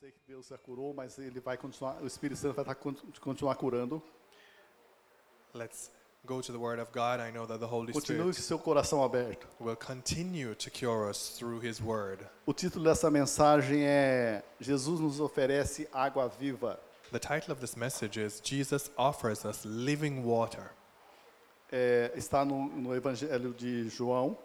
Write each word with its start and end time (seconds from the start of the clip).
sei 0.00 0.10
que 0.10 0.18
Deus 0.26 0.48
já 0.48 0.58
curou, 0.58 0.92
mas 0.92 1.18
ele 1.18 1.40
vai 1.40 1.56
continuar, 1.56 2.02
o 2.02 2.06
Espírito 2.06 2.38
Santo 2.38 2.62
vai 2.62 2.74
con- 2.74 2.96
continuar 3.20 3.54
curando. 3.54 4.02
Let's 5.54 5.90
go 6.24 6.40
to 6.42 6.52
the 6.52 6.58
Word 6.58 6.80
of 6.80 6.90
God. 6.92 7.20
I 7.20 7.30
know 7.30 7.46
that 7.46 7.60
the 7.60 7.66
Holy 7.66 7.92
Continue 7.92 8.32
Spirit 8.32 8.42
seu 8.42 8.58
coração 8.58 9.04
aberto. 9.04 9.46
will 9.60 9.76
continue 9.76 10.54
to 10.56 10.70
cure 10.70 11.08
us 11.08 11.36
through 11.38 11.64
His 11.64 11.80
Word. 11.80 12.26
O 12.44 12.52
título 12.52 12.84
dessa 12.84 13.08
mensagem 13.10 13.84
é 13.84 14.42
Jesus 14.60 14.98
nos 15.00 15.20
oferece 15.20 15.88
água 15.92 16.28
viva. 16.28 16.80
The 17.12 17.20
title 17.20 17.52
of 17.52 17.60
this 17.60 17.76
message 17.76 18.18
is 18.18 18.40
Jesus 18.42 18.90
offers 18.96 19.44
us 19.44 19.64
living 19.64 20.22
water. 20.24 20.72
É, 21.70 22.10
está 22.16 22.44
no, 22.44 22.66
no 22.68 22.94
Evangelho 22.96 23.54
de 23.54 23.88
João, 23.88 24.36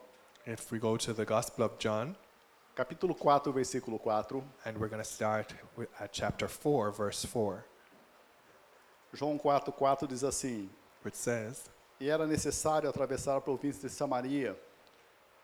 If 0.46 0.72
we 0.72 0.80
go 0.80 0.98
to 0.98 1.14
the 1.14 1.26
Gospel 1.26 1.66
of 1.66 1.76
John, 1.80 2.16
capítulo 2.80 3.14
4, 3.14 3.52
versículo 3.52 4.00
4. 4.00 4.42
and 4.64 4.78
we're 4.78 4.88
going 4.88 5.04
to 5.04 5.04
start 5.04 5.54
with, 5.76 5.90
at 6.00 6.14
chapter 6.14 6.48
4, 6.48 6.94
verse 6.94 7.26
4, 7.26 7.66
João 9.14 9.38
4, 9.38 9.74
4 9.74 10.08
diz 10.08 10.24
assim: 10.24 10.70
which 11.04 11.18
says, 11.18 11.70
E 12.00 12.10
era 12.10 12.26
necessário 12.26 12.90
atravessar 12.90 13.36
a 13.36 13.42
província 13.42 13.90
de 13.90 13.94
Samaria. 13.94 14.58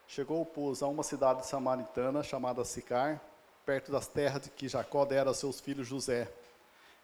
Chegou, 0.08 0.46
pois, 0.46 0.82
a 0.82 0.88
uma 0.88 1.04
cidade 1.04 1.46
samaritana 1.46 2.24
chamada 2.24 2.64
Sicar, 2.64 3.20
perto 3.66 3.92
das 3.92 4.08
terras 4.08 4.44
de 4.44 4.50
que 4.50 4.70
Jacó 4.70 5.04
dera 5.04 5.32
a 5.32 5.34
seus 5.34 5.60
filhos 5.60 5.86
José. 5.86 6.32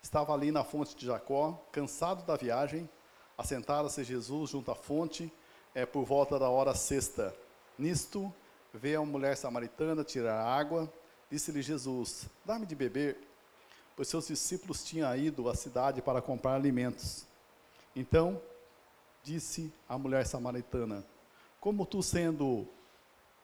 Estava 0.02 0.34
ali 0.34 0.50
na 0.50 0.64
fonte 0.64 0.96
de 0.96 1.08
Jacó, 1.08 1.62
cansado 1.74 2.24
da 2.24 2.38
viagem, 2.38 2.90
assentara-se 3.38 4.02
Jesus 4.06 4.52
junto 4.52 4.72
à 4.72 4.76
fonte, 4.76 5.30
é, 5.76 5.86
por 5.86 6.06
volta 6.06 6.40
da 6.40 6.50
hora 6.50 6.74
sexta. 6.74 7.36
Nisto, 7.78 8.34
veio 8.74 9.02
a 9.02 9.06
mulher 9.06 9.36
samaritana 9.36 10.04
tirar 10.04 10.42
água, 10.42 10.92
disse-lhe 11.30 11.62
Jesus, 11.62 12.28
dá-me 12.46 12.66
de 12.66 12.76
beber, 12.76 13.18
pois 13.96 14.08
seus 14.08 14.28
discípulos 14.28 14.84
tinham 14.84 15.16
ido 15.16 15.50
à 15.50 15.56
cidade 15.56 16.02
para 16.02 16.22
comprar 16.22 16.56
alimentos. 16.56 17.26
Então, 17.96 18.42
disse 19.24 19.72
a 19.88 19.98
mulher 19.98 20.26
samaritana: 20.26 21.06
Como 21.60 21.86
tu, 21.86 22.02
sendo 22.02 22.68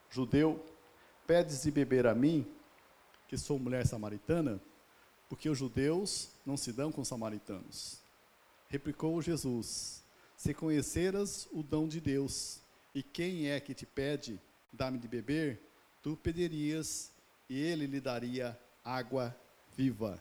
judeu, 0.10 0.64
pedes 1.26 1.64
de 1.64 1.72
beber 1.72 2.08
a 2.08 2.16
mim, 2.16 2.48
que 3.28 3.38
sou 3.38 3.60
mulher 3.60 3.86
samaritana? 3.86 4.62
Porque 5.30 5.50
os 5.50 5.58
judeus 5.58 6.30
não 6.46 6.56
se 6.56 6.72
dão 6.72 6.92
com 6.92 7.02
os 7.02 7.08
samaritanos. 7.08 8.00
Replicou 8.70 9.22
Jesus: 9.22 10.04
Se 10.36 10.54
conheceras 10.54 11.48
o 11.52 11.62
dom 11.62 11.88
de 11.88 12.00
Deus, 12.00 12.62
e 12.96 13.04
quem 13.04 13.50
é 13.50 13.60
que 13.60 13.74
te 13.74 13.86
pede, 13.86 14.40
dá-me 14.72 14.98
de 14.98 15.08
beber, 15.08 15.62
tu 16.02 16.16
pedirias, 16.18 17.12
e 17.50 17.60
ele 17.60 17.86
lhe 17.86 18.00
daria 18.00 18.60
água 18.84 19.36
viva. 19.76 20.20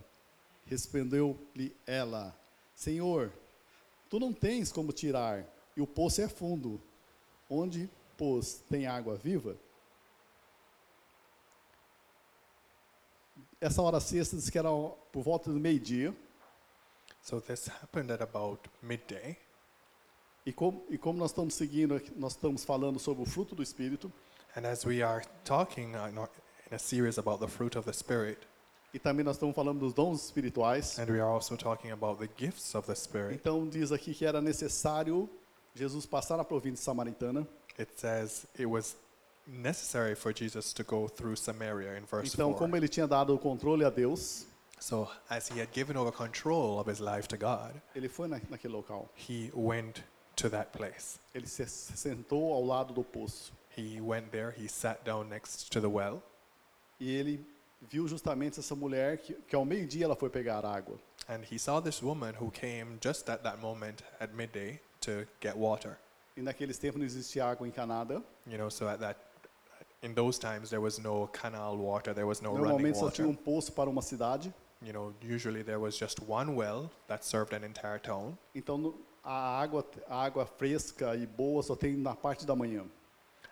Respondeu-lhe 0.66 1.74
ela: 1.86 2.38
Senhor, 2.74 3.32
Tu 4.08 4.20
não 4.20 4.32
tens 4.32 4.70
como 4.70 4.92
tirar, 4.92 5.44
e 5.76 5.80
o 5.80 5.86
poço 5.86 6.20
é 6.20 6.28
fundo. 6.28 6.80
Onde, 7.50 7.90
pois, 8.16 8.64
tem 8.68 8.86
água 8.86 9.16
viva? 9.16 9.56
Essa 13.60 13.82
hora 13.82 14.00
sexta 14.00 14.36
diz 14.36 14.48
que 14.48 14.58
era 14.58 14.68
por 14.70 15.22
volta 15.22 15.52
do 15.52 15.58
meio-dia. 15.58 16.14
So 17.22 17.40
this 17.40 17.68
happened 17.68 18.12
at 18.12 18.22
about 18.22 18.70
midday. 18.80 19.36
E 20.44 20.52
como, 20.52 20.84
e 20.88 20.96
como 20.96 21.18
nós 21.18 21.32
estamos 21.32 21.54
seguindo, 21.54 22.00
nós 22.16 22.32
estamos 22.32 22.64
falando 22.64 23.00
sobre 23.00 23.24
o 23.24 23.26
fruto 23.26 23.56
do 23.56 23.62
Espírito, 23.62 24.12
And 24.56 24.64
as 24.66 24.84
we 24.86 25.02
are 25.02 25.22
talking 25.44 25.94
uh, 25.94 26.08
in 26.08 26.18
our- 26.18 26.30
in 26.70 26.74
a 26.74 26.78
series 26.78 27.18
about 27.18 27.38
the 27.40 27.46
fruit 27.48 27.76
of 27.76 27.84
the 27.84 27.92
Spirit, 27.92 28.38
e 28.94 28.98
também 28.98 29.22
nós 29.24 29.36
estamos 29.36 29.54
falando 29.54 29.80
dos 29.80 29.92
dons 29.92 30.24
espirituais. 30.24 30.98
and 30.98 31.06
we 31.10 31.20
are 31.20 31.30
also 31.30 31.56
talking 31.56 31.90
about 31.92 32.18
the 32.18 32.28
gifts 32.36 32.74
of 32.74 32.86
the 32.86 32.94
Spirit, 32.94 33.34
Então 33.34 33.68
diz 33.68 33.92
aqui 33.92 34.14
que 34.14 34.24
era 34.24 34.40
necessário 34.40 35.28
Jesus 35.74 36.06
passar 36.06 36.36
na 36.38 36.44
província 36.44 36.82
samaritana. 36.84 37.46
it 37.78 37.90
says 38.00 38.46
it 38.58 38.66
was 38.66 38.96
necessary 39.46 40.14
for 40.16 40.32
Jesus 40.32 40.72
to 40.72 40.82
go 40.82 41.06
through 41.08 41.36
Samaria 41.36 41.96
in 41.98 42.04
verse 42.06 42.32
Então, 42.34 42.50
4. 42.52 42.58
como 42.58 42.74
ele 42.76 42.88
tinha 42.88 43.06
dado 43.06 43.34
o 43.34 43.38
controle 43.38 43.84
a 43.84 43.90
Deus, 43.90 44.46
So, 44.78 45.08
as 45.30 45.48
he 45.48 45.58
had 45.60 45.68
given 45.72 45.96
over 45.96 46.10
control 46.12 46.78
of 46.78 46.90
his 46.90 46.98
life 47.00 47.26
to 47.28 47.36
God, 47.38 47.72
ele 47.94 48.08
foi 48.08 48.26
na, 48.28 48.38
naquele 48.50 48.74
local. 48.74 49.08
he 49.14 49.50
went 49.54 50.02
to 50.36 50.50
that 50.50 50.70
place. 50.76 51.18
Ele 51.34 51.46
se 51.46 51.64
sentou 51.66 52.52
ao 52.52 52.62
lado 52.64 52.92
do 52.92 53.02
poço. 53.04 53.52
He 53.76 54.00
went 54.00 54.30
there, 54.30 54.52
he 54.56 54.68
sat 54.68 55.04
down 55.04 55.28
next 55.28 55.70
to 55.72 55.80
the 55.80 55.88
well, 55.88 56.22
E 56.98 57.14
ele 57.14 57.44
viu 57.90 58.08
justamente 58.08 58.58
essa 58.58 58.74
mulher 58.74 59.18
que, 59.18 59.34
que 59.34 59.54
ao 59.54 59.64
meio-dia 59.66 60.06
ela 60.06 60.16
foi 60.16 60.30
pegar 60.30 60.64
água. 60.64 60.98
and 61.28 61.42
he 61.50 61.58
saw 61.58 61.80
this 61.80 62.00
woman 62.02 62.34
who 62.40 62.50
came 62.50 62.98
just 63.02 63.28
at 63.28 63.42
that 63.42 63.58
moment 63.60 64.02
at 64.20 64.32
midday 64.34 64.80
to 65.00 65.26
get 65.40 65.56
water. 65.56 65.98
E 66.36 66.40
naqueles 66.42 66.78
tempos 66.78 66.98
não 66.98 67.04
existia 67.04 67.44
água 67.44 67.66
encanada. 67.66 68.22
You 68.46 68.56
know, 68.58 68.70
so 68.70 68.86
at 68.88 68.98
that, 69.00 69.18
in 70.02 70.14
those 70.14 70.38
times, 70.38 70.70
there 70.70 70.80
was 70.80 70.98
no 70.98 71.26
canal 71.28 71.76
water, 71.76 72.14
there 72.14 72.26
was 72.26 72.40
no 72.40 72.50
running 72.52 72.68
Normalmente 72.68 72.96
só 72.98 73.10
tinha 73.10 73.26
water. 73.26 73.40
um 73.40 73.44
poço 73.44 73.72
para 73.72 73.90
uma 73.90 74.02
cidade. 74.02 74.54
You 74.82 74.92
know, 74.92 75.14
usually 75.22 75.62
there 75.64 75.78
was 75.80 75.96
just 75.98 76.20
one 76.28 76.54
well 76.54 76.90
that 77.08 77.24
served 77.24 77.52
an 77.54 77.64
entire 77.64 77.98
town. 77.98 78.38
Então 78.54 78.78
no- 78.78 78.94
a 79.24 79.60
água, 79.60 79.84
a 80.08 80.22
água 80.24 80.46
fresca 80.46 81.16
e 81.16 81.26
boa 81.26 81.62
só 81.62 81.74
tem 81.74 81.96
na 81.96 82.14
parte 82.14 82.46
da 82.46 82.54
manhã. 82.54 82.84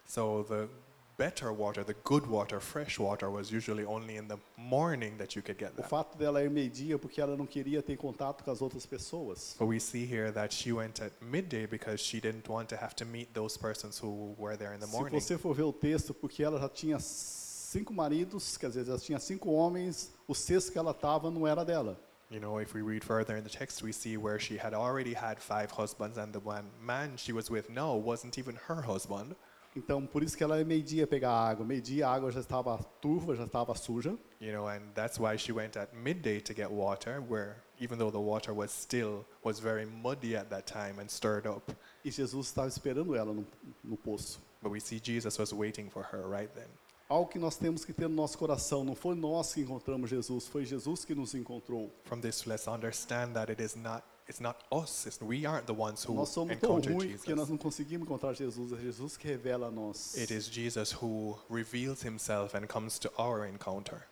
So 0.06 0.44
the 0.48 0.68
better 1.16 1.52
water, 1.52 1.84
the 1.84 1.94
good 2.04 2.26
water, 2.26 2.60
fresh 2.60 2.98
water, 2.98 3.30
was 3.30 3.50
usually 3.50 3.84
only 3.84 4.16
in 4.16 4.26
the 4.28 4.38
morning 4.56 5.16
that 5.18 5.34
you 5.36 5.42
could 5.42 5.56
get 5.58 5.72
O 5.72 5.76
that. 5.82 5.88
fato 5.88 6.18
dela 6.18 6.42
ir 6.42 6.50
meio-dia 6.50 6.98
porque 6.98 7.20
ela 7.20 7.36
não 7.36 7.46
queria 7.46 7.80
ter 7.82 7.96
contato 7.96 8.42
com 8.44 8.50
as 8.50 8.60
outras 8.60 8.84
pessoas. 8.84 9.54
But 9.58 9.66
we 9.68 9.78
see 9.78 10.04
here 10.04 10.30
that 10.32 10.52
she 10.52 10.72
went 10.72 11.00
at 11.00 11.12
midday 11.22 11.66
because 11.66 12.00
she 12.00 12.20
didn't 12.20 12.48
want 12.48 12.68
to 12.70 12.76
have 12.76 12.94
to 12.96 13.04
meet 13.04 13.32
those 13.32 13.56
persons 13.56 13.98
who 13.98 14.34
were 14.38 14.56
there 14.56 14.74
in 14.74 14.80
the 14.80 14.86
Se 14.86 14.92
morning. 14.92 15.20
você 15.20 15.38
for 15.38 15.54
ver 15.54 15.62
o 15.64 15.72
texto, 15.72 16.12
porque 16.12 16.42
ela 16.42 16.58
já 16.60 16.68
tinha 16.68 16.98
cinco 16.98 17.92
maridos, 17.94 18.56
quer 18.56 18.68
dizer, 18.68 18.84
já 18.84 18.98
tinha 18.98 19.18
cinco 19.20 19.50
homens, 19.52 20.12
o 20.28 20.34
sexto 20.34 20.72
que 20.72 20.78
ela 20.78 20.90
estava 20.90 21.30
não 21.30 21.46
era 21.46 21.64
dela. 21.64 21.96
You 22.30 22.40
know, 22.40 22.58
if 22.60 22.74
we 22.74 22.82
read 22.82 23.04
further 23.04 23.36
in 23.36 23.44
the 23.44 23.50
text, 23.50 23.82
we 23.84 23.92
see 23.92 24.16
where 24.16 24.40
she 24.40 24.56
had 24.58 24.74
already 24.74 25.14
had 25.14 25.38
five 25.38 25.70
husbands, 25.70 26.18
and 26.18 26.32
the 26.32 26.40
one 26.40 26.64
man 26.80 27.16
she 27.16 27.32
was 27.32 27.48
with 27.48 27.68
now 27.70 27.94
wasn't 27.94 28.36
even 28.38 28.56
her 28.66 28.82
husband. 28.82 29.36
Então, 29.76 30.06
por 30.06 30.22
isso 30.22 30.36
que 30.36 30.44
ela 30.44 30.58
ia 30.58 30.64
meio-dia 30.64 31.06
pegar 31.06 31.32
água. 31.32 31.66
Meio-dia 31.66 32.06
a 32.06 32.12
água 32.12 32.30
já 32.30 32.40
estava 32.40 32.78
turva, 33.00 33.34
já 33.34 33.44
estava 33.44 33.74
suja. 33.74 34.16
You 34.40 34.52
know, 34.52 34.68
and 34.68 34.80
that's 34.94 35.18
why 35.18 35.36
she 35.36 35.52
went 35.52 35.76
at 35.76 35.92
midday 35.94 36.40
to 36.40 36.54
get 36.54 36.70
water, 36.70 37.20
where 37.28 37.56
even 37.80 37.98
though 37.98 38.12
the 38.12 38.20
water 38.20 38.52
was 38.54 38.70
still 38.70 39.24
was 39.42 39.58
very 39.58 39.84
muddy 39.84 40.36
at 40.36 40.48
that 40.50 40.70
time 40.72 41.00
and 41.00 41.08
stirred 41.08 41.46
up, 41.48 41.74
E 42.04 42.10
Jesus 42.10 42.46
estava 42.46 42.68
esperando 42.68 43.16
ela 43.16 43.32
no, 43.32 43.44
no 43.82 43.96
poço. 43.96 44.38
but 44.62 44.70
we 44.70 44.78
see 44.80 45.00
Jesus 45.02 45.38
was 45.38 45.52
waiting 45.52 45.90
for 45.90 46.02
her 46.12 46.22
right 46.28 46.50
then. 46.54 46.68
Algo 47.08 47.30
que 47.30 47.38
nós 47.38 47.56
temos 47.56 47.84
que 47.84 47.92
ter 47.92 48.08
no 48.08 48.14
nosso 48.14 48.38
coração. 48.38 48.82
Não 48.84 48.94
foi 48.94 49.14
nós 49.14 49.52
que 49.52 49.60
encontramos 49.60 50.08
Jesus, 50.08 50.46
foi 50.48 50.64
Jesus 50.64 51.04
que 51.04 51.14
nos 51.14 51.34
encontrou. 51.34 51.90
From 52.04 52.20
this, 52.20 52.46
let's 52.46 52.66
understand 52.66 53.32
that 53.34 53.50
it 53.50 53.60
is 53.62 53.74
not 53.76 54.02
it's 54.28 54.40
not 54.40 54.64
us. 54.70 55.06
It's, 55.06 55.20
we 55.20 55.46
aren't 55.46 55.66
the 55.66 55.74
ones 55.74 56.04
who 56.04 56.14
Nós 56.14 56.30
somos 56.30 56.58
tão 56.58 56.80
ruins 56.80 57.16
porque 57.16 57.34
nós 57.34 57.48
não 57.48 57.58
conseguimos 57.58 58.06
encontrar 58.06 58.34
Jesus. 58.34 58.72
É 58.72 58.80
Jesus 58.80 59.16
que 59.16 59.28
revela 59.28 59.68
a 59.68 59.70
nós. 59.70 60.16
It 60.16 60.32
is 60.32 60.46
Jesus 60.46 60.92
who 60.92 61.38
reveals 61.50 62.02
himself 62.02 62.56
and 62.56 62.66
comes 62.66 62.98
to 62.98 63.10
our 63.18 63.46
encounter. 63.46 64.06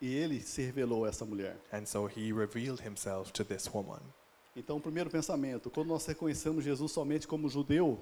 E 0.00 0.14
ele 0.14 0.40
se 0.40 0.62
revelou 0.62 1.04
a 1.04 1.08
essa 1.08 1.24
mulher. 1.24 1.56
And 1.72 1.86
so 1.86 2.06
he 2.06 2.32
revealed 2.32 2.80
himself 2.84 3.32
to 3.32 3.44
this 3.44 3.68
woman. 3.72 4.00
Então, 4.56 4.76
o 4.76 4.80
primeiro 4.80 5.08
pensamento, 5.08 5.70
quando 5.70 5.88
nós 5.88 6.04
reconhecemos 6.04 6.64
Jesus 6.64 6.92
somente 6.92 7.26
como 7.26 7.48
judeu, 7.48 7.98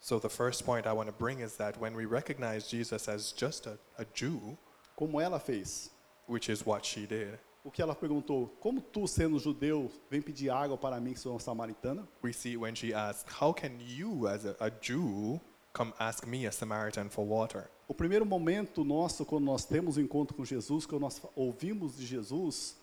So 0.00 0.20
the 0.20 0.28
first 0.28 0.64
point 0.64 0.86
I 0.86 0.92
want 0.92 1.08
to 1.08 1.12
bring 1.12 1.40
is 1.40 1.56
that 1.56 1.80
when 1.80 1.94
we 1.96 2.04
recognize 2.04 2.68
Jesus 2.68 3.08
as 3.08 3.32
just 3.32 3.66
a, 3.66 3.78
a 3.98 4.04
Jew, 4.14 4.56
como 4.96 5.20
ela 5.20 5.40
fez, 5.40 5.90
which 6.26 6.48
is 6.48 6.64
what 6.64 6.84
she 6.84 7.06
did, 7.06 7.38
o 7.66 7.70
que 7.70 7.82
ela 7.82 7.96
perguntou, 7.96 8.46
como 8.60 8.80
tu, 8.80 9.08
sendo 9.08 9.40
judeu, 9.40 9.90
vem 10.08 10.22
pedir 10.22 10.50
água 10.50 10.78
para 10.78 11.00
mim, 11.00 11.12
que 11.12 11.18
sou 11.18 11.32
uma 11.32 11.40
samaritana? 11.40 12.06
we 12.22 12.32
see 12.32 12.56
when 12.56 12.72
she 12.76 12.94
asked, 12.94 13.28
How 13.42 13.52
can 13.52 13.80
you, 13.80 14.28
as 14.28 14.46
a, 14.46 14.56
a 14.60 14.70
Jew, 14.70 15.40
come 15.72 15.92
ask 15.98 16.24
me, 16.24 16.46
a 16.46 16.52
Samaritan, 16.52 17.08
for 17.08 17.26
water? 17.26 17.68
O 17.88 17.94
primeiro 17.94 18.24
momento 18.24 18.84
nosso, 18.84 19.26
quando 19.26 19.44
nós 19.44 19.64
temos 19.64 19.96
o 19.96 20.00
encontro 20.00 20.36
com 20.36 20.44
Jesus, 20.44 20.86
quando 20.86 21.02
nós 21.02 21.20
ouvimos 21.34 21.96
de 21.96 22.06
Jesus, 22.06 22.76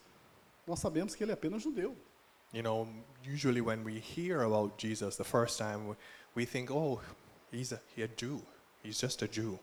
nós 0.66 0.80
sabemos 0.80 1.14
que 1.14 1.24
ele 1.24 1.30
é 1.30 1.34
apenas 1.34 1.62
judeu. 1.62 1.96
You 2.52 2.62
know, 2.62 2.86
usually 3.26 3.62
when 3.62 3.84
we 3.84 3.98
hear 3.98 4.42
about 4.42 4.74
Jesus 4.78 5.16
the 5.16 5.24
first 5.24 5.56
time, 5.56 5.88
we, 5.88 5.96
we 6.36 6.46
think, 6.46 6.70
Oh, 6.70 7.00
he's 7.50 7.72
a, 7.72 7.80
he 7.96 8.02
a 8.02 8.08
Jew. 8.08 8.42
He's 8.82 9.00
just 9.00 9.22
a 9.22 9.26
Jew. 9.26 9.58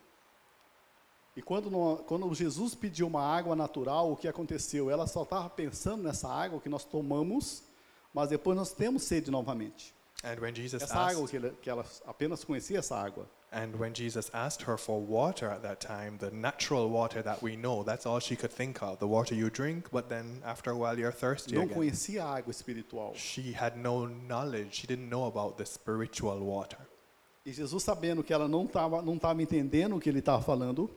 E 1.35 1.41
quando, 1.41 1.69
quando 2.07 2.33
Jesus 2.33 2.75
pediu 2.75 3.07
uma 3.07 3.21
água 3.23 3.55
natural, 3.55 4.11
o 4.11 4.17
que 4.17 4.27
aconteceu? 4.27 4.89
Ela 4.89 5.07
só 5.07 5.23
estava 5.23 5.49
pensando 5.49 6.03
nessa 6.03 6.27
água 6.27 6.59
que 6.59 6.67
nós 6.67 6.83
tomamos, 6.83 7.63
mas 8.13 8.29
depois 8.29 8.57
nós 8.57 8.73
temos 8.73 9.03
sede 9.03 9.31
novamente. 9.31 9.93
And 10.23 10.39
when 10.41 10.53
Jesus 10.53 10.83
Essa 10.83 10.93
água 10.99 11.23
asked, 11.23 11.29
que, 11.29 11.35
ele- 11.37 11.55
que 11.61 11.69
ela 11.69 11.85
apenas 12.05 12.43
conhecia 12.43 12.79
essa 12.79 12.95
água. 12.95 13.25
And 13.53 13.71
when 13.77 13.93
Jesus 13.93 14.29
asked 14.33 14.65
her 14.69 14.77
for 14.77 14.99
water 15.01 15.49
at 15.49 15.61
that 15.61 15.85
time, 15.85 16.17
the 16.17 16.29
natural 16.31 16.89
water 16.89 17.21
that 17.23 17.43
we 17.43 17.57
know, 17.57 17.83
that's 17.83 18.05
all 18.05 18.19
she 18.19 18.35
could 18.35 18.53
think 18.53 18.81
of. 18.83 18.97
The 18.99 19.07
water 19.07 19.33
you 19.35 19.49
drink, 19.49 19.89
but 19.91 20.07
then 20.09 20.41
after 20.43 20.71
a 20.71 20.75
while 20.75 20.97
you're 20.97 21.11
thirsty 21.11 21.55
Não 21.55 21.63
again. 21.63 21.73
conhecia 21.75 22.23
a 22.23 22.37
água 22.37 22.51
espiritual. 22.51 23.13
She 23.15 23.53
had 23.53 23.77
no 23.77 24.05
knowledge. 24.07 24.75
She 24.75 24.87
didn't 24.87 25.09
know 25.09 25.25
about 25.25 25.57
the 25.57 25.65
spiritual 25.65 26.39
water. 26.39 26.77
E 27.45 27.51
Jesus, 27.51 27.81
sabendo 27.83 28.23
que 28.23 28.31
ela 28.31 28.47
não 28.47 28.65
estava 28.65 29.01
não 29.01 29.17
tava 29.17 29.41
entendendo 29.41 29.95
o 29.95 29.99
que 29.99 30.07
ele 30.09 30.19
estava 30.19 30.41
falando, 30.41 30.89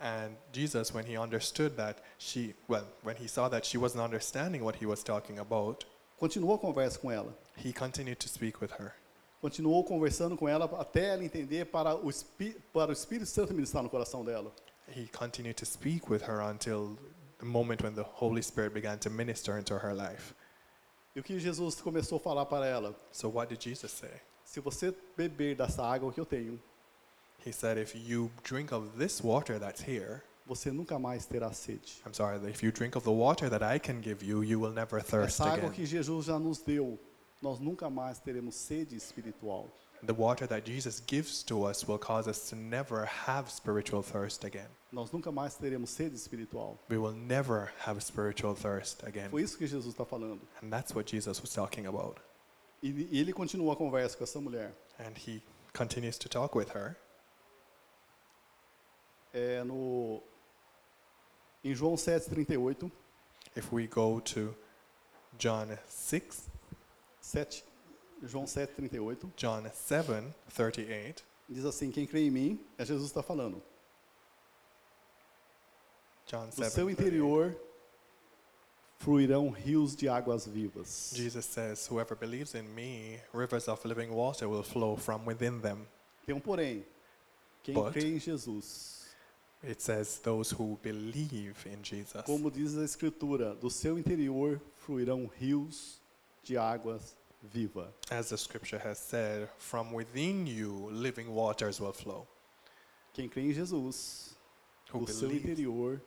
And 0.00 0.36
Jesus, 0.52 0.94
when 0.94 1.04
he 1.04 1.16
understood 1.16 1.76
that 1.76 1.98
she, 2.18 2.54
well, 2.68 2.86
when 3.02 3.16
he 3.16 3.26
saw 3.26 3.48
that 3.48 3.64
she 3.64 3.76
wasn't 3.78 4.02
understanding 4.04 4.62
what 4.62 4.76
he 4.76 4.86
was 4.86 5.02
talking 5.02 5.38
about, 5.40 5.84
continuou 6.20 6.54
a 6.54 6.58
conversa 6.58 7.00
com 7.00 7.10
ela. 7.10 7.34
he 7.56 7.72
continued 7.72 8.18
to 8.20 8.28
speak 8.28 8.60
with 8.60 8.70
her. 8.78 8.94
Continuou 9.42 9.84
conversando 9.84 10.36
com 10.36 10.48
ela 10.48 10.66
até 10.80 11.14
ela 11.14 11.24
entender 11.24 11.64
para 11.66 11.94
o, 11.96 12.08
Espí- 12.10 12.56
para 12.72 12.90
o 12.90 12.92
Espírito 12.92 13.26
Santo 13.26 13.52
ministrar 13.54 13.82
no 13.82 13.90
coração 13.90 14.24
dela. 14.24 14.52
He 14.88 15.06
continued 15.08 15.56
to 15.56 15.66
speak 15.66 16.08
with 16.08 16.22
her 16.22 16.40
until 16.42 16.96
the 17.38 17.44
moment 17.46 17.82
when 17.82 17.94
the 17.94 18.02
Holy 18.04 18.42
Spirit 18.42 18.72
began 18.72 18.98
to 18.98 19.10
minister 19.10 19.58
into 19.58 19.76
her 19.78 19.94
life. 19.94 20.32
E 21.14 21.20
o 21.20 21.22
que 21.22 21.38
Jesus 21.40 21.80
começou 21.80 22.18
a 22.18 22.20
falar 22.20 22.46
para 22.46 22.66
ela? 22.66 22.94
So, 23.12 23.28
what 23.28 23.48
did 23.48 23.60
Jesus 23.60 23.90
say? 23.92 24.20
Se 24.44 24.60
você 24.60 24.94
beber 25.16 25.56
dessa 25.56 25.82
água 25.84 26.12
que 26.12 26.20
eu 26.20 26.24
tenho, 26.26 26.58
He 27.44 27.52
said, 27.52 27.78
If 27.78 27.94
you 27.94 28.30
drink 28.42 28.72
of 28.72 28.98
this 28.98 29.22
water 29.22 29.58
that's 29.58 29.80
here, 29.82 30.22
você 30.46 30.70
nunca 30.72 30.98
mais 30.98 31.26
terá 31.26 31.52
sede. 31.52 32.00
I'm 32.06 32.14
sorry, 32.14 32.38
if 32.50 32.62
you 32.62 32.72
drink 32.72 32.96
of 32.96 33.04
the 33.04 33.12
water 33.12 33.48
that 33.50 33.62
I 33.62 33.78
can 33.78 34.00
give 34.00 34.22
you, 34.22 34.42
you 34.42 34.58
will 34.58 34.72
never 34.72 35.00
thirst 35.00 35.40
Essa 35.40 35.44
água 35.44 35.68
again. 35.68 35.72
que 35.72 35.86
Jesus 35.86 36.26
já 36.26 36.38
nos 36.38 36.58
deu, 36.60 36.98
nós 37.42 37.60
nunca 37.60 37.88
mais 37.90 38.18
teremos 38.18 38.54
sede 38.54 38.96
espiritual. 38.96 39.68
The 40.04 40.14
water 40.14 40.46
that 40.46 40.64
Jesus 40.64 41.00
gives 41.00 41.42
to 41.44 41.64
us 41.64 41.86
will 41.86 41.98
cause 41.98 42.28
us 42.28 42.48
to 42.50 42.56
never 42.56 43.04
have 43.04 43.50
spiritual 43.50 44.02
thirst 44.02 44.44
again. 44.44 44.68
Nós 44.92 45.10
nunca 45.12 45.30
mais 45.32 45.56
teremos 45.56 45.90
sede 45.90 46.14
espiritual. 46.14 46.78
We 46.88 46.98
will 46.98 47.14
never 47.14 47.72
have 47.84 48.00
spiritual 48.00 48.54
thirst 48.54 49.02
again. 49.04 49.28
Foi 49.28 49.42
isso 49.42 49.58
que 49.58 49.66
Jesus 49.66 49.92
está 49.94 50.04
falando. 50.06 50.40
And 50.62 50.70
that's 50.70 50.94
what 50.94 51.10
Jesus 51.10 51.40
was 51.42 51.52
talking 51.52 51.86
about. 51.86 52.16
E 52.82 53.08
e 53.10 53.18
ele 53.18 53.32
continua 53.32 53.72
a 53.72 53.76
conversa 53.76 54.16
com 54.16 54.22
essa 54.24 54.40
mulher. 54.40 54.72
And 55.00 55.14
he 55.18 55.42
continues 55.72 56.16
to 56.18 56.28
talk 56.28 56.56
with 56.56 56.68
her. 56.74 56.96
É 59.32 59.62
no 59.64 60.22
em 61.64 61.74
João 61.74 61.94
7:38, 61.96 62.90
If 63.56 63.72
we 63.72 63.86
go 63.86 64.20
to 64.20 64.54
John 65.38 65.66
6, 65.86 66.48
7 67.20 67.64
João 68.22 68.44
7:38, 68.46 69.30
John 69.36 69.62
7, 69.72 70.34
38, 70.54 71.24
diz 71.48 71.64
assim: 71.64 71.90
Quem 71.90 72.06
crê 72.06 72.26
em 72.26 72.30
mim, 72.30 72.66
é 72.76 72.84
Jesus 72.84 73.08
está 73.08 73.22
falando. 73.22 73.62
John 76.26 76.48
Do 76.48 76.54
7, 76.56 76.70
seu 76.72 76.86
38, 76.86 76.90
interior 77.00 77.60
fluirão 78.98 79.48
rios 79.50 79.94
de 79.96 80.08
águas 80.08 80.46
vivas. 80.46 81.12
Jesus 81.14 81.44
says, 81.46 81.88
Whoever 81.88 82.16
believes 82.16 82.54
in 82.54 82.62
me, 82.64 83.20
rivers 83.32 83.68
of 83.68 83.86
living 83.86 84.10
water 84.10 84.48
will 84.48 84.64
flow 84.64 84.96
from 84.96 85.24
within 85.26 85.60
them. 85.60 85.86
Tem 86.26 86.34
um 86.34 86.40
porém. 86.40 86.84
Quem 87.62 87.74
But- 87.74 87.92
crê 87.92 88.08
em 88.16 88.18
Jesus, 88.18 88.97
It 89.62 89.80
says, 89.82 90.18
Those 90.22 90.50
who 90.52 90.78
believe 90.82 91.56
in 91.66 91.82
Jesus. 91.82 92.22
como 92.24 92.50
diz 92.50 92.76
a 92.78 92.84
Escritura, 92.84 93.54
do 93.56 93.68
seu 93.70 93.98
interior 93.98 94.60
fluirão 94.86 95.26
rios 95.26 96.00
de 96.44 96.56
águas 96.56 97.16
vivas. 97.42 97.88
As 98.10 98.28
the 98.30 98.36
scripture 98.36 98.78
has 98.78 98.98
said, 98.98 99.48
from 99.58 99.92
within 99.94 100.46
you 100.46 100.88
living 100.90 101.28
waters 101.28 101.80
will 101.80 101.92
flow. 101.92 102.26
Quem 103.12 103.28
crê 103.28 103.42
em 103.42 103.52
Jesus, 103.52 104.36
Who 104.92 105.00
do 105.04 105.12
seu 105.12 105.28
believes, 105.28 105.44
interior 105.50 106.00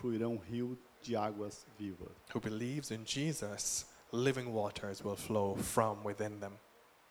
fluirão 0.00 0.36
rio 0.36 0.78
de 1.02 1.16
águas 1.16 1.66
vivas. 1.78 2.12
who 2.32 2.40
believes 2.40 2.90
in 2.92 3.04
Jesus, 3.04 3.86
living 4.12 4.52
waters 4.52 5.02
will 5.02 5.16
flow 5.16 5.56
from 5.56 5.98
within 6.04 6.38
them. 6.38 6.52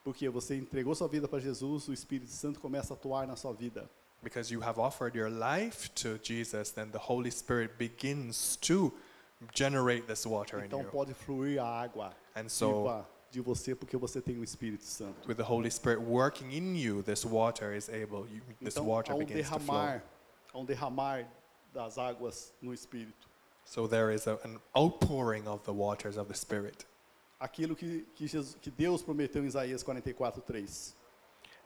Porque 0.03 0.29
você 0.29 0.55
entregou 0.55 0.95
sua 0.95 1.09
vida 1.09 1.27
para 1.27 1.39
Jesus, 1.39 1.89
o 1.89 1.93
Espírito 1.93 2.31
Santo 2.31 2.61
começa 2.61 2.93
a 2.93 2.95
atuar 2.95 3.27
na 3.27 3.35
sua 3.35 3.51
vida. 3.53 3.89
Because 4.23 4.51
you 4.51 4.61
have 4.61 4.79
offered 4.79 5.15
your 5.15 5.29
life 5.29 5.89
to 5.95 6.17
Jesus, 6.19 6.71
then 6.71 6.89
the 6.91 6.97
Holy 6.99 7.29
Spirit 7.31 7.77
begins 7.77 8.57
to 8.61 8.91
generate 9.53 10.07
this 10.07 10.25
water 10.25 10.59
in 10.59 10.65
Então 10.65 10.81
you. 10.81 10.89
pode 10.89 11.13
fluir 11.13 11.59
a 11.59 11.65
água 11.87 12.11
And 12.35 12.49
so, 12.49 12.83
viva 12.83 13.05
de 13.31 13.41
você 13.41 13.75
porque 13.75 13.95
você 13.97 14.19
tem 14.21 14.37
o 14.39 14.43
Espírito 14.43 14.83
Santo. 14.83 15.27
with 15.27 15.37
the 15.37 15.43
Holy 15.43 15.69
Spirit 15.69 16.01
working 16.01 16.51
in 16.51 16.75
you, 16.75 17.03
this 17.03 17.23
water 17.25 17.73
is 17.75 17.89
able, 17.89 18.25
you, 18.27 18.41
this 18.61 18.73
Então 18.75 18.85
water 18.85 19.11
há 19.11 19.15
um 19.15 19.19
begins 19.19 19.49
to 19.49 19.59
flow. 19.59 19.75
derramar, 19.75 20.03
há 20.53 20.57
um 20.57 20.65
derramar 20.65 21.25
das 21.73 21.97
águas 21.97 22.51
no 22.61 22.73
Espírito. 22.73 23.27
So 23.65 23.85
there 23.87 24.11
is 24.11 24.27
a, 24.27 24.39
an 24.43 24.59
outpouring 24.75 25.47
of 25.47 25.63
the 25.65 25.73
waters 25.73 26.17
of 26.17 26.27
the 26.27 26.33
Spirit. 26.33 26.85
Aquilo 27.39 27.75
que, 27.77 28.03
que, 28.15 28.25
Jesus, 28.27 28.55
que 28.61 28.71
Deus 28.71 29.03
prometeu 29.03 29.43
em 29.43 29.47
Isaías 29.47 29.83
44, 29.83 30.41
3. 30.41 30.95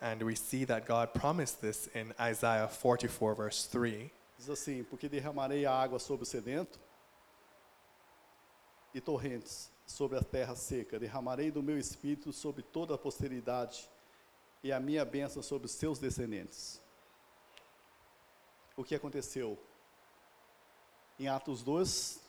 And 0.01 0.23
we 0.23 0.35
see 0.35 0.65
that 0.65 0.87
God 0.87 1.13
promised 1.13 1.61
this 1.61 1.87
in 1.93 2.11
Isaiah 2.19 2.67
44, 2.67 3.35
verse 3.35 3.67
3. 3.67 4.09
Diz 4.37 4.49
assim: 4.49 4.83
Porque 4.83 5.07
derramarei 5.07 5.65
água 5.67 5.99
sobre 5.99 6.23
o 6.23 6.25
sedento 6.25 6.79
e 8.93 8.99
torrentes 8.99 9.69
sobre 9.85 10.17
a 10.17 10.23
terra 10.23 10.55
seca. 10.55 10.99
Derramarei 10.99 11.51
do 11.51 11.61
meu 11.61 11.77
espírito 11.77 12.33
sobre 12.33 12.63
toda 12.63 12.95
a 12.95 12.97
posteridade 12.97 13.87
e 14.63 14.71
a 14.71 14.79
minha 14.79 15.05
bênção 15.05 15.43
sobre 15.43 15.67
os 15.67 15.71
seus 15.71 15.99
descendentes. 15.99 16.81
O 18.75 18.83
que 18.83 18.95
aconteceu? 18.95 19.59
Em 21.19 21.27
Atos 21.27 21.61
2, 21.61 22.19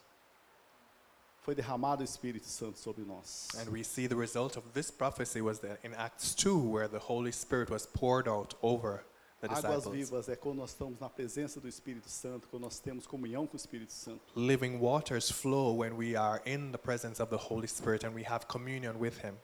foi 1.42 1.54
derramado 1.54 2.02
o 2.02 2.04
Espírito 2.04 2.46
Santo 2.46 2.78
sobre 2.78 3.04
nós. 3.04 3.48
And 3.58 3.70
we 3.70 3.82
see 3.82 4.06
the 4.06 4.14
result 4.14 4.56
of 4.56 4.68
this 4.72 4.90
prophecy 4.90 5.42
was 5.42 5.58
that 5.60 5.78
in 5.84 5.92
Acts 5.94 6.34
2, 6.34 6.56
where 6.56 6.88
the 6.88 6.98
Holy 6.98 7.32
Spirit 7.32 7.70
was 7.70 7.84
poured 7.84 8.28
out 8.28 8.54
over 8.62 9.04
the 9.40 9.48
Águas 9.48 9.62
disciples. 9.62 9.94
vivas 9.94 10.28
é 10.28 10.36
quando 10.36 10.58
nós 10.58 10.70
estamos 10.70 11.00
na 11.00 11.10
presença 11.10 11.60
do 11.60 11.68
Espírito 11.68 12.08
Santo, 12.08 12.48
quando 12.48 12.62
nós 12.62 12.78
temos 12.78 13.06
comunhão 13.06 13.46
com 13.46 13.54
o 13.54 13.56
Espírito 13.56 13.92
Santo. 13.92 14.22
Living 14.36 14.78
waters 14.78 15.30
flow 15.30 15.78
when 15.78 15.94
we 15.96 16.14
are 16.14 16.40
in 16.46 16.70
the 16.70 16.78
presence 16.78 17.20
of 17.20 17.28
the 17.28 17.42
Holy 17.50 17.66
Spirit 17.66 18.06
and 18.06 18.14
we 18.14 18.24
have 18.24 18.46
communion 18.46 18.96
with 18.98 19.18
Him. 19.24 19.34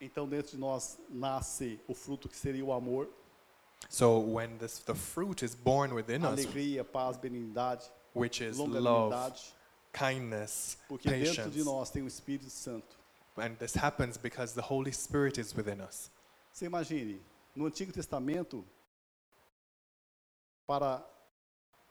Então 0.00 0.28
dentro 0.28 0.52
de 0.52 0.58
nós 0.58 0.96
nasce 1.10 1.80
o 1.88 1.94
fruto 1.94 2.28
que 2.28 2.36
seria 2.36 2.64
o 2.64 2.72
amor, 2.72 3.08
So 3.88 4.18
when 4.18 4.58
this, 4.58 4.78
the 4.80 4.94
fruit 4.94 5.42
is 5.42 5.54
born 5.54 5.94
within 5.94 6.24
us, 6.24 6.38
alegria, 6.38 6.84
paz, 6.84 7.16
benignidade, 7.16 7.90
which 8.12 8.40
is 8.40 8.58
love, 8.58 9.10
kindness, 9.92 10.78
porque 10.88 11.08
dentro 11.08 11.32
de 11.32 11.42
patience, 11.42 11.64
nós 11.64 11.90
tem 11.90 12.02
o 12.02 12.06
Espírito 12.06 12.50
Santo. 12.50 12.98
and 13.36 13.56
this 13.58 13.74
happens 13.74 14.18
because 14.18 14.52
the 14.54 14.62
Holy 14.62 14.92
Spirit 14.92 15.38
is 15.38 15.54
within 15.54 15.80
us. 15.80 16.10
Você 16.52 16.66
imagine, 16.66 17.20
no 17.54 17.66
Antigo 17.66 17.92
Testamento, 17.92 18.64
para, 20.66 21.02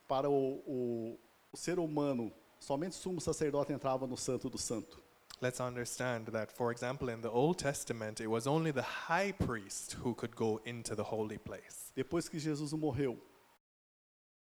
para 0.08 0.28
o, 0.28 0.62
o, 0.66 1.18
o 1.52 1.56
ser 1.56 1.78
humano, 1.78 2.32
somente 2.58 2.92
o 2.92 3.00
sumo 3.00 3.20
sacerdote 3.20 3.72
entrava 3.72 4.06
no 4.06 4.16
Santo 4.16 4.48
do 4.48 4.58
Santo. 4.58 5.02
Let's 5.42 5.60
understand 5.60 6.26
that, 6.32 6.52
for 6.52 6.70
example, 6.70 7.08
in 7.08 7.22
the 7.22 7.30
Old 7.30 7.58
Testament, 7.58 8.20
it 8.20 8.26
was 8.26 8.46
only 8.46 8.72
the 8.72 8.82
high 8.82 9.32
priest 9.32 9.96
who 10.02 10.14
could 10.14 10.36
go 10.36 10.60
into 10.66 10.94
the 10.94 11.02
holy 11.02 11.38
place. 11.38 11.90
Depois 11.96 12.28
que 12.28 12.38
Jesus 12.38 12.72
morreu, 12.74 13.16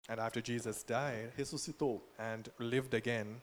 And 0.09 0.19
after 0.21 0.43
Jesus 0.45 0.83
died 0.85 1.33
ressuscitou, 1.37 2.03
and 2.19 2.43
lived 2.59 2.95
again, 2.95 3.41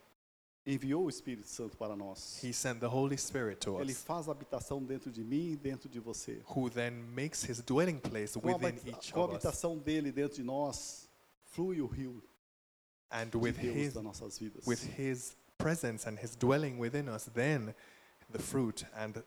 enviou 0.65 1.06
o 1.06 1.10
Espírito 1.10 1.48
Santo 1.48 1.75
para 1.75 1.96
nós. 1.96 2.39
he 2.44 2.53
sent 2.53 2.80
the 2.80 2.88
Holy 2.88 3.18
Spirit 3.18 3.60
to 3.62 3.80
Ele 3.82 3.91
us, 3.94 4.03
faz 4.03 4.27
habitação 4.30 4.84
dentro 4.84 5.12
de 5.12 5.24
mim 5.24 5.53
e 5.53 5.56
dentro 5.58 5.89
de 5.89 6.00
você. 6.00 6.39
who 6.56 6.70
then 6.70 6.91
makes 7.15 7.44
his 7.44 7.62
dwelling 7.63 7.98
place 8.00 8.39
Com 8.39 8.48
a, 8.50 8.53
within 8.53 8.68
habita- 8.77 8.89
each 8.89 9.12
com 9.12 9.22
a 9.22 9.24
of 9.25 9.32
us. 9.36 9.44
habitação 9.44 9.77
dele 9.80 10.12
dentro 10.12 10.36
de 10.36 10.44
nós, 10.44 11.10
flui 11.46 11.82
o 11.82 11.88
rio 11.88 12.22
And 13.10 13.25
de 13.32 13.38
with 13.38 13.53
Deus 13.53 13.75
his, 13.75 13.94
das 13.96 14.03
nossas 14.03 14.38
vidas. 14.38 14.65
with 14.68 14.82
his 14.98 15.36
presence 15.58 16.08
and 16.08 16.15
his 16.18 16.36
dwelling 16.36 16.77
within 16.80 17.10
us, 17.10 17.25
then 17.34 17.74
the 18.32 18.39
fruit 18.39 18.86
and 18.96 19.24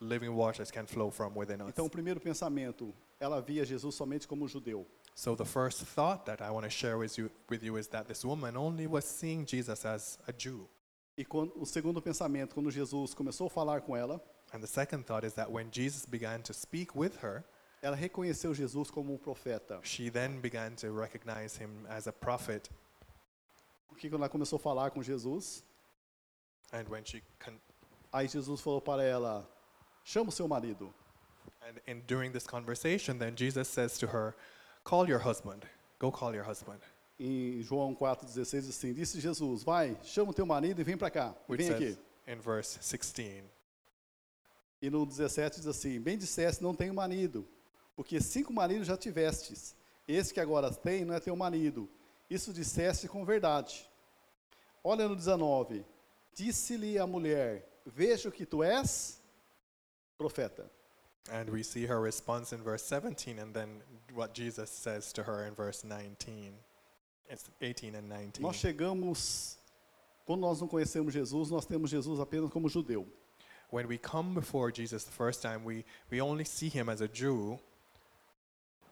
living 0.00 0.28
waters 0.36 0.70
can 0.70 0.86
flow 0.86 1.10
from 1.10 1.34
within 1.34 1.62
us. 1.62 1.70
Então, 1.70 1.86
o 1.86 1.90
primeiro 1.90 2.20
pensamento, 2.20 2.94
ela 3.18 3.40
via 3.40 3.64
Jesus 3.64 3.94
somente 3.94 4.28
como 4.28 4.46
judeu. 4.46 4.86
So 5.18 5.34
the 5.34 5.44
first 5.44 5.82
thought 5.82 6.26
that 6.26 6.40
I 6.40 6.52
want 6.52 6.62
to 6.62 6.70
share 6.70 6.96
with 6.96 7.18
you, 7.18 7.28
with 7.48 7.64
you 7.64 7.76
is 7.76 7.88
that 7.88 8.06
this 8.06 8.24
woman 8.24 8.56
only 8.56 8.86
was 8.86 9.04
seeing 9.04 9.44
Jesus 9.44 9.84
as 9.84 10.16
a 10.28 10.32
Jew. 10.32 10.68
E 11.16 11.24
quando, 11.24 11.50
o 11.60 11.66
segundo 11.66 12.00
pensamento, 12.00 12.54
quando 12.54 12.70
Jesus 12.70 13.14
começou 13.14 13.48
a 13.48 13.50
falar 13.50 13.80
com 13.80 13.96
ela, 13.96 14.20
And 14.52 14.60
the 14.60 14.68
second 14.68 15.06
thought 15.06 15.24
is 15.26 15.34
that 15.34 15.50
when 15.50 15.72
Jesus 15.72 16.06
began 16.06 16.40
to 16.42 16.54
speak 16.54 16.94
with 16.94 17.16
her, 17.20 17.44
ela 17.82 17.96
reconheceu 17.96 18.54
Jesus 18.54 18.92
como 18.92 19.12
um 19.12 19.18
profeta. 19.18 19.80
she 19.82 20.08
then 20.08 20.40
began 20.40 20.76
to 20.76 20.92
recognize 20.92 21.56
him 21.56 21.84
as 21.88 22.06
a 22.06 22.12
prophet. 22.12 22.70
Porque 23.88 24.08
quando 24.08 24.22
ela 24.22 24.28
começou 24.28 24.54
a 24.58 24.60
falar 24.60 24.92
com 24.92 25.02
Jesus, 25.02 25.64
And 26.72 26.84
when 26.88 27.04
she 27.04 27.24
con- 27.40 27.58
aí 28.12 28.28
Jesus 28.28 28.60
falou 28.60 28.80
para 28.80 29.02
ela: 29.02 29.44
chama 30.04 30.28
o 30.28 30.32
seu 30.32 30.46
marido. 30.46 30.94
And 31.60 31.80
in, 31.88 32.02
during 32.06 32.30
this 32.30 32.46
conversation, 32.46 33.18
then 33.18 33.34
Jesus 33.34 33.66
says 33.66 33.98
to 33.98 34.06
her, 34.06 34.36
Call 34.88 35.06
your 35.06 35.18
husband. 35.18 35.60
Go 35.98 36.10
call 36.10 36.34
your 36.34 36.48
husband. 36.48 36.80
Em 37.20 37.60
João 37.62 37.94
4,16 37.94 38.60
diz 38.60 38.68
assim: 38.70 38.94
Disse 38.94 39.20
Jesus, 39.20 39.62
vai, 39.62 39.94
chama 40.02 40.30
o 40.30 40.32
teu 40.34 40.46
marido 40.46 40.80
e 40.80 40.84
vem 40.84 40.96
para 40.96 41.10
cá. 41.10 41.34
Which 41.46 41.62
vem 41.62 41.74
aqui. 41.74 41.98
in 42.26 42.36
verse 42.36 42.78
16. 42.78 43.44
E 44.80 44.88
no 44.88 45.04
17 45.04 45.56
diz 45.56 45.66
assim: 45.66 46.00
Bem 46.00 46.16
disseste, 46.16 46.62
não 46.62 46.74
tenho 46.74 46.94
marido, 46.94 47.46
porque 47.94 48.18
cinco 48.18 48.50
maridos 48.50 48.86
já 48.86 48.96
tivestes. 48.96 49.76
Esse 50.06 50.32
que 50.32 50.40
agora 50.40 50.72
tem 50.72 51.04
não 51.04 51.14
é 51.14 51.20
teu 51.20 51.36
marido. 51.36 51.86
Isso 52.30 52.50
disseste 52.50 53.06
com 53.08 53.26
verdade. 53.26 53.86
Olha 54.82 55.06
no 55.06 55.14
19: 55.14 55.84
Disse-lhe 56.32 56.98
a 56.98 57.06
mulher: 57.06 57.68
Vejo 57.84 58.32
que 58.32 58.46
tu 58.46 58.62
és 58.62 59.22
profeta. 60.16 60.77
And 61.30 61.50
we 61.50 61.62
see 61.62 61.86
her 61.86 62.00
response 62.00 62.52
in 62.52 62.62
verse 62.62 62.82
17, 62.84 63.38
and 63.38 63.52
then 63.52 63.82
what 64.14 64.32
Jesus 64.32 64.70
says 64.70 65.12
to 65.12 65.22
her 65.22 65.44
in 65.44 65.54
verse 65.54 65.84
19. 65.84 66.54
It's 67.28 67.50
18 67.60 67.94
and 67.94 68.08
19. 68.08 68.42
Nós 68.42 68.56
chegamos, 68.56 69.58
quando 70.24 70.40
nós 70.40 70.60
não 70.60 70.68
conhecemos 70.68 71.12
Jesus, 71.12 71.50
nós 71.50 71.66
temos 71.66 71.90
Jesus 71.90 72.18
apenas 72.18 72.50
como 72.50 72.68
judeu. 72.68 73.06
When 73.70 73.86
we 73.86 73.98
come 73.98 74.32
before 74.32 74.72
Jesus 74.72 75.04
the 75.04 75.12
first 75.12 75.42
time, 75.42 75.62
we, 75.64 75.84
we 76.10 76.22
only 76.22 76.44
see 76.44 76.68
him 76.68 76.88
as 76.88 77.02
a 77.02 77.06
Jew. 77.06 77.60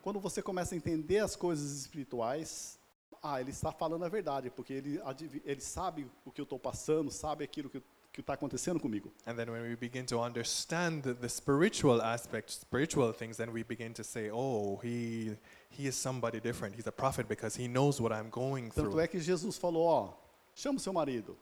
Quando 0.03 0.21
você 0.21 0.43
começa 0.43 0.75
a 0.75 0.77
entender 0.77 1.19
as 1.19 1.35
coisas 1.35 1.73
espirituais, 1.81 2.79
ah, 3.23 3.41
ele 3.41 3.51
está 3.51 3.73
falando 3.73 4.05
a 4.05 4.09
verdade, 4.09 4.51
porque 4.51 4.75
ele, 4.75 5.01
ele 5.45 5.61
sabe 5.61 6.07
o 6.25 6.31
que 6.31 6.41
eu 6.41 6.45
estou 6.45 6.59
passando, 6.59 7.11
sabe 7.11 7.43
aquilo 7.43 7.71
que 7.71 7.83
que 8.17 8.23
está 8.23 8.33
acontecendo 8.33 8.81
comigo. 8.81 9.13
And 9.27 9.37
then 9.37 9.51
when 9.51 9.63
we 9.63 9.77
begin 9.77 10.07
to 10.07 10.19
understand 10.21 11.03
the, 11.03 11.13
the 11.15 11.29
spiritual 11.29 12.01
aspect, 12.01 12.51
spiritual 12.51 13.13
things, 13.13 13.37
then 13.37 13.53
we 13.53 13.63
begin 13.63 13.93
to 13.93 14.03
say, 14.03 14.31
oh, 14.33 14.79
he, 14.83 15.37
he 15.69 15.87
is 15.87 15.95
somebody 15.95 16.41
different. 16.41 16.75
He's 16.75 16.87
a 16.87 16.93
prophet 16.93 17.29
because 17.29 17.55
he 17.55 17.69
knows 17.69 18.01
what 18.01 18.13
I'm 18.13 18.31
going 18.31 18.71
Tanto 18.71 18.91
through. 18.91 19.01
é 19.01 19.07
que 19.09 19.21
Jesus 19.21 19.59
falou, 19.59 19.87
ó, 19.87 20.15
chama 20.55 20.79
o 20.79 20.81
seu 20.81 20.93
marido. 20.95 21.37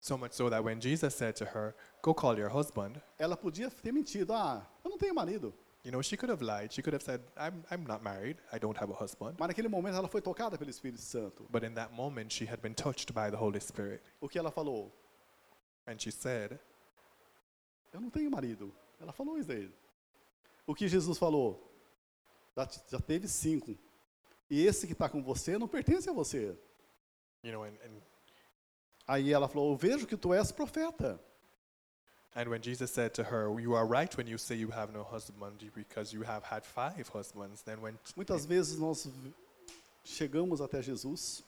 So 0.00 0.16
much 0.16 0.32
so 0.32 0.48
that 0.50 0.62
when 0.62 0.80
Jesus 0.80 1.14
said 1.14 1.34
to 1.36 1.44
her, 1.44 1.74
go 2.00 2.14
call 2.14 2.36
your 2.38 2.48
husband, 2.48 3.00
Ela 3.18 3.36
podia 3.36 3.68
ter 3.70 3.92
mentido, 3.92 4.32
ah, 4.32 4.62
eu 4.84 4.90
não 4.90 4.98
tenho 4.98 5.14
marido. 5.14 5.52
you 5.84 5.90
know, 5.90 6.00
she 6.00 6.16
could 6.16 6.30
have 6.30 6.42
lied. 6.42 6.72
She 6.72 6.80
could 6.80 6.92
have 6.92 7.02
said, 7.02 7.20
I'm, 7.36 7.64
I'm 7.68 7.84
not 7.86 8.04
married. 8.04 8.36
I 8.52 8.58
don't 8.58 8.76
have 8.76 8.88
a 8.90 8.94
husband. 8.94 9.34
Mas 9.38 9.48
naquele 9.48 9.68
momento 9.68 9.96
ela 9.96 10.06
foi 10.08 10.20
tocada 10.20 10.56
pelo 10.56 10.70
Espírito 10.70 11.00
Santo. 11.00 11.44
But 11.50 11.64
in 11.64 11.74
that 11.74 11.92
moment, 11.92 12.30
she 12.32 12.46
had 12.46 12.60
been 12.62 12.74
touched 12.74 13.12
by 13.12 13.30
the 13.30 13.36
Holy 13.36 13.58
Spirit. 13.60 14.00
O 14.20 14.28
que 14.28 14.38
ela 14.38 14.52
falou? 14.52 14.92
And 15.86 15.98
she 15.98 16.10
said, 16.10 16.58
Eu 17.92 18.00
não 18.00 18.10
tenho 18.10 18.30
marido. 18.30 18.72
Ela 19.00 19.12
falou 19.12 19.38
isso 19.38 19.50
aí. 19.52 19.70
O 20.66 20.74
que 20.74 20.88
Jesus 20.88 21.18
falou? 21.18 21.68
Já, 22.56 22.68
já 22.88 23.00
teve 23.00 23.26
cinco. 23.28 23.76
E 24.48 24.64
esse 24.66 24.86
que 24.86 24.92
está 24.92 25.08
com 25.08 25.22
você 25.22 25.58
não 25.58 25.66
pertence 25.66 26.08
a 26.08 26.12
você. 26.12 26.56
you 27.42 27.52
know, 27.52 27.64
and, 27.64 27.74
and, 27.84 28.00
Aí 29.06 29.32
ela 29.32 29.48
falou, 29.48 29.72
eu 29.72 29.76
vejo 29.76 30.06
que 30.06 30.16
tu 30.16 30.32
és 30.32 30.52
profeta. 30.52 31.18
and 32.34 32.48
when 32.48 32.62
Jesus 32.62 32.90
said 32.90 33.12
to 33.14 33.22
her, 33.22 33.58
You 33.60 33.74
are 33.74 33.86
right 33.86 34.16
when 34.16 34.26
you 34.28 34.38
say 34.38 34.54
you 34.56 34.70
have 34.70 34.92
no 34.92 35.02
husband 35.02 35.58
because 35.74 36.14
you 36.14 36.22
have 36.22 36.44
had 36.44 36.64
five 36.64 37.08
husbands, 37.08 37.62
then 37.62 37.80
when 37.80 37.98
Muitas 38.16 38.46
vezes 38.46 38.78
nós 38.78 39.08
chegamos 40.04 40.60
até 40.60 40.80
Jesus 40.80 41.42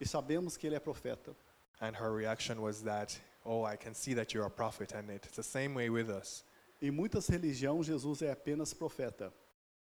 e 0.00 0.06
sabemos 0.06 0.56
que 0.56 0.66
ele 0.66 0.76
é 0.76 0.80
profeta. 0.80 1.34
And 1.80 1.96
her 1.96 2.12
reaction 2.12 2.60
was 2.60 2.82
that, 2.82 3.16
oh, 3.44 3.64
I 3.64 3.76
can 3.76 3.94
see 3.94 4.14
that 4.14 4.34
you're 4.34 4.46
a 4.46 4.50
prophet. 4.50 4.92
And 4.92 5.10
it's 5.10 5.36
the 5.36 5.42
same 5.42 5.74
way 5.74 5.90
with 5.90 6.10
us. 6.10 6.44
Em 6.80 6.90
muitas 6.90 7.28
religiões, 7.28 7.86
Jesus 7.86 8.22
é 8.22 8.30
apenas 8.30 8.72
profeta. 8.72 9.32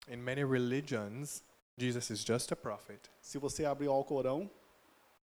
In 0.07 0.23
many 0.23 0.43
religions, 0.43 1.43
Jesus 1.77 2.09
is 2.11 2.23
just 2.23 2.51
a 2.51 2.55
prophet. 2.55 3.09
Se 3.21 3.37
você 3.37 3.65
abrir 3.65 3.87
o 3.87 3.91
Alcorão, 3.91 4.49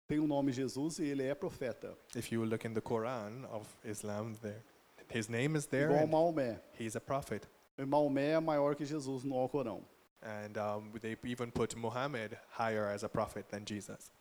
tem 0.08 0.20
o 0.20 0.28
nome 0.28 0.52
Jesus 0.52 1.00
e 1.00 1.06
ele 1.06 1.24
é 1.24 1.34
profeta. 1.34 1.98
If 2.16 2.32
you 2.32 2.44
look 2.46 2.66
in 2.66 2.74
the 2.74 2.82
Quran 2.82 3.46
of 3.52 3.68
Islam, 3.84 4.36
there, 4.42 4.64
his 5.10 5.30
name 5.30 5.56
is 5.56 5.66
there. 5.66 5.90
Igual 5.90 6.08
Maomé. 6.08 6.60
he's 6.78 6.96
a 6.96 7.02
prophet. 7.02 7.48
E 7.78 7.86
Maomé 7.86 8.32
é 8.32 8.40
maior 8.40 8.76
que 8.76 8.86
Jesus 8.86 9.24
no 9.24 9.36
Alcorão. 9.36 9.84
And 10.22 10.58
um, 10.58 10.92
they 11.00 11.16
even 11.26 11.52
put 11.52 11.76
Muhammad 11.76 12.38
higher 12.50 12.88
as 12.88 13.04
a 13.04 13.10
prophet 13.10 13.50
than 13.50 13.66
Jesus. 13.66 14.12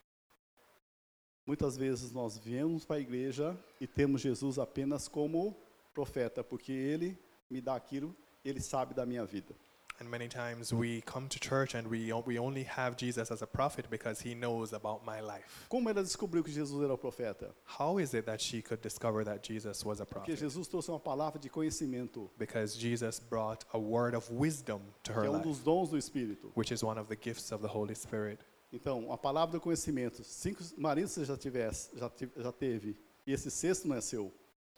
Muitas 1.46 1.76
vezes 1.76 2.12
nós 2.12 2.36
viemos 2.38 2.84
para 2.84 2.96
a 2.96 3.00
igreja 3.00 3.56
e 3.80 3.86
temos 3.86 4.20
Jesus 4.20 4.58
apenas 4.58 5.06
como 5.08 5.56
profeta, 5.94 6.42
porque 6.42 6.72
ele 6.72 7.16
me 7.48 7.60
dá 7.60 7.76
aquilo, 7.76 8.14
ele 8.44 8.60
sabe 8.60 8.94
da 8.94 9.06
minha 9.06 9.24
vida. 9.24 9.54
And 9.98 10.10
many 10.10 10.28
times 10.28 10.74
we 10.74 11.00
come 11.06 11.26
to 11.26 11.38
church 11.38 11.74
and 11.74 11.86
we, 11.88 12.12
we 12.26 12.38
only 12.38 12.64
have 12.64 12.96
Jesus 12.98 13.30
as 13.30 13.40
a 13.40 13.46
prophet 13.46 13.88
because 13.88 14.20
he 14.20 14.34
knows 14.34 14.74
about 14.74 15.06
my 15.06 15.22
life. 15.22 15.64
Como 15.70 15.88
ela 15.88 16.02
descobriu 16.02 16.44
que 16.44 16.52
Jesus 16.52 16.82
era 16.82 16.92
o 16.92 16.98
profeta? 16.98 17.54
How 17.78 17.98
is 17.98 18.12
it 18.12 18.26
that 18.26 18.42
she 18.44 18.60
could 18.60 18.82
discover 18.82 19.24
that 19.24 19.42
Jesus 19.42 19.82
was 19.86 19.98
a 20.00 20.04
Porque 20.04 20.26
prophet? 20.26 20.36
Jesus 20.38 20.68
trouxe 20.68 20.90
uma 20.90 21.00
palavra 21.00 21.38
de 21.40 21.48
conhecimento, 21.48 22.28
Because 22.36 22.76
Jesus 22.78 23.18
brought 23.18 23.64
a 23.72 23.78
word 23.78 24.14
of 24.14 24.30
wisdom 24.30 24.82
to 25.02 25.12
que 25.14 25.18
her 25.18 25.24
é 25.28 25.30
um 25.30 25.36
life. 25.36 25.44
dos 25.48 25.60
dons 25.60 25.88
do 25.88 25.96
Espírito. 25.96 26.52
which 26.54 26.70
is 26.74 26.82
one 26.84 26.98
of 27.00 27.08
the 27.08 27.16
gifts 27.16 27.50
of 27.50 27.62
the 27.62 27.72
Holy 27.72 27.94
Spirit. 27.94 28.40
Então, 28.72 29.12
a 29.12 29.18
palavra 29.18 29.58
do 29.58 29.60
conhecimento, 29.60 30.24
cinco 30.24 30.62
maridos 30.76 31.12
você 31.12 31.24
já 31.24 31.36
tivesse, 31.36 31.96
já, 31.96 32.10
já 32.36 32.52
teve, 32.52 32.96
e 33.26 33.32
esse 33.32 33.50
sexto 33.50 33.86
não 33.86 33.96
é 33.96 34.00
seu. 34.00 34.32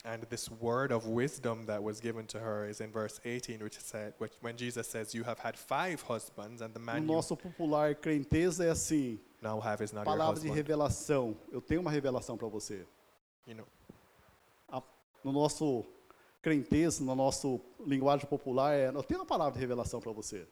And 0.04 0.20
this 0.28 0.48
word 0.60 0.92
of 0.94 1.08
wisdom 1.08 1.66
that 1.66 1.82
was 1.82 2.00
given 2.00 2.24
to 2.26 2.38
her 2.38 2.68
is 2.68 2.80
in 2.80 2.92
verse 2.92 3.20
18, 3.24 3.60
which 3.64 3.76
said, 3.80 4.14
which, 4.20 4.32
when 4.40 4.56
Jesus 4.56 4.86
says, 4.86 5.12
You 5.12 5.24
have 5.24 5.40
had 5.40 5.56
five 5.56 6.00
husbands, 6.02 6.62
and 6.62 6.72
the 6.72 6.78
No 6.78 6.86
man 6.86 7.02
you 7.02 7.08
nosso 7.08 7.36
popular 7.36 7.96
crenteza 7.96 8.64
é 8.64 8.70
assim, 8.70 9.18
now 9.42 9.60
have 9.60 9.82
is 9.82 9.92
not 9.92 10.04
palavra 10.04 10.40
de 10.40 10.48
revelação. 10.48 11.36
Eu 11.50 11.60
tenho 11.60 11.80
uma 11.80 11.90
revelação 11.90 12.36
para 12.36 12.46
você. 12.46 12.86
You 13.44 13.56
know, 13.56 13.66
No 15.24 15.32
nosso 15.32 15.84
crenteza, 16.40 17.02
no 17.02 17.16
nosso 17.16 17.60
linguagem 17.84 18.26
popular, 18.26 18.74
é, 18.74 18.88
eu 18.88 19.02
tenho 19.02 19.20
uma 19.20 19.26
palavra 19.26 19.54
de 19.54 19.58
revelação 19.58 20.00
para 20.00 20.12
você. 20.12 20.46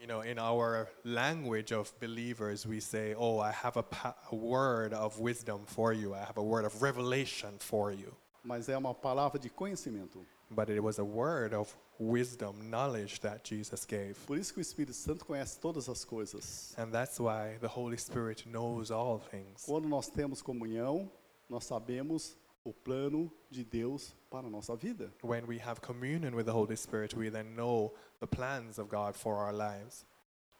You 0.00 0.06
know, 0.06 0.20
in 0.20 0.38
our 0.38 0.88
language 1.04 1.72
of 1.72 1.92
believers, 2.00 2.66
we 2.66 2.80
say, 2.80 3.14
Oh, 3.16 3.38
I 3.38 3.52
have 3.52 3.76
a, 3.76 3.82
pa- 3.82 4.14
a 4.30 4.34
word 4.34 4.92
of 4.92 5.18
wisdom 5.18 5.62
for 5.66 5.92
you. 5.92 6.14
I 6.14 6.20
have 6.20 6.36
a 6.36 6.42
word 6.42 6.64
of 6.64 6.82
revelation 6.82 7.54
for 7.58 7.92
you. 7.92 8.14
Mas 8.44 8.68
é 8.68 8.76
uma 8.76 8.94
palavra 8.94 9.40
de 9.40 9.48
conhecimento. 9.48 10.18
But 10.50 10.68
it 10.68 10.80
was 10.82 10.98
a 10.98 11.04
word 11.04 11.54
of 11.54 11.74
wisdom, 11.98 12.70
knowledge 12.70 13.20
that 13.20 13.42
Jesus 13.44 13.86
gave. 13.86 14.14
Por 14.26 14.36
isso 14.36 14.52
que 14.52 14.60
o 14.60 14.62
Espírito 14.62 14.92
Santo 14.94 15.24
conhece 15.24 15.58
todas 15.58 15.88
as 15.88 16.04
coisas. 16.04 16.74
And 16.76 16.92
that's 16.92 17.18
why 17.18 17.56
the 17.60 17.68
Holy 17.68 17.96
Spirit 17.96 18.46
knows 18.46 18.90
all 18.90 19.18
things. 19.18 19.64
Quando 19.64 19.88
nós 19.88 20.08
temos 20.08 20.42
comunhão, 20.42 21.10
nós 21.48 21.64
sabemos 21.64 22.36
o 22.64 22.72
plano 22.72 23.30
de 23.50 23.62
Deus 23.62 24.14
para 24.30 24.46
a 24.46 24.50
nossa 24.50 24.74
vida. 24.74 25.12
when 25.22 25.46
we 25.46 25.58
have 25.58 25.80
communion 25.80 26.34
with 26.34 26.46
the 26.46 26.52
Holy 26.52 26.76
Spirit, 26.76 27.14
we 27.14 27.28
then 27.28 27.54
know 27.54 27.92
the 28.20 28.26
plans 28.26 28.78
of 28.78 28.88
God 28.88 29.14
for 29.14 29.36
our 29.36 29.52
lives. 29.52 30.06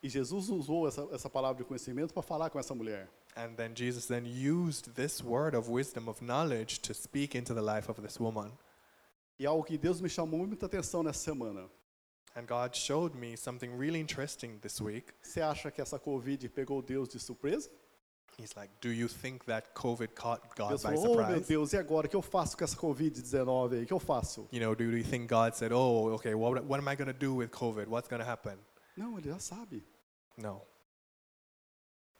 E 0.03 0.09
Jesus 0.09 0.51
usou 0.51 0.87
essa, 0.87 1.09
essa 1.13 1.31
palavra 1.31 1.57
de 1.57 1.65
conhecimento 1.65 2.13
para 2.13 2.23
falar 2.23 2.51
com 2.51 2.59
essa 2.59 2.75
mulher. 2.75 3.09
And 3.37 3.57
then 3.57 3.75
Jesus 3.75 4.07
then 4.07 4.27
used 4.27 4.95
this 4.95 5.25
word 5.25 5.57
of 5.57 5.71
wisdom, 5.71 6.09
of 6.09 6.21
knowledge, 6.21 6.81
to 6.83 6.93
speak 6.93 7.35
into 7.35 7.55
the 7.55 7.63
life 7.63 7.89
of 7.89 8.01
this 8.03 8.21
woman. 8.21 8.53
E 9.39 9.47
algo 9.47 9.65
que 9.65 9.79
Deus 9.79 10.01
me 10.01 10.09
chamou 10.09 10.47
muita 10.47 10.67
atenção 10.67 11.03
nessa 11.03 11.33
semana. 11.33 11.69
And 12.37 12.47
God 12.47 12.77
showed 12.77 13.15
me 13.17 13.37
something 13.37 13.77
really 13.77 13.99
interesting 13.99 14.59
this 14.61 14.81
week. 14.81 15.13
Você 15.23 15.41
acha 15.41 15.71
que 15.71 15.81
essa 15.81 15.99
Covid 15.99 16.49
pegou 16.51 16.83
Deus 16.83 17.09
de 17.09 17.19
surpresa? 17.19 17.71
He's 18.39 18.55
like, 18.57 18.71
Do 18.81 18.91
you 18.91 19.09
think 19.09 19.45
that 19.47 19.75
COVID 19.75 20.15
caught 20.15 20.57
God 20.57 20.71
Deus 20.71 20.83
by 20.83 20.95
falou, 20.95 21.05
oh 21.05 21.17
meu 21.17 21.25
surprise? 21.27 21.49
Deus, 21.49 21.73
e 21.73 21.77
agora? 21.77 22.07
O 22.07 22.11
que 22.11 22.17
eu 22.17 22.23
faço 22.23 22.57
com 22.57 22.65
essa 22.65 22.77
Covid-19 22.77 23.73
aí? 23.75 23.85
O 23.85 23.87
que 23.87 23.93
eu 23.93 24.01
faço? 24.01 24.49
You 24.53 24.61
know, 24.61 24.75
do 24.75 24.85
you 24.85 25.05
think 25.05 25.29
God 25.29 25.55
said, 25.55 25.73
Oh, 25.73 26.13
okay, 26.15 26.35
what, 26.35 26.65
what 26.65 26.81
am 26.81 26.89
I 26.89 26.97
going 26.97 27.13
to 27.13 27.19
do 27.19 27.37
with 27.37 27.51
COVID? 27.51 27.89
What's 27.89 28.09
going 28.09 28.23
to 28.23 28.29
happen? 28.29 28.59
Não, 28.97 29.19
ele 29.19 29.29
já 29.29 29.39
sabe. 29.39 29.85
No. 30.37 30.63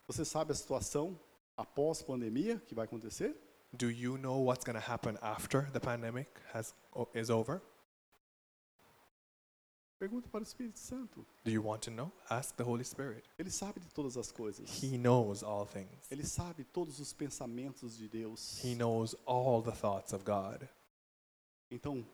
Você 0.07 0.23
sabe 0.23 0.51
a 0.51 0.55
situação 0.55 1.19
após 1.57 2.01
pandemia 2.01 2.59
que 2.65 2.75
vai 2.75 2.85
acontecer? 2.85 3.35
Do 3.73 3.89
you 3.89 4.17
know 4.17 4.41
what's 4.45 4.63
going 4.63 4.79
to 4.79 4.91
happen 4.91 5.17
after 5.21 5.69
the 5.71 5.79
pandemic 5.79 6.29
has, 6.53 6.73
is 7.13 7.29
over? 7.29 7.61
Pergunta 9.97 10.27
para 10.29 10.41
o 10.41 10.43
Espírito 10.43 10.77
Santo. 10.77 11.25
Do 11.43 11.51
you 11.51 11.63
want 11.63 11.81
to 11.83 11.91
know? 11.91 12.11
Ask 12.29 12.55
the 12.55 12.63
Holy 12.63 12.83
Spirit. 12.83 13.23
Ele 13.39 13.49
sabe 13.49 13.79
de 13.79 13.87
todas 13.93 14.17
as 14.17 14.31
coisas. 14.31 14.83
He 14.83 14.97
knows 14.97 15.41
all 15.41 15.65
things. 15.65 16.11
Ele 16.11 16.25
sabe 16.25 16.65
todos 16.65 16.99
os 16.99 17.13
pensamentos 17.13 17.97
de 17.97 18.09
Deus. 18.09 18.63
He 18.63 18.75
knows 18.75 19.15
all 19.25 19.61
the 19.61 19.71
thoughts 19.71 20.13
of 20.13 20.25
God. 20.25 20.67
Então, 21.71 22.05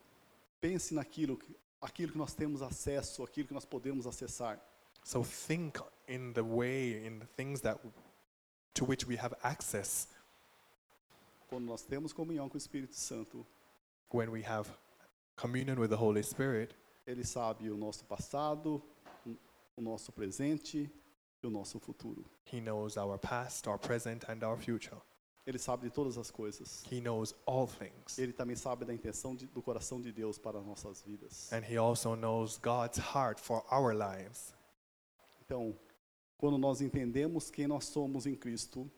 pense 0.60 0.94
naquilo 0.94 1.38
que, 1.38 1.56
aquilo 1.82 2.12
que 2.12 2.18
nós 2.18 2.34
temos 2.34 2.62
acesso, 2.62 3.24
aquilo 3.24 3.48
que 3.48 3.54
nós 3.54 3.66
podemos 3.66 4.06
acessar. 4.06 4.60
So 5.04 5.24
think 5.24 5.80
in 6.08 6.34
the 6.34 6.44
way, 6.44 7.06
in 7.06 7.20
the 7.20 7.28
things 7.36 7.62
that 7.62 7.80
to 8.76 8.86
which 8.86 9.08
we 9.08 9.18
have 9.18 9.36
access 9.42 10.08
Quando 11.52 11.66
nós 11.66 11.82
temos 11.82 12.14
comunhão 12.14 12.48
com 12.48 12.56
o 12.56 12.58
Espírito 12.58 12.96
Santo, 12.96 13.46
when 14.14 14.30
we 14.30 14.42
have 14.42 14.72
communion 15.36 15.78
with 15.78 15.90
the 15.90 15.98
Holy 15.98 16.24
Spirit. 16.24 16.74
Ele 17.12 17.26
sabe 17.26 17.70
o 17.70 17.76
nosso 17.76 18.06
passado, 18.06 18.82
o 19.76 19.82
nosso 19.82 20.12
presente 20.14 20.90
e 21.44 21.48
o 21.48 21.50
nosso 21.50 21.78
futuro. 21.80 22.24
He 22.54 22.62
knows 22.62 22.96
our 22.96 23.18
past, 23.20 23.68
our 23.68 23.78
present, 23.78 24.24
and 24.30 24.46
our 24.48 24.58
future. 24.58 24.96
Ele 25.46 25.58
sabe 25.60 25.88
de 25.88 25.94
todas 25.94 26.18
as 26.18 26.32
coisas. 26.32 26.86
He 26.90 27.02
knows 27.02 27.36
all 27.46 27.68
things. 27.68 28.18
Ele 28.18 28.32
também 28.32 28.56
sabe 28.56 28.86
da 28.86 28.94
intenção 28.94 29.36
de- 29.36 29.48
do 29.48 29.62
coração 29.62 30.00
de 30.00 30.12
Deus 30.12 30.38
para 30.38 30.60
as 30.60 30.66
nossas 30.66 31.02
vidas. 31.02 31.52
And 31.52 31.64
He 31.70 31.76
also 31.78 32.16
knows 32.16 32.58
God's 32.58 33.00
heart 33.00 33.40
for 33.42 33.62
our 33.74 33.92
lives. 33.94 34.54
Então, 35.44 35.78
quando 36.38 36.58
nós 36.58 36.80
entendemos 36.80 37.50
quem 37.52 37.68
nós 37.68 37.86
somos 37.86 38.26
em 38.26 38.36
Cristo 38.36 38.90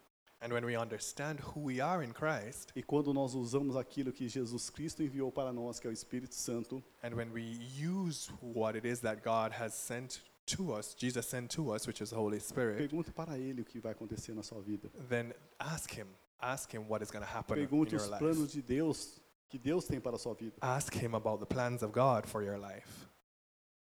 And 0.44 0.52
when 0.52 0.66
we 0.66 0.76
understand 0.76 1.40
who 1.40 1.62
we 1.62 1.80
are 1.80 2.04
in 2.04 2.12
Christ, 2.12 2.74
e 2.76 2.84
quando 2.84 3.14
nós 3.14 3.34
usamos 3.34 3.78
aquilo 3.78 4.12
que 4.12 4.28
Jesus 4.28 4.70
Cristo 4.70 5.02
enviou 5.02 5.32
para 5.32 5.54
nós, 5.54 5.80
que 5.80 5.88
é 5.88 5.90
o 5.90 5.94
Espírito 5.94 6.36
Santo, 6.36 6.84
and 7.02 7.16
when 7.16 7.32
we 7.32 7.58
use 7.80 8.30
what 8.42 8.76
it 8.76 8.86
is 8.86 9.00
that 9.00 9.24
God 9.24 9.54
has 9.54 9.74
sent 9.74 10.22
to 10.48 10.74
us, 10.74 10.94
Jesus 11.00 11.26
sent 11.26 11.50
to 11.56 11.74
us, 11.74 11.88
which 11.88 12.02
is 12.04 12.10
the 12.10 12.18
Holy 12.18 12.42
Spirit, 12.42 12.78
pergunte 12.78 13.14
para 13.14 13.38
Ele 13.38 13.62
o 13.62 13.66
que 13.66 13.80
vai 13.80 13.94
acontecer 13.94 14.34
na 14.36 14.44
sua 14.44 14.62
vida. 14.62 14.90
then 15.08 15.34
ask 15.62 15.90
Him. 15.98 16.08
Ask 16.42 16.74
Him 16.74 16.90
what 16.90 17.02
is 17.02 17.10
going 17.10 17.24
to 17.24 17.32
happen 17.32 17.58
in 17.58 17.66
Pergunte 17.66 17.94
your 17.94 18.02
os 18.02 18.10
life. 18.10 18.20
planos 18.20 18.52
de 18.52 18.62
Deus 18.62 19.22
que 19.50 19.58
Deus 19.58 19.86
tem 19.86 20.02
para 20.02 20.18
a 20.18 20.20
sua 20.20 20.34
vida. 20.34 20.58
Ask 20.60 20.94
Him 20.94 21.16
about 21.16 21.40
the 21.40 21.46
plans 21.46 21.82
of 21.84 21.94
God 21.94 22.26
for 22.28 22.44
your 22.44 22.58
life. 22.58 23.08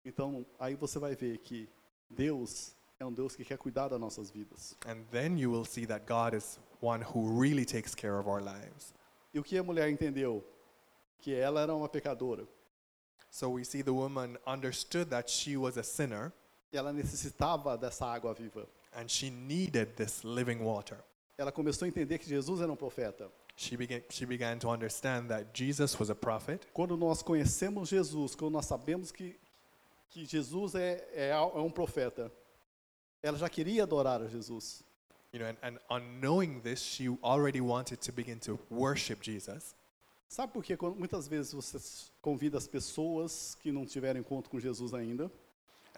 Então, 0.04 0.46
aí 0.60 0.76
você 0.76 1.00
vai 1.00 1.16
ver 1.16 1.38
que 1.38 1.68
Deus 2.08 2.76
é 2.98 3.04
um 3.04 3.12
Deus 3.12 3.36
que 3.36 3.44
quer 3.44 3.58
cuidar 3.58 3.88
das 3.88 4.00
nossas 4.00 4.30
vidas. 4.30 4.76
And 4.86 5.04
then 5.10 5.36
you 5.38 5.50
will 5.50 5.64
see 5.64 5.86
that 5.86 6.06
God 6.06 6.34
is 6.34 6.58
one 6.80 7.02
who 7.04 7.38
really 7.40 7.64
takes 7.64 7.94
care 7.94 8.18
of 8.18 8.26
our 8.28 8.40
lives. 8.40 8.94
E 9.34 9.38
o 9.38 9.42
que 9.42 9.58
a 9.58 9.62
mulher 9.62 9.90
entendeu? 9.90 10.42
Que 11.18 11.34
ela 11.34 11.60
era 11.60 11.74
uma 11.74 11.88
pecadora. 11.88 12.46
So 13.30 13.50
we 13.50 13.64
see 13.64 13.82
the 13.82 13.92
woman 13.92 14.38
understood 14.46 15.10
that 15.10 15.30
she 15.30 15.56
was 15.56 15.76
a 15.76 15.82
sinner 15.82 16.32
E 16.72 16.76
ela 16.76 16.92
necessitava 16.92 17.76
dessa 17.76 18.06
água 18.06 18.32
viva. 18.34 18.66
and 18.94 19.08
she 19.08 19.28
needed 19.30 19.94
this 19.96 20.24
living 20.24 20.60
water. 20.64 20.96
Ela 21.36 21.52
começou 21.52 21.84
a 21.84 21.88
entender 21.88 22.18
que 22.18 22.26
Jesus 22.26 22.62
era 22.62 22.72
um 22.72 22.76
profeta. 22.76 23.30
She 23.58 23.76
began, 23.76 24.00
she 24.10 24.24
began 24.24 24.58
to 24.58 24.70
understand 24.70 25.28
that 25.28 25.48
Jesus 25.52 25.98
was 25.98 26.08
a 26.08 26.14
prophet. 26.14 26.66
Quando 26.72 26.96
nós 26.96 27.22
conhecemos 27.22 27.90
Jesus, 27.90 28.34
quando 28.34 28.52
nós 28.54 28.64
sabemos 28.64 29.10
que, 29.12 29.38
que 30.08 30.24
Jesus 30.24 30.74
é, 30.74 31.06
é, 31.12 31.28
é 31.30 31.58
um 31.60 31.70
profeta, 31.70 32.32
ela 33.26 33.38
já 33.38 33.48
queria 33.48 33.82
adorar 33.82 34.22
a 34.22 34.28
Jesus. 34.28 34.82
You 35.32 35.40
know, 35.40 35.48
and, 35.48 35.56
and 35.62 35.78
on 35.90 36.20
knowing 36.20 36.60
this, 36.60 36.80
she 36.80 37.08
already 37.22 37.60
wanted 37.60 37.98
to 38.00 38.12
begin 38.12 38.38
to 38.40 38.58
worship 38.70 39.20
Jesus. 39.22 39.74
Sabe 40.28 40.52
por? 40.52 40.64
Quando 40.76 40.96
muitas 40.96 41.28
vezes 41.28 41.52
você 41.52 41.78
convida 42.20 42.56
as 42.58 42.66
pessoas 42.66 43.54
que 43.60 43.70
não 43.70 43.84
tiveram 43.86 44.18
encontro 44.20 44.50
com 44.50 44.58
Jesus 44.58 44.92
ainda, 44.94 45.30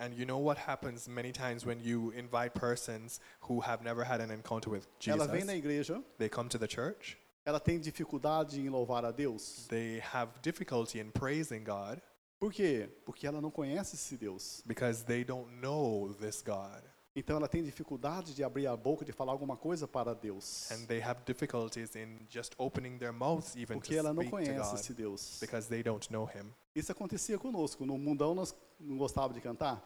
And 0.00 0.12
you 0.14 0.24
know 0.26 0.38
what 0.38 0.60
happens 0.60 1.08
many 1.08 1.32
times 1.32 1.64
when 1.66 1.80
you 1.80 2.12
invite 2.12 2.50
persons 2.54 3.20
who 3.48 3.60
have 3.60 3.82
never 3.82 4.04
had 4.04 4.20
an 4.20 4.30
encounter 4.30 4.70
with 4.70 4.86
ela 5.06 5.26
vem 5.26 5.44
na 5.44 5.52
Jesus? 5.54 5.58
igreja, 5.58 6.04
They 6.18 6.28
come 6.28 6.48
to 6.50 6.58
the 6.58 6.68
church, 6.68 7.18
ela 7.44 7.58
tem 7.58 7.80
dificuldade 7.80 8.60
em 8.60 8.68
louvar 8.68 9.04
a 9.04 9.10
Deus. 9.10 9.66
they 9.68 10.00
have 10.12 10.30
difficulty 10.40 11.00
in 11.00 11.10
praising 11.10 11.64
God 11.64 12.00
Por 12.38 12.52
quê? 12.52 12.88
Porque 13.04 13.26
ela 13.26 13.40
não 13.40 13.50
conhece 13.50 13.96
esse 13.96 14.16
Deus. 14.16 14.62
because 14.66 15.04
they 15.04 15.24
don't 15.24 15.50
know 15.60 16.14
this 16.20 16.42
God. 16.42 16.82
Então 17.16 17.36
ela 17.36 17.48
tem 17.48 17.62
dificuldade 17.64 18.34
de 18.34 18.44
abrir 18.44 18.66
a 18.66 18.76
boca, 18.76 19.04
de 19.04 19.12
falar 19.12 19.32
alguma 19.32 19.56
coisa 19.56 19.88
para 19.88 20.14
Deus. 20.14 20.70
And 20.70 20.86
they 20.86 21.00
have 21.00 21.20
difficulties 21.24 21.96
in 21.96 22.18
just 22.28 22.54
opening 22.58 22.96
their 22.98 23.12
mouths 23.12 23.56
even 23.56 23.78
Porque 23.78 23.96
ela 23.96 24.12
não 24.12 24.28
conhece 24.28 24.74
esse 24.74 24.94
Deus. 24.94 25.38
because 25.40 25.68
they 25.68 25.82
don't 25.82 26.12
know 26.12 26.28
Him. 26.28 26.52
Isso 26.74 26.92
acontecia 26.92 27.38
conosco. 27.38 27.84
No 27.84 27.98
mundão 27.98 28.34
nós 28.34 28.54
não 28.78 28.96
gostávamos 28.96 29.34
de 29.34 29.40
cantar? 29.40 29.82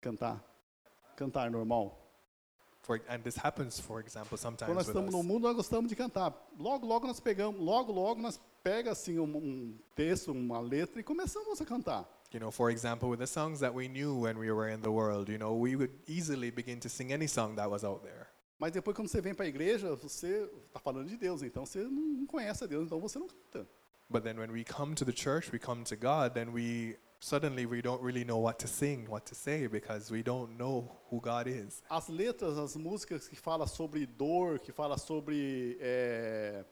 Cantar. 0.00 0.44
Cantar 1.16 1.50
normal. 1.50 2.04
For, 2.82 3.02
and 3.08 3.20
this 3.20 3.36
happens, 3.36 3.78
for 3.80 4.00
example, 4.00 4.30
Quando 4.30 4.40
sometimes 4.40 4.74
nós 4.74 4.86
with 4.86 4.94
estamos 4.94 5.14
no 5.14 5.22
mundo, 5.22 5.42
nós 5.42 5.56
gostamos 5.56 5.88
de 5.90 5.96
cantar. 5.96 6.34
Logo, 6.58 6.86
logo 6.86 7.06
nós 7.06 7.20
pegamos, 7.20 7.60
logo, 7.60 7.92
logo 7.92 8.20
nós 8.20 8.40
pega 8.62 8.92
assim 8.92 9.18
um, 9.18 9.36
um 9.36 9.78
texto, 9.94 10.32
uma 10.32 10.60
letra 10.60 11.00
e 11.00 11.04
começamos 11.04 11.60
a 11.60 11.64
cantar. 11.66 12.08
You 12.30 12.40
know, 12.40 12.50
for 12.50 12.70
example, 12.70 13.08
with 13.08 13.20
the 13.20 13.26
songs 13.26 13.60
that 13.60 13.72
we 13.72 13.88
knew 13.88 14.14
when 14.14 14.38
we 14.38 14.50
were 14.52 14.68
in 14.68 14.82
the 14.82 14.90
world, 14.90 15.30
you 15.30 15.38
know, 15.38 15.54
we 15.54 15.76
would 15.76 15.92
easily 16.06 16.50
begin 16.50 16.78
to 16.80 16.88
sing 16.88 17.10
any 17.10 17.26
song 17.26 17.56
that 17.56 17.70
was 17.70 17.84
out 17.84 18.02
there. 18.02 18.26
Mas 18.58 18.72
depois 18.72 18.94
quando 18.94 19.08
você 19.08 19.20
vem 19.20 19.34
para 19.34 19.46
a 19.46 19.48
igreja, 19.48 19.94
você 19.94 20.50
está 20.66 20.80
falando 20.80 21.08
de 21.08 21.16
Deus, 21.16 21.42
então 21.42 21.64
você 21.64 21.84
não 21.84 22.26
conhece 22.26 22.64
a 22.64 22.66
Deus, 22.66 22.86
então 22.86 23.00
você 23.00 23.18
não 23.18 23.28
canta. 23.28 23.66
But 24.10 24.24
then 24.24 24.38
when 24.38 24.50
we 24.50 24.64
come 24.64 24.94
to 24.96 25.04
the 25.04 25.12
church, 25.12 25.50
we 25.52 25.58
come 25.58 25.84
to 25.84 25.96
God, 25.96 26.34
then 26.34 26.52
we 26.52 26.96
suddenly 27.20 27.66
we 27.66 27.80
don't 27.80 28.02
really 28.02 28.24
know 28.24 28.38
what 28.38 28.58
to 28.58 28.68
sing, 28.68 29.06
what 29.08 29.26
to 29.26 29.34
say 29.34 29.66
because 29.66 30.10
we 30.10 30.22
don't 30.22 30.56
know 30.58 30.90
who 31.10 31.20
God 31.20 31.46
is. 31.46 31.82
As 31.88 32.08
letras, 32.08 32.58
as 32.58 32.76
músicas 32.76 33.28
que 33.28 33.36
falam 33.36 33.66
sobre 33.66 34.06
dor, 34.06 34.58
que 34.58 34.72
falam 34.72 34.98
sobre 34.98 35.78
é, 35.80 36.64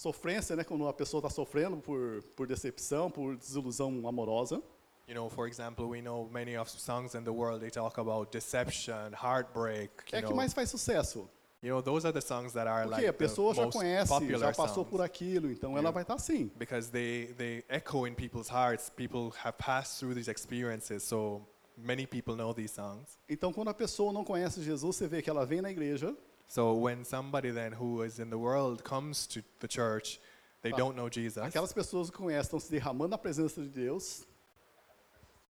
sofrência, 0.00 0.54
né? 0.54 0.62
Quando 0.62 0.86
a 0.86 0.92
pessoa 0.92 1.20
está 1.20 1.30
sofrendo 1.30 1.78
por, 1.78 2.22
por 2.36 2.46
decepção, 2.46 3.10
por 3.10 3.34
desilusão 3.36 4.06
amorosa. 4.06 4.62
You 5.08 5.14
know, 5.14 5.30
for 5.30 5.46
example, 5.48 5.86
we 5.88 6.02
know 6.02 6.28
many 6.30 6.56
of 6.56 6.68
songs 6.70 7.14
in 7.14 7.22
the 7.22 7.30
world 7.30 7.60
they 7.60 7.70
talk 7.70 7.98
about 7.98 8.30
deception, 8.30 9.12
heartbreak. 9.14 9.90
É 10.12 10.16
You 10.16 10.18
a 10.18 10.22
que 10.22 10.28
know, 10.28 10.36
mais 10.36 10.52
faz 10.52 10.68
sucesso. 10.68 11.28
you 11.62 11.70
know, 11.70 11.80
those 11.80 12.04
are 12.06 12.12
the 12.12 12.20
songs 12.20 12.52
that 12.52 12.66
are 12.68 12.82
Porque 12.86 13.02
like 13.02 13.08
a 13.08 13.12
pessoa 13.12 13.54
já 13.54 13.66
conhece, 13.70 14.10
já 14.38 14.52
passou 14.52 14.74
songs 14.84 14.90
por 14.90 15.00
aquilo, 15.00 15.50
então 15.50 15.70
ela 15.72 15.78
Yeah. 15.88 15.90
vai 15.92 16.02
estar 16.02 16.14
assim. 16.14 16.50
because 16.58 16.90
they 16.90 17.32
they 17.38 17.64
echo 17.68 18.06
in 18.06 18.14
people's 18.14 18.48
hearts. 18.50 18.90
People 18.90 19.30
have 19.44 19.56
passed 19.56 19.98
through 19.98 20.14
these 20.14 20.28
experiences, 20.30 21.04
so 21.04 21.40
many 21.76 22.04
people 22.06 22.34
know 22.34 22.52
these 22.52 22.74
songs. 22.74 23.16
Então, 23.28 23.52
quando 23.52 23.68
a 23.68 23.74
pessoa 23.74 24.12
não 24.12 24.24
conhece 24.24 24.60
Jesus, 24.62 24.96
você 24.96 25.06
vê 25.06 25.22
que 25.22 25.30
ela 25.30 25.46
vem 25.46 25.60
na 25.62 25.70
igreja, 25.70 26.14
So 26.48 26.74
when 26.74 27.04
somebody 27.04 27.50
then 27.50 27.72
who 27.72 28.02
is 28.04 28.18
in 28.18 28.30
the 28.30 28.36
world 28.38 28.82
comes 28.84 29.26
to 29.28 29.42
the 29.60 29.66
church, 29.68 30.20
they 30.62 30.72
Ah, 30.72 30.76
don't 30.76 30.96
know 30.96 31.08
Jesus. 31.08 31.42
aquelas 31.42 31.72
pessoas 31.72 32.08
que 32.10 32.16
conhecem 32.18 32.42
estão 32.46 32.60
se 32.60 32.70
derramando 32.70 33.10
na 33.10 33.18
presença 33.18 33.60
de 33.62 33.68
Deus. 33.68 34.24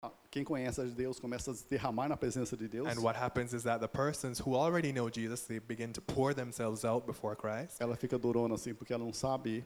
Ah, 0.03 0.11
Quem 0.31 0.45
conhece 0.45 0.81
a 0.81 0.85
Deus 0.85 1.19
começa 1.21 1.51
a 1.51 1.55
se 1.55 1.65
derramar 1.69 2.09
na 2.09 2.17
presença 2.17 2.57
de 2.57 2.69
Deus. 2.69 2.87
And 2.89 3.01
what 3.03 3.17
happens 3.19 3.53
is 3.53 3.63
that 3.65 3.81
the 3.81 3.89
persons 3.89 4.39
who 4.41 4.55
already 4.55 4.93
know 4.93 5.09
Jesus, 5.11 5.43
they 5.47 5.59
begin 5.59 5.93
to 5.93 6.01
pour 6.03 6.35
themselves 6.35 6.85
out 6.85 7.07
before 7.07 7.35
Christ. 7.37 7.81
Ela 7.81 7.97
fica 7.97 8.19
durona 8.19 8.55
assim, 8.55 8.75
porque 8.75 8.93
ela 8.93 9.05
não 9.05 9.13
sabe 9.13 9.65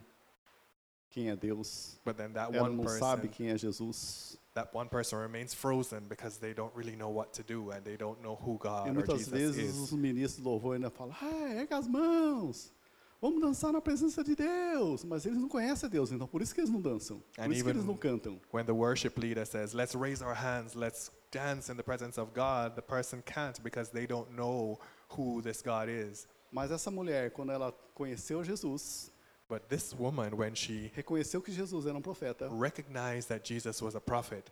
quem 1.11 1.29
é 1.31 1.37
Deus. 1.37 1.99
But 2.05 2.17
then 2.17 2.33
that 2.33 2.55
Ela 2.55 2.69
one 2.69 2.77
não 2.77 2.89
sabe 2.89 3.23
person, 3.29 3.35
quem 3.37 3.49
é 3.51 3.59
Jesus. 3.59 4.39
that 4.55 4.71
one 4.73 4.89
person 4.89 5.17
remains 5.19 5.55
frozen 5.55 6.01
because 6.09 6.39
they 6.39 6.53
don't 6.55 6.73
really 6.77 6.97
know 6.97 7.11
what 7.11 7.33
to 7.33 7.43
do 7.43 7.71
and 7.71 7.83
they 7.83 7.97
don't 7.97 8.21
know 8.23 8.35
who 8.37 8.59
God 8.59 8.87
E 8.87 8.91
or 8.91 8.95
muitas 8.95 9.19
Jesus 9.19 9.31
vezes 9.31 9.75
is. 9.77 9.81
os 9.81 9.93
ministros 9.93 10.37
de 10.37 10.43
louvor 10.43 10.75
ainda 10.75 10.91
falam, 10.91 11.15
ah, 11.21 11.55
erga 11.55 11.79
as 11.79 11.87
mãos, 11.87 12.73
vamos 13.21 13.41
dançar 13.41 13.73
na 13.73 13.81
presença 13.81 14.25
de 14.25 14.35
Deus. 14.35 15.05
Mas 15.05 15.25
eles 15.27 15.39
não 15.39 15.49
conhecem 15.49 15.87
a 15.87 15.91
Deus, 15.91 16.11
então 16.11 16.27
por 16.27 16.43
isso 16.43 16.55
que 16.55 16.61
eles 16.61 16.71
não 16.71 16.81
dançam. 16.81 17.23
Por 17.37 17.45
And 17.45 17.53
isso 17.53 17.65
que 17.65 17.71
eles 17.71 17.85
não 17.85 17.97
cantam. 17.97 18.41
When 18.53 18.65
the 18.65 18.73
worship 18.73 19.19
leader 19.19 19.47
says, 19.47 19.73
"Let's 19.73 19.95
raise 19.95 20.23
our 20.25 20.35
hands, 20.35 20.75
let's 20.75 21.11
dance 21.31 21.71
in 21.71 21.77
the 21.77 21.83
presence 21.83 22.19
of 22.21 22.33
God," 22.35 22.75
the 22.75 22.83
person 22.83 23.23
can't 23.23 23.61
because 23.63 23.91
they 23.93 24.07
don't 24.07 24.31
know 24.35 24.79
who 25.17 25.41
this 25.43 25.63
God 25.63 25.89
is. 25.89 26.27
Mas 26.53 26.73
essa 26.73 26.91
mulher, 26.91 27.31
quando 27.31 27.53
ela 27.53 27.73
conheceu 27.95 28.43
Jesus, 28.43 29.10
But 29.51 29.69
this 29.69 29.93
woman, 29.93 30.35
when 30.35 30.55
she 30.55 30.91
reconheceu 30.95 31.43
que 31.43 31.53
Jesus 31.53 31.85
era 31.85 31.99
um 31.99 32.01
profeta, 32.01 32.49
recognized 32.49 33.29
that 33.29 33.45
Jesus 33.45 33.83
was 33.83 33.95
a 33.97 34.01
prophet, 34.01 34.51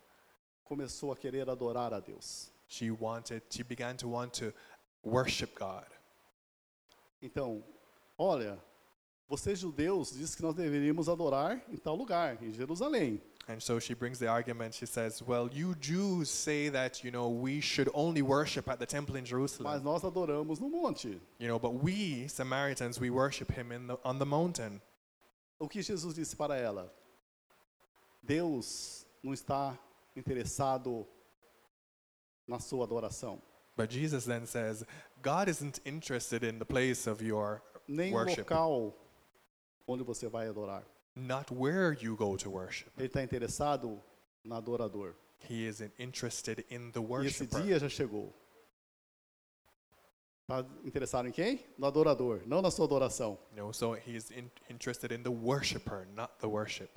começou 0.65 1.13
a 1.13 1.17
querer 1.17 1.49
adorar 1.49 1.95
a 1.95 2.01
Deus. 2.01 2.51
she 2.69 2.91
wanted, 2.91 3.43
she 3.51 3.63
began 3.63 3.97
to 3.97 4.09
want 4.09 4.33
to 4.35 4.53
worship 5.03 5.59
God. 5.59 5.87
Então, 7.21 7.65
olha, 8.17 8.59
vocês 9.29 9.59
judeus 9.59 10.13
dizem 10.13 10.37
que 10.37 10.43
nós 10.43 10.55
deveríamos 10.55 11.09
adorar 11.09 11.61
em 11.69 11.77
tal 11.77 11.97
lugar, 11.97 12.41
em 12.43 12.53
Jerusalém. 12.53 13.21
And 13.51 13.63
so 13.63 13.79
she 13.79 13.95
brings 13.95 14.19
the 14.19 14.27
argument. 14.29 14.75
She 14.75 14.85
says, 14.85 15.23
"Well, 15.23 15.49
you 15.51 15.75
Jews 15.77 16.29
say 16.29 16.69
that 16.69 17.03
you 17.03 17.11
know 17.11 17.31
we 17.31 17.63
should 17.63 17.89
only 17.95 18.21
worship 18.21 18.69
at 18.69 18.79
the 18.79 18.85
temple 18.85 19.17
in 19.17 19.23
Mas 19.23 19.31
Jerusalem, 19.31 19.83
nós 19.83 20.03
adoramos 20.03 20.61
no 20.61 20.69
monte. 20.69 21.19
you 21.39 21.49
know, 21.49 21.59
but 21.59 21.71
we 21.83 22.29
Samaritans 22.29 23.01
we 23.01 23.09
worship 23.09 23.51
Him 23.51 23.73
in 23.73 23.87
the, 23.87 23.99
on 24.05 24.19
the 24.19 24.27
mountain." 24.27 24.83
O 25.59 25.67
que 25.67 25.81
Jesus 25.83 26.15
disse 26.15 26.37
para 26.37 26.57
ela? 26.57 26.93
Deus 28.23 29.07
não 29.23 29.33
está 29.33 29.79
interessado 30.15 31.07
na 32.47 32.59
sua 32.59 32.85
adoração, 32.85 33.41
But 33.77 33.91
Jesus 33.91 34.25
then 34.27 34.45
says, 34.47 34.85
"God 35.23 35.49
isn't 35.49 35.81
interested 35.87 36.43
in 36.45 36.59
the 36.59 36.65
place 36.67 37.07
of 37.07 37.25
your 37.25 37.63
nem 37.89 38.13
o 38.13 38.17
Worship. 38.17 38.41
local 38.41 38.95
onde 39.87 40.05
você 40.05 40.29
vai 40.29 40.49
adorar. 40.49 40.85
Not 41.19 41.53
where 41.53 41.97
you 42.01 42.17
go 42.17 42.37
to 42.37 42.51
worship. 42.51 42.91
Ele 42.97 43.07
está 43.07 43.23
interessado 43.23 44.01
no 44.45 44.55
adorador. 44.55 45.15
He 45.49 45.67
isn't 45.67 45.93
interested 45.99 46.65
in 46.71 46.91
the 46.93 47.01
E 47.01 47.27
esse 47.27 47.43
worshiper." 47.45 47.63
dia 47.63 47.79
já 47.79 47.89
chegou. 47.89 48.35
Está 50.43 50.65
interessado 50.83 51.29
em 51.29 51.31
quem? 51.31 51.61
No 51.77 51.87
adorador, 51.87 52.43
não 52.47 52.63
na 52.63 52.71
sua 52.71 52.87
adoração. 52.87 53.39
Know, 53.55 53.73
so 53.73 53.95
he's 53.95 54.31
in, 54.31 54.51
interested 54.71 55.13
in 55.13 55.23
the 55.23 55.29
worshiper, 55.29 56.07
not 56.15 56.33
the 56.41 56.47
worship. 56.47 56.89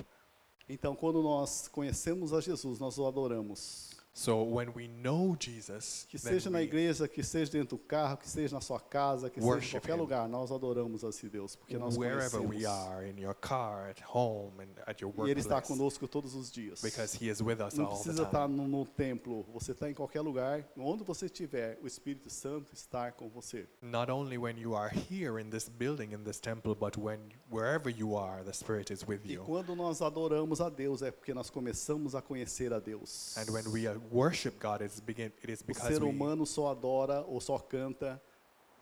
Então, 0.68 0.96
quando 0.96 1.22
nós 1.22 1.68
conhecemos 1.68 2.32
a 2.32 2.40
Jesus, 2.40 2.78
nós 2.78 2.96
o 2.96 3.06
adoramos. 3.06 3.91
So 4.14 4.42
when 4.42 4.68
we 4.74 4.88
know 4.88 5.34
Jesus, 5.40 6.06
Que 6.08 6.18
seja 6.18 6.50
na 6.50 6.58
we 6.58 6.64
igreja, 6.64 7.08
que 7.08 7.22
seja 7.22 7.50
dentro 7.50 7.78
do 7.78 7.82
carro, 7.82 8.18
que 8.18 8.28
seja 8.28 8.54
na 8.54 8.60
sua 8.60 8.78
casa, 8.78 9.30
que 9.30 9.40
seja 9.40 9.56
em 9.56 9.70
qualquer 9.70 9.94
him. 9.94 10.00
lugar, 10.00 10.28
nós 10.28 10.52
adoramos 10.52 11.02
a 11.02 11.08
esse 11.08 11.30
Deus, 11.30 11.56
porque 11.56 11.78
nós 11.78 11.96
wherever 11.96 12.40
we 12.42 12.48
conhecemos. 12.62 12.66
are, 12.90 13.08
in 13.08 13.18
your 13.18 13.34
car, 13.34 13.88
at 13.88 14.02
home, 14.06 14.52
and 14.62 14.68
at 14.86 15.00
your 15.00 15.12
E 15.26 15.30
Ele 15.30 15.40
está 15.40 15.62
conosco 15.62 16.06
todos 16.06 16.34
os 16.34 16.52
dias. 16.52 16.82
because 16.82 17.14
He 17.14 17.30
is 17.30 17.40
with 17.40 17.60
us 17.60 17.74
Não 17.74 17.86
all 17.86 17.96
the 17.96 18.02
precisa 18.04 18.22
estar 18.24 18.46
no, 18.46 18.68
no 18.68 18.84
templo, 18.84 19.44
você 19.50 19.72
está 19.72 19.90
em 19.90 19.94
qualquer 19.94 20.20
lugar, 20.20 20.62
onde 20.76 21.02
você 21.04 21.24
estiver, 21.24 21.78
o 21.82 21.86
Espírito 21.86 22.28
Santo 22.28 22.74
está 22.74 23.10
com 23.10 23.30
você. 23.30 23.66
Not 23.80 24.10
only 24.12 24.36
when 24.36 24.58
you 24.58 24.74
are 24.74 24.90
here 25.10 25.40
in 25.40 25.48
this 25.48 25.70
building, 25.70 26.12
in 26.12 26.22
this 26.22 26.38
temple, 26.38 26.74
but 26.74 26.98
when 26.98 27.18
wherever 27.50 27.88
you 27.90 28.14
are, 28.14 28.44
the 28.44 28.52
Spirit 28.52 28.92
is 28.92 29.06
with 29.08 29.20
E 29.24 29.32
you. 29.34 29.44
quando 29.44 29.74
nós 29.74 30.02
adoramos 30.02 30.60
a 30.60 30.68
Deus, 30.68 31.00
é 31.00 31.10
porque 31.10 31.32
nós 31.32 31.48
começamos 31.48 32.14
a 32.14 32.20
conhecer 32.20 32.74
a 32.74 32.78
Deus. 32.78 33.34
And 33.38 33.50
when 33.50 33.64
we 33.72 33.86
worship 34.10 34.58
God, 34.58 34.82
it's 34.82 35.00
begin, 35.00 35.32
it 35.42 35.50
is 35.50 35.62
O 35.62 35.66
because 35.66 35.94
ser 35.94 36.04
we, 36.04 36.10
humano 36.10 36.44
só 36.44 36.70
adora 36.70 37.24
ou 37.26 37.40
só 37.40 37.58
canta 37.58 38.20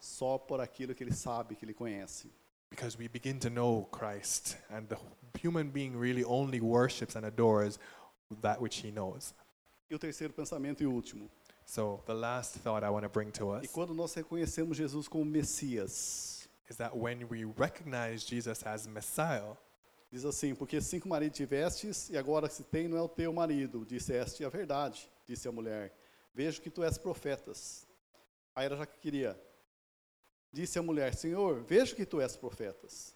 só 0.00 0.38
por 0.38 0.60
aquilo 0.60 0.94
que 0.94 1.04
ele 1.04 1.12
sabe, 1.12 1.54
que 1.54 1.64
ele 1.64 1.74
conhece. 1.74 2.30
because 2.70 2.96
we 2.96 3.08
begin 3.08 3.38
to 3.40 3.50
know 3.50 3.88
Christ, 3.90 4.56
and 4.70 4.88
the 4.88 4.96
human 5.40 5.70
being 5.70 5.96
really 5.96 6.24
only 6.24 6.60
worships 6.60 7.16
and 7.16 7.26
adores 7.26 7.78
that 8.42 8.60
which 8.60 8.76
he 8.76 8.90
knows. 8.90 9.34
E 9.90 9.94
o 9.94 9.98
terceiro 9.98 10.32
pensamento 10.32 10.82
e 10.82 10.86
último. 10.86 11.28
So 11.66 12.00
the 12.06 12.14
last 12.14 12.54
thought 12.54 12.82
I 12.84 12.90
want 12.90 13.02
to 13.04 13.08
bring 13.08 13.32
to 13.32 13.54
E 13.56 13.66
us 13.66 13.72
quando 13.72 13.92
nós 13.92 14.14
reconhecemos 14.14 14.76
Jesus 14.76 15.08
como 15.08 15.24
Messias, 15.24 16.48
is 16.68 16.76
that 16.76 16.96
when 16.96 17.26
we 17.28 17.44
recognize 17.44 18.24
Jesus 18.24 18.62
as 18.62 18.86
Messiah, 18.86 19.56
diz 20.10 20.24
assim: 20.24 20.54
Porque 20.54 20.80
cinco 20.80 21.08
maridos 21.08 21.36
tivestes, 21.36 22.10
e 22.10 22.16
agora 22.16 22.48
se 22.48 22.64
tem 22.64 22.88
não 22.88 22.98
é 22.98 23.02
o 23.02 23.08
teu 23.08 23.32
marido. 23.32 23.84
Disseste 23.84 24.44
a 24.44 24.48
verdade, 24.48 25.10
disse 25.26 25.48
a 25.48 25.52
mulher. 25.52 25.94
Vejo 26.34 26.60
que 26.60 26.70
tu 26.70 26.82
és 26.82 26.98
profetas. 26.98 27.86
Aí 28.54 28.66
ela 28.66 28.76
já 28.76 28.86
queria. 28.86 29.40
Disse 30.52 30.78
a 30.78 30.82
mulher: 30.82 31.14
Senhor, 31.14 31.62
vejo 31.62 31.94
que 31.94 32.04
tu 32.04 32.20
és 32.20 32.36
profetas. 32.36 33.14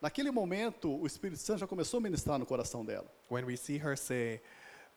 Naquele 0.00 0.30
momento, 0.30 0.94
o 0.94 1.06
Espírito 1.06 1.40
Santo 1.40 1.60
já 1.60 1.66
começou 1.66 1.98
a 1.98 2.00
ministrar 2.02 2.38
no 2.38 2.44
coração 2.44 2.84
dela. 2.84 3.10
when 3.28 3.44
we 3.44 3.56
see 3.56 3.78
her 3.78 3.96
say 3.96 4.40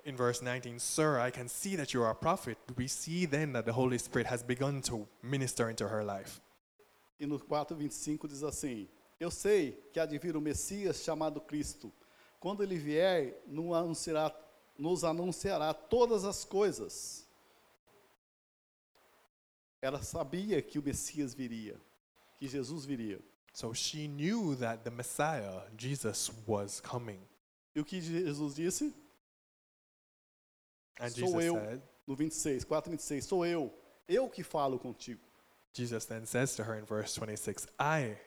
in 0.05 0.15
verse 0.15 0.41
19, 0.41 0.79
Sir, 0.79 1.19
I 1.19 1.31
can 1.31 1.47
see 1.47 1.75
that 1.75 1.93
you 1.93 2.03
are 2.03 2.11
a 2.11 2.15
prophet, 2.15 2.57
we 2.77 2.87
see 2.87 3.25
then 3.25 3.53
that 3.53 3.65
the 3.65 3.71
Holy 3.71 3.97
Spirit 3.97 4.27
has 4.27 4.43
begun 4.43 4.81
to 4.81 5.07
minister 5.21 5.69
into 5.69 5.87
her 5.87 6.03
life. 6.03 6.41
E 7.19 7.25
no 7.25 7.37
4:25 7.37 8.27
diz 8.27 8.43
assim: 8.43 8.87
Eu 9.19 9.29
sei 9.29 9.73
que 9.91 9.99
há 9.99 10.05
de 10.05 10.17
vir 10.17 10.37
o 10.37 10.41
Messias 10.41 11.03
chamado 11.03 11.41
Cristo. 11.41 11.91
Quando 12.39 12.63
ele 12.63 12.77
vier, 12.77 13.43
nos 13.45 13.75
anunciará, 13.75 14.35
nos 14.77 15.03
anunciará 15.03 15.73
todas 15.73 16.23
as 16.23 16.45
coisas. 16.45 17.27
Ela 19.81 20.01
sabia 20.01 20.61
que 20.61 20.79
o 20.79 20.83
Messias 20.83 21.33
viria, 21.33 21.79
que 22.37 22.47
Jesus 22.47 22.85
viria. 22.85 23.19
So 23.53 23.73
she 23.73 24.07
knew 24.07 24.55
that 24.57 24.83
the 24.83 24.89
Messiah, 24.89 25.63
Jesus, 25.77 26.31
was 26.47 26.79
coming. 26.79 27.19
E 27.75 27.81
o 27.81 27.85
que 27.85 27.99
Jesus 28.01 28.55
disse? 28.55 28.93
And 30.99 31.09
Sou 31.09 31.27
Jesus 31.27 31.45
eu. 31.45 31.53
said, 31.55 31.81
No 32.07 32.15
26, 32.15 32.65
4:26, 32.65 33.21
sou 33.23 33.45
eu, 33.45 33.73
eu 34.07 34.29
que 34.29 34.43
falo 34.43 34.79
contigo. 34.79 35.21
Jesus 35.73 36.05
then 36.05 36.25
says 36.25 36.55
to 36.55 36.63
her 36.63 36.75
in 36.77 36.85
verse 36.85 37.17
26, 37.19 37.67
I, 37.79 38.17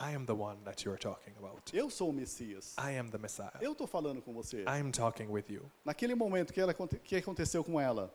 I 0.00 0.14
am 0.14 0.26
the 0.26 0.34
one 0.34 0.58
that 0.64 0.84
you're 0.84 0.98
talking 0.98 1.34
about. 1.38 1.74
Eu 1.74 1.90
sou 1.90 2.10
o 2.10 2.12
Messias. 2.12 2.76
I 2.78 2.96
am 2.96 3.10
the 3.10 3.18
Messiah. 3.18 3.58
Eu 3.60 3.72
estou 3.72 3.88
falando 3.88 4.22
com 4.22 4.32
você. 4.32 4.62
I 4.62 4.78
am 4.78 4.92
talking 4.92 5.28
with 5.28 5.46
you. 5.48 5.68
Naquele 5.84 6.14
momento, 6.14 6.52
que, 6.52 6.60
ela, 6.60 6.72
que 6.72 7.16
aconteceu 7.16 7.64
com 7.64 7.80
ela? 7.80 8.14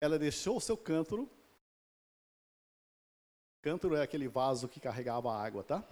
Ela 0.00 0.16
deixou 0.16 0.56
o 0.56 0.60
seu 0.60 0.76
cântaro. 0.76 1.28
Cântaro 3.62 3.96
é 3.96 4.02
aquele 4.02 4.28
vaso 4.28 4.68
que 4.68 4.78
carregava 4.78 5.32
a 5.32 5.42
água, 5.42 5.64
tá? 5.64 5.82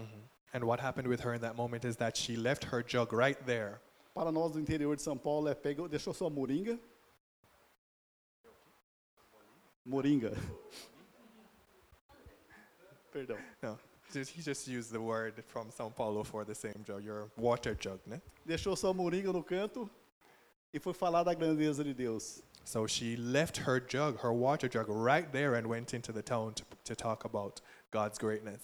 And 0.54 0.64
what 0.64 0.80
happened 0.80 1.08
with 1.08 1.24
her 1.24 1.34
in 1.34 1.40
that 1.40 1.56
moment 1.56 1.84
is 1.84 1.96
that 1.96 2.16
she 2.16 2.36
left 2.36 2.66
her 2.66 2.84
jug 2.86 3.12
right 3.12 3.42
there. 3.44 3.80
Para 4.14 4.30
nós 4.30 4.52
do 4.52 4.60
interior 4.60 4.94
de 4.94 5.02
São 5.02 5.18
Paulo, 5.18 5.48
é 5.48 5.54
pegou, 5.54 5.88
deixou 5.88 6.14
sua 6.14 6.30
moringa. 6.30 6.78
Moringa. 9.84 10.30
Perdão. 13.10 13.36
No, 13.60 13.76
just- 14.12 14.30
he 14.32 14.42
just 14.42 14.66
used 14.68 14.92
the 14.92 15.00
word 15.00 15.42
from 15.46 15.70
São 15.70 15.90
Paulo 15.94 16.22
for 16.24 16.44
the 16.44 16.54
same 16.54 16.82
jug, 16.84 17.02
your 17.04 17.30
water 17.36 17.74
jug, 17.74 17.98
né? 18.06 18.20
Deixou 18.46 18.76
sua 18.76 18.92
moringa 18.92 19.32
no 19.32 19.42
canto 19.42 19.88
e 20.72 20.78
foi 20.78 20.92
falar 20.92 21.24
da 21.24 21.34
grandeza 21.34 21.82
de 21.82 21.92
Deus. 21.94 22.42
So 22.64 22.86
she 22.86 23.16
left 23.16 23.58
her 23.66 23.80
jug, 23.80 24.18
her 24.22 24.32
water 24.32 24.68
jug, 24.68 24.88
right 24.88 25.30
there 25.32 25.54
and 25.56 25.66
went 25.66 25.92
into 25.94 26.12
the 26.12 26.22
town 26.22 26.54
to, 26.54 26.64
to 26.84 26.94
talk 26.94 27.24
about 27.24 27.60
God's 27.90 28.18
greatness. 28.18 28.62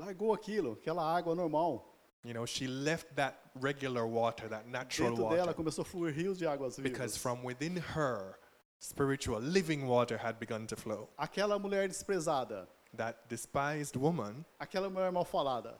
Largou 0.00 0.32
aquilo, 0.32 0.72
aquela 0.80 1.02
água 1.02 1.34
normal. 1.34 1.84
You 2.24 2.34
know, 2.34 2.46
she 2.46 2.66
left 2.66 3.14
that 3.16 3.36
regular 3.60 4.06
water, 4.06 4.48
that 4.48 4.66
natural 4.66 5.10
Dentro 5.10 5.28
dela 5.30 5.46
water, 5.48 5.54
começou 5.54 5.82
a 5.82 5.84
fluir 5.84 6.14
rios 6.14 6.38
de 6.38 6.46
águas 6.46 6.78
because 6.82 7.16
from 7.16 7.44
within 7.44 7.76
her, 7.76 8.38
spiritual, 8.80 9.40
living 9.40 9.86
water 9.86 10.16
had 10.16 10.38
begun 10.38 10.66
to 10.66 10.76
flow. 10.76 11.08
Aquela 11.18 11.58
mulher 11.58 11.88
desprezada, 11.88 12.68
That 12.96 13.16
despised 13.28 13.96
woman, 13.96 14.44
aquela 14.58 14.88
mulher 14.88 15.12
mal 15.12 15.24
falada, 15.24 15.74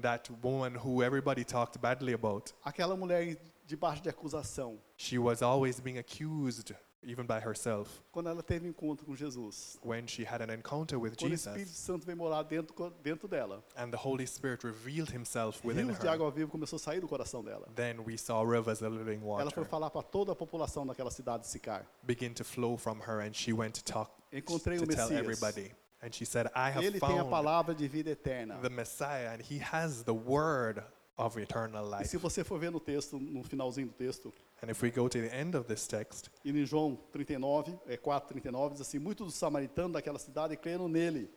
that 0.00 0.30
woman 0.42 0.74
who 0.76 1.02
everybody 1.02 1.44
talked 1.44 1.78
badly 1.80 2.12
about, 2.12 2.52
aquela 2.64 2.96
mulher 2.96 3.36
debaixo 3.66 4.02
de 4.02 4.10
acusação, 4.10 4.78
she 4.96 5.18
was 5.18 5.40
always 5.42 5.80
being 5.80 5.96
accused, 5.98 6.74
even 7.02 7.24
by 7.26 7.38
herself. 7.40 8.02
quando 8.12 8.28
ela 8.28 8.42
teve 8.42 8.68
encontro 8.68 9.06
com 9.06 9.16
Jesus, 9.16 9.78
When 9.82 10.06
she 10.06 10.22
had 10.24 10.42
an 10.42 10.50
encounter 10.50 10.98
with 10.98 11.16
quando 11.16 11.32
o 11.32 11.34
Espírito 11.34 11.58
Jesus 11.60 11.76
Santo 11.78 12.04
veio 12.06 12.16
morar 12.18 12.42
dentro, 12.44 12.90
dentro 13.02 13.26
dela, 13.26 13.64
and 13.76 13.90
the 13.90 13.96
Holy 13.96 14.26
Spirit 14.26 14.64
revealed 14.64 15.10
himself 15.10 15.64
within 15.66 15.86
rios 15.86 15.98
de 15.98 16.06
her, 16.06 16.12
água 16.12 16.30
viva 16.30 16.50
começou 16.50 16.76
a 16.76 16.80
sair 16.80 17.00
do 17.00 17.08
coração 17.08 17.42
dela. 17.42 17.66
then 17.74 18.00
we 18.06 18.18
saw 18.18 18.42
rivers 18.42 18.82
of 18.82 18.90
living 18.94 19.20
Ela 19.22 19.50
foi 19.50 19.62
water 19.62 19.64
falar 19.64 19.90
para 19.90 20.02
toda 20.02 20.32
a 20.32 20.36
população 20.36 20.86
daquela 20.86 21.10
cidade 21.10 21.44
de 21.44 21.48
Sicar. 21.48 21.86
begin 22.02 22.34
to 22.34 22.44
flow 22.44 22.76
from 22.76 23.00
her, 23.00 23.20
and 23.20 23.32
she 23.32 23.52
went 23.52 23.72
to 23.72 23.82
talk 23.84 24.10
Encontrei 24.30 24.76
to 24.78 24.84
o 24.84 24.86
tell 24.88 25.10
everybody. 25.12 25.72
And 26.04 26.12
she 26.14 26.26
said, 26.26 26.48
I 26.54 26.70
have 26.70 26.84
Ele 26.84 27.00
tem 27.00 27.18
a 27.18 27.24
palavra 27.24 27.74
de 27.74 27.88
vida 27.88 28.10
eterna. 28.10 28.58
the 28.60 28.68
Messiah, 28.68 29.30
and 29.32 29.40
he 29.42 29.58
has 29.58 30.02
the 30.04 30.12
word 30.12 30.82
of 31.16 31.38
eternal 31.40 31.86
E 31.86 31.90
life. 31.90 32.08
se 32.08 32.18
você 32.18 32.44
for 32.44 32.58
ver 32.58 32.70
no 32.70 32.78
texto, 32.80 33.18
no 33.18 33.42
finalzinho 33.42 33.86
do 33.88 33.94
texto, 33.94 34.32
And 34.62 34.70
if 34.70 34.82
we 34.82 34.90
go 34.90 35.08
to 35.08 35.18
the 35.20 35.34
end 35.34 35.54
of 35.56 35.66
this 35.66 35.86
text, 35.86 36.28
e 36.44 36.50
em 36.50 36.66
João 36.66 36.96
39, 37.12 37.78
é 37.86 37.96
4:39 37.96 38.72
diz 38.72 38.80
assim: 38.82 38.98
Muitos 38.98 39.26
dos 39.28 39.34
samaritanos 39.34 39.92
daquela 39.92 40.18
cidade 40.18 40.56
creram 40.56 40.88
nele 40.88 41.30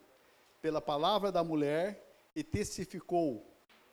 pela 0.61 0.81
palavra 0.81 1.31
da 1.31 1.43
mulher 1.43 2.03
e 2.35 2.43
testificou. 2.43 3.45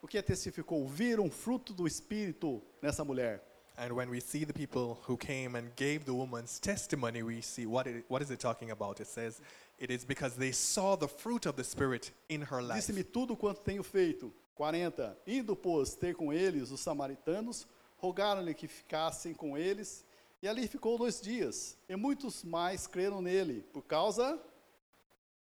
O 0.02 0.06
que 0.08 0.18
é 0.18 0.22
testificou? 0.22 0.86
Viram 0.86 1.30
fruto 1.30 1.72
do 1.72 1.86
espírito 1.86 2.60
nessa 2.82 3.04
mulher. 3.04 3.40
and 3.76 3.92
when 3.92 4.08
we 4.08 4.20
see 4.20 4.44
the 4.44 4.52
people 4.52 4.98
who 5.08 5.16
came 5.16 5.56
and 5.56 5.68
gave 5.74 6.04
the 6.04 6.12
woman's 6.12 6.60
testimony, 6.60 7.22
we 7.24 7.40
see 7.40 7.66
what, 7.66 7.88
it, 7.88 8.04
what 8.08 8.22
is 8.22 8.30
it 8.30 8.38
talking 8.38 8.70
about? 8.70 9.00
It 9.00 9.08
says, 9.08 9.40
it 9.80 9.92
is 9.92 10.04
because 10.04 10.36
they 10.36 10.52
saw 10.52 10.96
the 10.96 11.08
fruit 11.08 11.46
of 11.46 11.56
the 11.56 11.64
Spirit 11.64 12.12
in 12.28 12.42
her 12.42 12.62
life. 12.62 12.74
Disse-me 12.74 13.04
tudo 13.04 13.36
quanto 13.36 13.60
tenho 13.60 13.82
feito. 13.82 14.32
40. 14.54 15.16
Indo, 15.26 15.56
pois, 15.56 15.94
ter 15.94 16.14
com 16.14 16.32
eles 16.32 16.70
os 16.70 16.80
samaritanos, 16.80 17.66
rogaram-lhe 17.96 18.54
que 18.54 18.68
ficassem 18.68 19.34
com 19.34 19.58
eles, 19.58 20.04
e 20.40 20.48
ali 20.48 20.68
ficou 20.68 20.96
dois 20.96 21.20
dias. 21.20 21.76
E 21.88 21.96
muitos 21.96 22.44
mais 22.44 22.86
creram 22.86 23.20
nele, 23.20 23.62
por 23.72 23.82
causa 23.82 24.40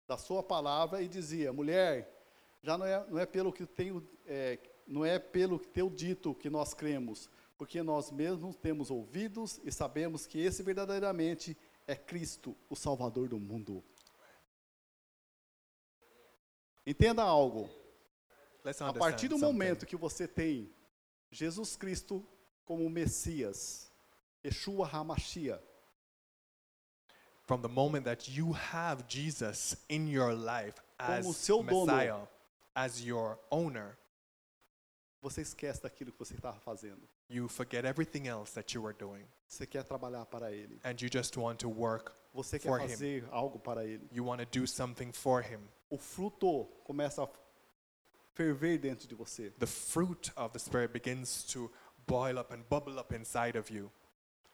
da 0.07 0.17
sua 0.17 0.43
palavra, 0.43 1.03
e 1.03 1.09
dizia: 1.09 1.53
Mulher, 1.53 2.09
já 2.63 2.79
não 2.79 2.87
é, 2.87 3.07
não 3.09 3.19
é 3.19 3.27
pelo 3.27 3.53
que 3.53 3.67
tenho, 3.67 4.07
é, 4.27 4.59
não 4.87 5.05
é 5.05 5.19
pelo 5.19 5.59
que 5.59 5.69
tenho 5.69 5.91
dito 5.91 6.35
que 6.35 6.49
nós 6.49 6.73
cremos, 6.73 7.29
porque 7.59 7.83
nós 7.83 8.11
mesmos 8.11 8.57
temos 8.57 8.91
ouvidos 8.91 9.61
e 9.65 9.71
sabemos 9.71 10.27
que 10.27 10.41
esse 10.41 10.63
verdadeiramente 10.63 11.57
é 11.87 11.95
Cristo, 11.95 12.57
o 12.71 12.77
Salvador 12.77 13.29
do 13.29 13.39
mundo. 13.39 13.85
Entenda 16.87 17.23
algo. 17.23 17.69
A 18.81 18.93
partir 18.93 19.29
do 19.29 19.39
momento 19.39 19.85
que 19.87 19.97
você 19.97 20.29
tem 20.29 20.73
Jesus 21.31 21.77
Cristo 21.77 22.25
como 22.65 22.89
Messias, 22.89 23.91
Yeshua 24.45 24.87
HaMashiach, 24.89 25.63
From 27.45 27.61
the 27.61 27.69
moment 27.69 28.05
that 28.05 28.31
you 28.31 28.53
have 28.53 29.05
Jesus 29.09 29.77
in 29.89 30.07
your 30.09 30.33
life 30.33 30.81
Como 30.97 31.31
as 31.31 31.37
seu 31.37 31.63
dono. 31.63 31.87
Messiah, 31.87 32.29
as 32.75 33.01
your 33.05 33.37
owner, 33.51 33.99
você 35.21 35.43
esquece 35.43 35.83
daquilo 35.83 36.13
que 36.13 36.19
você 36.19 36.35
estava 36.35 36.59
fazendo. 36.61 37.03
you 37.29 37.49
forget 37.49 37.85
everything 37.85 38.29
else 38.29 38.53
that 38.55 38.73
you 38.75 38.87
are 38.87 38.97
doing. 38.97 39.25
Você 39.49 39.67
quer 39.67 39.83
trabalhar 39.83 40.25
para 40.27 40.53
Ele. 40.53 40.79
And 40.85 40.95
you 41.01 41.09
just 41.13 41.37
want 41.37 41.59
to 41.59 41.69
work. 41.69 42.13
Você 42.33 42.59
quer 42.61 42.69
For 42.69 42.81
him. 42.81 42.89
fazer 42.89 43.29
algo 43.31 43.59
para 43.59 43.85
Ele. 43.85 44.09
You 44.13 44.25
want 44.25 44.41
to 44.41 44.47
do 44.61 44.67
something 44.67 45.13
for 45.13 45.43
Him. 45.43 45.61
O 45.93 45.99
fruto 45.99 46.65
começa 46.85 47.23
a 47.23 47.29
ferver 48.33 48.79
dentro 48.79 49.07
de 49.07 49.15
você. 49.15 49.51
the 49.59 49.67
fruit 49.67 50.33
of 50.37 50.55
the 50.55 50.59
Spirit 50.59 50.91
begins 50.91 51.45
to 51.45 51.71
boil 52.07 52.39
up 52.39 52.51
and 52.55 52.63
bubble 52.71 52.99
up 52.99 53.15
inside 53.15 53.59
of 53.59 53.71
you. 53.71 53.93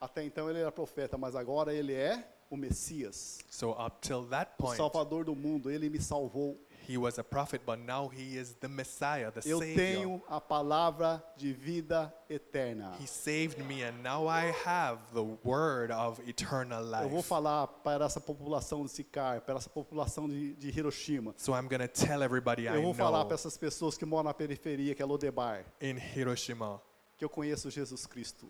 Até 0.01 0.25
então 0.25 0.51
ele 0.51 0.59
era 0.59 0.73
profeta, 0.73 1.17
mas 1.17 1.37
agora 1.37 1.73
ele 1.73 1.93
é 1.95 2.29
o 2.51 2.57
Messias, 2.57 3.39
So 3.49 3.71
up 3.71 3.99
till 4.01 4.25
that 4.31 4.53
o 4.59 4.63
point, 4.65 4.77
Salvador 4.77 5.25
do 5.25 5.37
mundo. 5.37 5.71
Ele 5.71 5.89
me 5.89 6.01
salvou. 6.01 6.61
He 6.89 6.97
was 6.97 7.19
a 7.19 7.23
prophet, 7.23 7.61
but 7.67 7.79
now 7.79 8.09
he 8.09 8.37
is 8.37 8.55
the 8.61 8.69
Messiah, 8.69 9.31
the 9.31 9.43
Eu 9.49 9.59
Savior. 9.61 9.77
tenho 9.77 10.23
a 10.29 10.41
palavra 10.41 11.23
de 11.37 11.53
vida 11.53 12.13
eterna. 12.31 12.97
He 12.99 13.07
saved 13.07 13.59
me, 13.67 13.83
and 13.83 14.03
now 14.03 14.27
I 14.27 14.53
have 14.65 14.99
the 15.13 15.23
word 15.45 15.91
of 15.93 16.19
eternal 16.27 16.81
Eu 17.03 17.09
vou 17.09 17.19
life. 17.19 17.29
falar 17.29 17.67
para 17.67 18.05
essa 18.07 18.21
população 18.21 18.85
de 18.85 18.91
Sicar, 18.91 19.43
para 19.43 19.57
essa 19.57 19.69
população 19.69 20.27
de, 20.29 20.55
de 20.55 20.69
Hiroshima. 20.71 21.35
So 21.37 21.53
I'm 21.55 21.69
going 21.69 21.81
to 21.81 21.89
tell 21.89 22.23
everybody 22.23 22.63
I 22.69 22.75
Eu 22.77 22.83
vou 22.83 22.95
falar 22.95 23.19
know 23.19 23.27
para 23.27 23.35
essas 23.35 23.57
pessoas 23.59 23.99
que 23.99 24.07
moram 24.07 24.25
na 24.25 24.35
periferia, 24.35 24.95
que 24.95 25.03
é 25.03 25.05
Lodebar, 25.05 25.65
in 25.81 25.97
Hiroshima. 26.17 26.81
que 27.17 27.25
eu 27.25 27.29
conheço 27.29 27.71
Jesus 27.71 28.07
Cristo. 28.07 28.49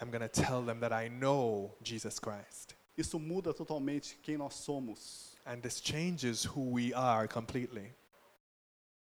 I'm 0.00 0.10
going 0.10 0.20
to 0.20 0.28
tell 0.28 0.62
them 0.64 0.80
that 0.80 0.92
I 0.92 1.08
know 1.08 1.76
Jesus 1.82 2.18
Christ. 2.18 2.74
Isso 2.96 3.18
muda 3.18 3.54
totalmente 3.54 4.18
quem 4.22 4.36
nós 4.36 4.54
somos. 4.54 5.31
And 5.44 5.60
this 5.62 5.80
changes 5.80 6.44
who 6.44 6.70
we 6.70 6.92
are 6.94 7.26
completely. 7.26 7.92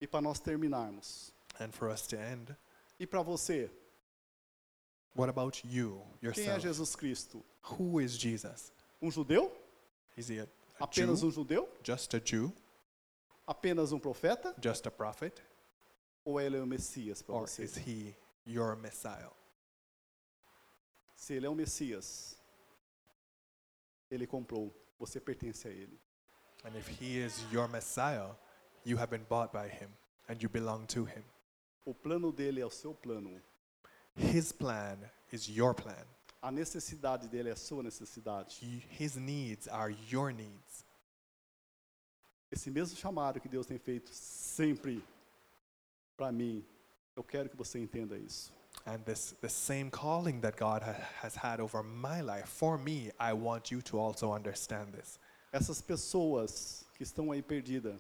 E 0.00 0.07
para 0.07 0.22
nós 0.22 0.40
terminarmos. 0.40 1.33
And 1.59 1.72
for 1.72 1.88
us 1.90 2.07
to 2.09 2.16
end, 2.18 2.57
E 2.98 3.07
para 3.07 3.22
você, 3.22 3.70
what 5.14 5.29
about 5.29 5.62
you, 5.64 6.03
quem 6.20 6.22
é 6.22 6.26
yourself? 6.29 6.61
Jesus 6.62 6.96
Cristo? 6.96 7.44
Who 7.79 8.00
is 8.00 8.16
Jesus? 8.18 8.72
Um 9.03 9.11
judeu? 9.11 9.50
Is 10.16 10.29
he 10.29 10.38
a, 10.40 10.44
a 10.79 10.85
Apenas 10.85 11.20
Jew? 11.20 11.29
um 11.29 11.31
judeu? 11.31 11.68
Just 11.83 12.14
a 12.14 12.20
Jew? 12.20 12.53
Apenas 13.46 13.92
um 13.92 13.98
profeta? 13.98 14.55
Just 14.62 14.87
a 14.87 14.90
prophet? 14.90 15.42
Ou 16.24 16.40
ele 16.40 16.57
é 16.57 16.62
o 16.62 16.66
Messias 16.66 17.22
para 17.22 17.35
Or 17.35 17.46
você? 17.46 17.64
is 17.64 17.76
he 17.76 18.14
your 18.46 18.76
Messiah? 18.76 19.31
Se 21.14 21.35
ele 21.35 21.46
é 21.46 21.48
o 21.50 21.55
Messias, 21.55 22.37
ele 24.11 24.26
comprou. 24.26 24.74
Você 24.98 25.20
pertence 25.20 25.66
a 25.66 25.70
ele. 25.70 25.98
And 26.64 26.77
if 26.77 26.87
he 26.88 27.18
is 27.18 27.42
your 27.51 27.68
Messiah, 27.68 28.27
you 28.85 28.96
have 28.99 29.11
been 29.11 29.25
bought 29.29 29.53
by 29.53 29.68
him 29.68 29.88
and 30.29 30.42
you 30.42 30.49
belong 30.49 30.87
to 30.88 31.05
him. 31.05 31.23
O 31.87 31.94
plano 31.94 32.31
dele 32.33 32.61
é 32.61 32.66
o 32.66 32.70
seu 32.70 32.92
plano. 32.94 33.31
His 34.14 34.53
plan 34.53 34.99
is 35.33 35.49
your 35.49 35.75
plan. 35.75 36.05
A 36.42 36.51
necessidade 36.51 37.29
dele 37.29 37.49
é 37.49 37.53
a 37.53 37.57
sua 37.57 37.83
necessidade. 37.83 38.59
He- 38.61 38.83
His 38.99 39.16
needs 39.16 39.68
are 39.68 39.90
your 40.11 40.33
needs. 40.33 40.85
Esse 42.51 42.70
mesmo 42.70 42.96
chamado 42.96 43.40
que 43.40 43.49
Deus 43.49 43.66
tem 43.66 43.79
feito 43.79 44.11
sempre 44.12 45.03
para 46.16 46.33
mim, 46.33 46.64
eu 47.16 47.23
quero 47.23 47.49
que 47.49 47.57
você 47.57 47.79
entenda 47.79 48.18
isso. 48.18 48.53
And 48.87 48.99
this 49.05 49.35
the 49.40 49.49
same 49.49 49.90
calling 49.90 50.40
that 50.40 50.57
God 50.57 50.83
ha- 50.83 51.09
has 51.23 51.35
had 51.37 51.61
over 51.61 51.83
my 51.83 52.20
life, 52.23 52.46
for 52.49 52.77
me, 52.79 53.11
I 53.18 53.33
want 53.33 53.70
you 53.70 53.81
to 53.83 53.99
also 53.99 54.33
understand 54.33 54.92
this. 54.92 55.18
Essas 55.53 55.81
pessoas 55.81 56.85
que 56.97 57.03
estão 57.03 57.33
aí 57.33 57.43
perdidas, 57.43 57.99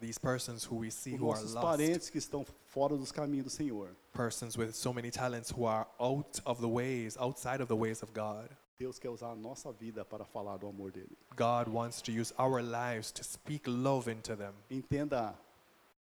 These 0.00 0.18
persons 0.18 0.64
who 0.64 0.76
we 0.80 0.90
see 0.90 1.14
os 1.14 1.20
who 1.20 1.30
are 1.30 1.40
nossos 1.40 1.54
lost, 1.54 1.66
parentes 1.66 2.10
que 2.10 2.18
estão 2.18 2.44
fora 2.66 2.96
dos 2.96 3.12
caminhos 3.12 3.44
do 3.44 3.50
Senhor, 3.50 3.96
persons 4.12 4.56
with 4.58 4.72
so 4.72 4.92
many 4.92 5.10
talents 5.10 5.50
who 5.50 5.66
are 5.66 5.86
out 6.00 6.40
of 6.44 6.60
the 6.60 6.68
ways, 6.68 7.16
outside 7.16 7.62
of 7.62 7.68
the 7.68 7.76
ways 7.76 8.02
of 8.02 8.12
God. 8.12 8.50
Deus 8.76 8.98
quer 8.98 9.08
usar 9.08 9.30
a 9.30 9.36
nossa 9.36 9.72
vida 9.72 10.04
para 10.04 10.24
falar 10.24 10.58
do 10.58 10.66
amor 10.66 10.90
dele. 10.90 11.16
God 11.36 11.68
wants 11.68 12.02
to 12.02 12.12
use 12.12 12.34
our 12.38 12.60
lives 12.60 13.12
to 13.12 13.22
speak 13.22 13.68
love 13.68 14.08
into 14.10 14.34
them. 14.34 14.52
Entenda, 14.68 15.38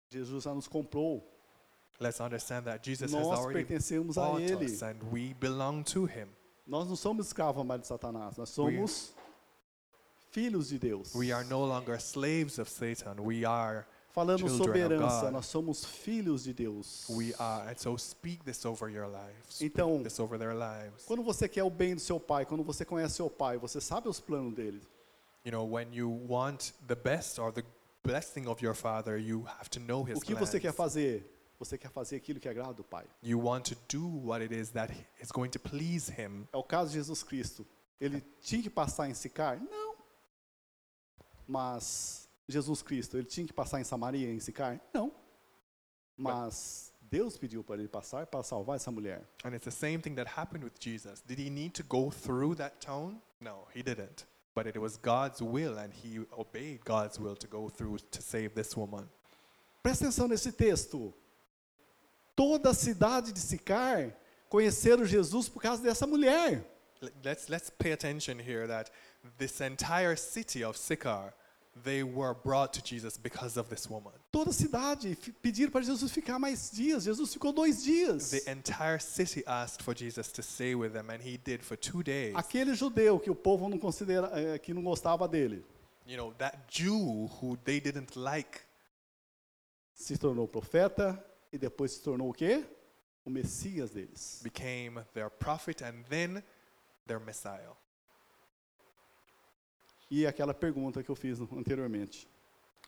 Jesus 0.08 0.44
já 0.44 0.54
nos 0.54 0.66
comprou. 0.66 1.22
Let's 2.00 2.18
understand 2.20 2.64
that 2.64 2.82
Jesus 2.82 3.12
has 3.12 3.22
Nós 3.26 3.38
already 3.38 3.64
pertencemos 3.64 4.16
a 4.16 4.22
bought 4.22 4.42
ele. 4.42 4.64
us 4.64 4.82
and 4.82 4.96
we 5.12 5.34
belong 5.34 5.84
to 5.84 6.06
him. 6.06 6.28
Nós 6.66 6.88
não 6.88 6.96
somos 6.96 7.26
escravos 7.26 7.64
mais 7.64 7.82
de 7.82 7.86
Satanás, 7.86 8.36
nós 8.38 8.48
somos 8.48 9.12
filhos 10.32 10.68
de 10.68 10.78
Deus. 10.78 11.14
We 11.14 11.32
are 11.32 11.44
no 11.44 11.64
longer 11.64 11.94
slaves 12.00 12.58
of 12.58 12.70
Satan. 12.70 13.20
We 13.20 13.44
are, 13.44 13.84
Falando 14.12 14.48
sobre 14.48 14.80
herança, 14.80 15.30
nós 15.30 15.46
somos 15.46 15.84
filhos 15.84 16.44
de 16.44 16.52
Deus. 16.52 17.06
we 17.08 17.34
are. 17.38 17.70
And 17.70 17.76
so 17.78 17.96
speak 17.96 18.44
this 18.44 18.64
over 18.66 18.90
your 18.90 19.06
lives. 19.06 19.56
Speak 19.56 19.72
Então, 19.74 20.02
this 20.02 20.18
over 20.18 20.38
their 20.38 20.54
lives. 20.54 21.04
quando 21.06 21.22
você 21.22 21.48
quer 21.48 21.64
o 21.64 21.70
bem 21.70 21.94
do 21.94 22.00
seu 22.00 22.18
pai, 22.20 22.44
quando 22.44 22.62
você 22.62 22.84
conhece 22.84 23.14
seu 23.14 23.30
pai, 23.30 23.56
você 23.58 23.80
sabe 23.80 24.08
os 24.08 24.20
planos 24.20 24.54
dele. 24.54 24.82
You 25.44 25.52
know, 25.52 25.64
when 25.64 25.92
you 25.92 26.08
want 26.28 26.72
the 26.86 26.94
best 26.94 27.38
or 27.38 27.52
the 27.52 27.64
blessing 28.04 28.46
of 28.46 28.62
your 28.64 28.74
father, 28.74 29.18
you 29.18 29.44
have 29.58 29.68
to 29.70 29.80
know 29.80 30.02
his 30.04 30.18
O 30.18 30.20
que 30.20 30.34
você 30.34 30.60
quer 30.60 30.72
fazer? 30.72 31.28
Você 31.58 31.78
quer 31.78 31.90
fazer 31.90 32.16
aquilo 32.16 32.40
que 32.40 32.48
agrada 32.48 32.80
o 32.80 32.84
pai. 32.84 33.06
You 33.22 33.40
want 33.40 33.68
to 33.70 33.76
do 33.88 34.06
what 34.26 34.42
it 34.42 34.52
is 34.54 34.70
that 34.70 34.92
is 35.22 35.30
going 35.30 35.50
to 35.50 35.58
please 35.60 36.10
him. 36.10 36.46
É 36.52 36.56
o 36.56 36.62
caso 36.62 36.90
de 36.90 36.96
Jesus 36.98 37.22
Cristo. 37.22 37.66
Ele 38.00 38.20
tinha 38.40 38.60
que 38.62 38.70
passar 38.70 39.08
em 39.08 39.14
Sicar? 39.14 39.60
Não. 39.60 39.91
Mas 41.52 42.30
Jesus 42.48 42.80
Cristo, 42.82 43.18
ele 43.18 43.26
tinha 43.26 43.46
que 43.46 43.52
passar 43.52 43.78
em 43.78 43.84
Samaria, 43.84 44.32
em 44.32 44.40
Sicar? 44.40 44.80
Não. 44.92 45.12
Mas 46.16 46.94
Deus 47.02 47.36
pediu 47.36 47.62
para 47.62 47.78
ele 47.78 47.88
passar 47.88 48.26
para 48.26 48.42
salvar 48.42 48.76
essa 48.76 48.90
mulher. 48.90 49.28
And 49.44 49.54
it's 49.54 49.66
the 49.66 49.70
same 49.70 49.98
thing 49.98 50.14
that 50.14 50.30
happened 50.34 50.64
with 50.64 50.72
Jesus. 50.80 51.20
Did 51.20 51.38
he 51.38 51.50
need 51.50 51.72
to 51.72 51.84
go 51.84 52.10
through 52.10 52.56
that 52.56 52.76
town? 52.80 53.20
No, 53.38 53.66
he 53.74 53.82
didn't. 53.82 54.24
But 54.54 54.66
it 54.66 54.78
was 54.78 54.96
God's 54.96 55.42
will, 55.42 55.78
and 55.78 55.92
he 55.92 56.24
obeyed 56.32 56.84
God's 56.84 57.18
will 57.18 57.36
to 57.36 57.46
go 57.46 57.68
through 57.68 57.98
to 57.98 58.22
save 58.22 58.54
this 58.54 58.74
woman. 58.74 59.06
Presta 59.82 60.06
atenção 60.06 60.28
nesse 60.28 60.52
texto. 60.52 61.12
Toda 62.34 62.70
a 62.70 62.74
cidade 62.74 63.30
de 63.30 63.40
Sicar 63.40 64.14
conheceram 64.48 65.04
Jesus 65.04 65.50
por 65.50 65.60
causa 65.60 65.82
dessa 65.82 66.06
mulher. 66.06 66.64
Let's, 67.22 67.48
let's 67.48 67.68
pay 67.68 67.92
attention 67.92 68.38
here 68.38 68.66
that 68.68 68.90
this 69.36 69.60
entire 69.60 70.16
city 70.16 70.64
of 70.64 70.78
Sychar, 70.78 71.34
they 71.84 72.02
were 72.02 72.34
brought 72.34 72.72
to 72.74 72.82
Jesus 72.82 73.16
because 73.16 73.56
of 73.56 73.68
this 73.68 73.88
woman. 73.88 74.12
Toda 74.30 74.50
a 74.50 74.52
cidade 74.52 75.16
pediram 75.42 75.70
para 75.70 75.82
Jesus 75.82 76.10
ficar 76.12 76.38
mais 76.38 76.70
dias. 76.70 77.04
Jesus 77.04 77.32
ficou 77.32 77.52
dois 77.52 77.82
dias. 77.82 78.30
The 78.30 78.50
entire 78.50 78.98
city 78.98 79.42
asked 79.46 79.82
for 79.82 79.94
Jesus 79.94 80.30
to 80.32 80.42
stay 80.42 80.74
with 80.74 80.92
them, 80.92 81.08
and 81.10 81.22
he 81.22 81.38
did 81.38 81.62
for 81.62 81.76
two 81.76 82.02
days. 82.02 82.34
Aquele 82.36 82.74
judeu 82.74 83.18
que 83.18 83.30
o 83.30 83.34
povo 83.34 83.68
não 83.68 83.78
considera, 83.78 84.30
eh, 84.34 84.58
que 84.58 84.74
não 84.74 84.82
gostava 84.82 85.26
dele, 85.26 85.64
You 86.06 86.16
know, 86.16 86.32
that 86.38 86.58
Jew 86.68 87.28
who 87.40 87.56
they 87.64 87.80
didn't 87.80 88.16
like 88.16 88.60
se 89.94 90.18
tornou 90.18 90.48
profeta 90.48 91.22
e 91.52 91.56
depois 91.58 91.92
se 91.92 92.02
tornou 92.02 92.30
o 92.30 92.32
quê? 92.34 92.64
O 93.24 93.30
Messias 93.30 93.90
deles. 93.92 94.40
became 94.42 95.00
their 95.14 95.30
prophet 95.30 95.80
and 95.82 96.02
then 96.08 96.42
their 97.06 97.20
Messiah. 97.20 97.70
E 100.14 100.26
aquela 100.26 100.52
pergunta 100.52 101.02
que 101.02 101.10
eu 101.10 101.16
fiz 101.16 101.40
anteriormente. 101.40 102.28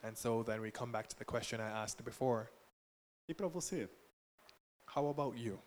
And 0.02 0.14
so 0.14 0.44
then 0.44 0.60
we 0.60 0.70
come 0.70 0.92
back 0.92 1.08
to 1.08 1.16
the 1.16 1.24
question 1.24 1.58
I 1.58 1.70
asked 1.82 2.04
before 2.04 2.50
E 3.26 3.32
para 3.32 3.48
você? 3.48 3.88
How 4.94 5.08
about 5.08 5.34
you? 5.40 5.58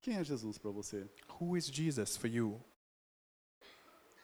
Quem 0.00 0.16
é 0.16 0.24
Jesus 0.24 0.56
para 0.56 0.70
você? 0.70 1.06
Who 1.38 1.54
is 1.54 1.66
Jesus 1.66 2.16
for 2.16 2.28
you? 2.28 2.64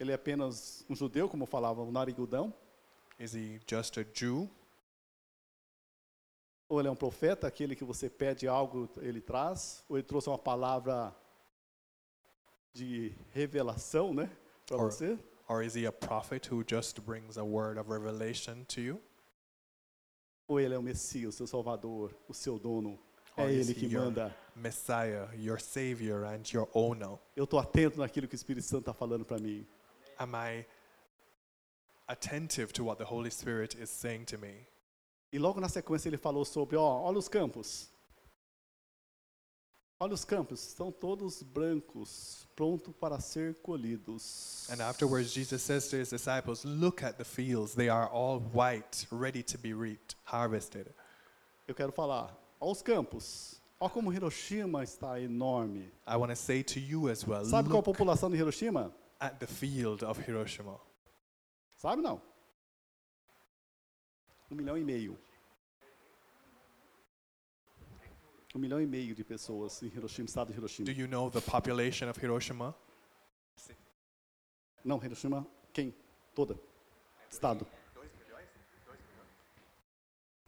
Ele 0.01 0.13
é 0.13 0.15
apenas 0.15 0.83
um 0.89 0.97
judeu, 0.97 1.29
como 1.29 1.45
falava 1.45 1.83
o 1.83 1.93
narigudão? 1.93 2.55
Is 3.19 3.35
he 3.35 3.61
just 3.69 3.99
a 3.99 4.03
Jew? 4.15 4.49
Ou 6.71 6.81
ele 6.81 6.89
é 6.89 6.91
um 6.91 6.97
profeta, 6.97 7.47
aquele 7.47 7.77
que 7.77 7.85
você 7.85 8.09
pede 8.09 8.49
algo, 8.49 8.89
ele 9.03 9.21
traz? 9.21 9.85
Ou 9.91 9.99
ele 9.99 10.07
trouxe 10.07 10.31
uma 10.31 10.39
palavra 10.39 11.15
de 12.73 13.15
revelação, 13.31 14.15
né? 14.15 14.35
Para 14.65 14.79
você? 14.79 15.19
Or 15.51 15.65
is 15.65 15.75
he 15.75 15.85
a 15.87 15.91
prophet 15.91 16.47
who 16.47 16.63
just 16.63 17.05
brings 17.05 17.37
a 17.37 17.45
word 17.45 17.77
of 17.77 17.89
revelation 17.89 18.65
to 18.69 18.81
you? 18.81 19.01
Ou 20.49 20.61
ele 20.61 20.75
é 20.75 20.79
o 20.79 20.83
Messias, 20.83 21.35
o 21.35 21.39
seu 21.39 21.47
Salvador, 21.49 22.15
o 22.29 22.33
seu 22.33 22.57
dono? 22.57 22.97
Or 23.37 23.49
É 23.49 23.53
ele 23.53 23.75
que 23.75 23.89
manda. 23.89 24.33
Messiah, 24.55 25.29
your 25.37 25.59
Savior, 25.59 26.25
and 26.25 26.45
your 26.53 26.69
owner? 26.73 27.19
Eu 27.35 27.45
estou 27.45 27.59
atento 27.59 27.99
naquilo 27.99 28.29
que 28.29 28.35
o 28.35 28.37
Espírito 28.37 28.65
Santo 28.65 28.83
está 28.83 28.95
falando 28.95 29.25
para 29.25 29.39
mim. 29.39 29.67
Am 30.21 30.37
I 30.37 30.65
attentive 32.07 32.73
to 32.75 32.85
what 32.85 32.99
the 32.99 33.05
Holy 33.05 33.31
Spirit 33.33 33.77
is 33.77 33.91
saying 33.91 34.27
to 34.27 34.39
me? 34.39 34.69
E 35.33 35.39
logo 35.41 35.61
na 35.61 35.69
sequência 35.69 36.09
ele 36.09 36.17
falou 36.17 36.45
sobre, 36.45 36.77
ó, 36.77 37.03
olha 37.03 37.19
os 37.19 37.29
campos. 37.29 37.91
Olha 40.03 40.15
os 40.15 40.25
campos, 40.25 40.67
estão 40.67 40.91
todos 40.91 41.43
brancos, 41.43 42.49
prontos 42.57 42.95
para 42.99 43.21
ser 43.21 43.57
colhidos. 43.57 44.67
And 44.71 44.81
afterwards, 44.83 45.31
Jesus 45.31 45.61
says 45.61 45.89
to 45.91 45.97
his 45.97 46.09
disciples, 46.09 46.65
Look 46.65 47.05
at 47.05 47.19
the 47.19 47.25
fields, 47.25 47.75
they 47.75 47.91
are 47.91 48.09
all 48.11 48.41
white, 48.41 49.07
ready 49.13 49.43
to 49.43 49.59
be 49.59 49.75
reaped, 49.75 50.17
harvested. 50.25 50.87
Eu 51.69 51.75
quero 51.75 51.93
falar, 51.93 52.35
olha 52.59 52.73
os 52.73 52.81
campos. 52.81 53.61
Olha 53.79 53.91
como 53.91 54.11
Hiroshima 54.11 54.83
está 54.83 55.21
enorme. 55.21 55.93
I 56.07 56.17
want 56.17 56.31
to 56.31 56.37
say 56.37 56.63
to 56.63 56.81
you 56.81 57.11
as 57.11 57.27
well, 57.27 57.45
Sabe 57.45 57.69
qual 57.69 57.81
a 57.81 57.83
população 57.83 58.31
de 58.31 58.39
Hiroshima? 58.39 58.91
at 59.21 59.39
the 59.39 59.47
field 59.47 60.03
of 60.03 60.19
Hiroshima. 60.27 60.81
Sabe 61.77 62.01
não? 62.01 62.23
Um 64.51 64.55
milhão 64.57 64.79
e 64.79 64.83
meio. 64.83 65.19
Um 68.55 68.59
milhão 68.59 68.81
e 68.81 68.87
meio 68.87 69.15
de 69.15 69.23
pessoas 69.23 69.81
em 69.83 69.87
Hiroshima, 69.87 70.27
estado 70.27 70.53
de 70.53 70.59
Hiroshima. 70.59 70.87
Do 70.87 70.93
you 70.93 71.07
know 71.07 71.31
the 71.31 71.41
population 71.41 72.09
of 72.11 72.19
Hiroshima? 72.21 72.75
Não, 74.85 74.99
Hiroshima, 75.03 75.47
quem? 75.73 75.95
Toda. 76.35 76.59
Estado. 77.31 77.67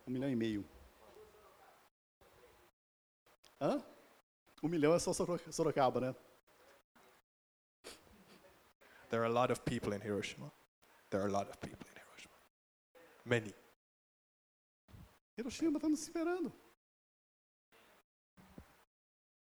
Um 0.07 0.11
milhão 0.11 0.29
e 0.29 0.35
meio. 0.35 0.65
Hã? 3.61 3.81
Um 4.63 4.69
milhão 4.69 4.95
é 4.95 4.99
só 4.99 5.13
Soro- 5.13 5.39
Sorocaba, 5.53 6.01
né? 6.01 6.15
There 9.11 9.23
are 9.23 9.27
a 9.27 9.29
lot 9.29 9.53
of 9.53 9.61
people 9.63 9.95
in 9.95 10.01
Hiroshima. 10.01 10.51
There 11.11 11.23
are 11.23 11.29
a 11.29 11.39
lot 11.39 11.49
of 11.49 11.59
people 11.59 11.87
in 11.89 12.01
Hiroshima. 12.01 12.35
Many. 13.25 13.55
Hiroshima 15.37 15.79
está 15.79 15.89
nos 15.89 16.01
esperando. 16.03 16.53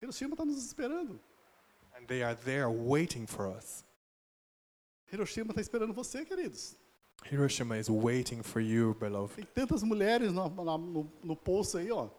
Hiroshima 0.01 0.33
está 0.33 0.45
nos 0.45 0.57
esperando. 0.57 1.19
And 1.95 2.07
they 2.07 2.23
are 2.23 2.35
there 2.35 2.69
waiting 2.69 3.25
for 3.27 3.47
us. 3.47 3.83
Hiroshima 5.11 5.51
está 5.51 5.61
esperando 5.61 5.93
você, 5.93 6.25
queridos. 6.25 6.75
Hiroshima 7.29 7.77
is 7.77 7.89
waiting 7.89 8.41
for 8.41 8.61
you, 8.61 8.95
beloved. 8.99 9.35
Tem 9.35 9.45
tantas 9.45 9.83
mulheres 9.83 10.31
no, 10.31 10.47
no, 10.49 11.11
no 11.23 11.35
poço 11.35 11.77
aí, 11.77 11.91
ó. 11.91 12.09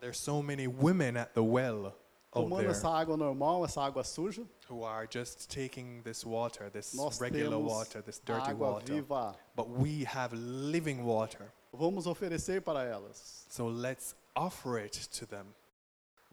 There's 0.00 0.18
so 0.18 0.42
many 0.42 0.68
women 0.68 1.16
at 1.16 1.34
the 1.34 1.42
well 1.42 1.92
Tomando 2.30 2.70
essa 2.70 2.88
água 2.88 3.16
normal, 3.16 3.64
essa 3.64 3.80
água 3.80 4.04
suja. 4.04 4.46
who 4.68 4.84
are 4.84 5.06
just 5.06 5.48
taking 5.50 6.02
this 6.02 6.24
water, 6.24 6.70
this 6.70 6.94
Nós 6.94 7.18
regular 7.20 7.58
water, 7.58 8.02
this 8.02 8.20
dirty 8.20 8.50
água 8.52 8.74
water. 8.74 8.94
viva. 8.94 9.34
But 9.56 9.70
we 9.70 10.04
have 10.04 10.32
living 10.34 11.04
water. 11.04 11.50
Vamos 11.72 12.06
oferecer 12.06 12.60
para 12.62 12.84
elas. 12.84 13.46
So 13.48 13.66
let's 13.66 14.14
offer 14.36 14.78
it 14.78 14.92
to 15.12 15.26
them. 15.26 15.46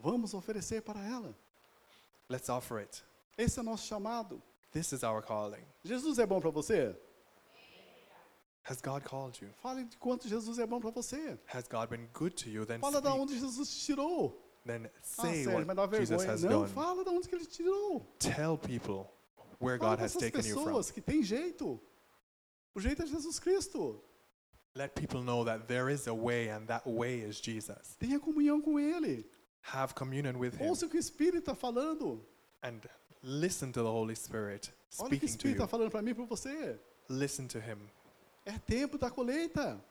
Vamos 0.06 0.36
oferecer 0.36 0.84
para 0.84 1.04
ela. 1.04 1.36
Let's 2.30 2.48
offer 2.48 2.78
it. 2.78 3.04
Esse 3.36 3.58
é 3.58 3.64
o 3.64 3.66
nosso 3.66 3.88
chamado. 3.88 4.40
This 4.72 4.92
is 4.92 5.02
our 5.02 5.20
calling. 5.24 5.64
Jesus 5.84 6.20
é 6.20 6.28
bom 6.28 6.40
para 6.40 6.52
você? 6.52 6.96
Has 8.70 8.82
God 8.82 9.04
called 9.04 9.42
you? 9.44 9.50
Fale 9.64 9.84
de 9.86 9.98
quanto 9.98 10.28
Jesus 10.28 10.60
é 10.60 10.68
bom 10.68 10.80
para 10.80 10.92
você. 10.92 11.40
Has 11.52 11.68
God 11.68 11.90
been 11.90 12.08
good 12.14 12.36
to 12.36 12.50
you? 12.52 12.66
Then 12.68 12.80
Fala 12.80 13.02
da 13.02 13.16
onde 13.16 13.38
Jesus 13.40 13.68
te 13.70 13.86
tirou. 13.94 14.40
Then 14.64 14.86
Ah, 14.86 15.02
say 15.02 15.46
mas 15.48 15.76
dá 15.76 15.84
what 15.86 15.98
Jesus 15.98 16.22
vergonha. 16.22 16.34
has 16.34 16.44
Não, 16.44 16.62
done. 16.62 16.74
fala 16.74 17.04
da 17.04 17.12
onde 17.12 17.28
que 17.28 17.34
ele 17.36 17.46
te 17.46 17.64
tirou. 17.64 18.06
Tell 18.20 18.58
people 18.60 19.08
where 19.60 19.80
Fala 19.80 19.96
God 19.96 20.04
has 20.04 20.14
taken 20.14 20.42
you 20.46 20.54
from. 20.54 20.66
pessoas 20.66 20.92
que 20.92 21.02
tem 21.02 21.24
jeito. 21.24 21.80
O 22.76 22.80
jeito 22.80 23.02
é 23.02 23.08
Jesus 23.08 23.40
Cristo. 23.40 24.00
Let 24.76 24.94
people 24.94 25.24
know 25.24 25.44
that 25.46 25.66
there 25.68 25.90
is 25.92 26.08
a 26.08 26.14
way 26.14 26.50
and 26.50 26.66
that 26.68 26.88
way 26.88 27.22
is 27.22 27.40
Jesus. 27.42 27.96
Tenha 28.00 28.20
comunhão 28.20 28.62
com 28.62 28.80
Ele. 28.80 29.26
Have 29.74 29.94
communion 29.96 30.38
with 30.38 30.54
Him 30.60 30.68
Ouça 30.70 30.86
o 30.86 30.90
que 30.90 30.98
o 30.98 31.00
Espírito 31.00 31.40
está 31.40 31.56
falando. 31.56 32.22
and 32.64 32.82
listen 33.24 33.72
to 33.72 33.82
the 33.82 33.90
Holy 33.90 34.16
Spirit 34.16 34.72
Olha 35.00 35.08
o 35.08 35.10
que 35.10 35.16
o 35.16 35.18
speaking 35.18 35.20
to 35.20 35.26
Espírito 35.26 35.56
está 35.56 35.64
you. 35.64 35.70
falando 35.70 35.92
para 35.92 36.02
mim 36.02 36.12
e 36.12 36.14
para 36.14 36.26
você. 36.26 36.80
Listen 37.10 37.48
to 37.48 37.58
Him. 37.60 37.78
É 38.46 38.58
tempo 38.60 38.98
da 38.98 39.10
colheita. 39.10 39.84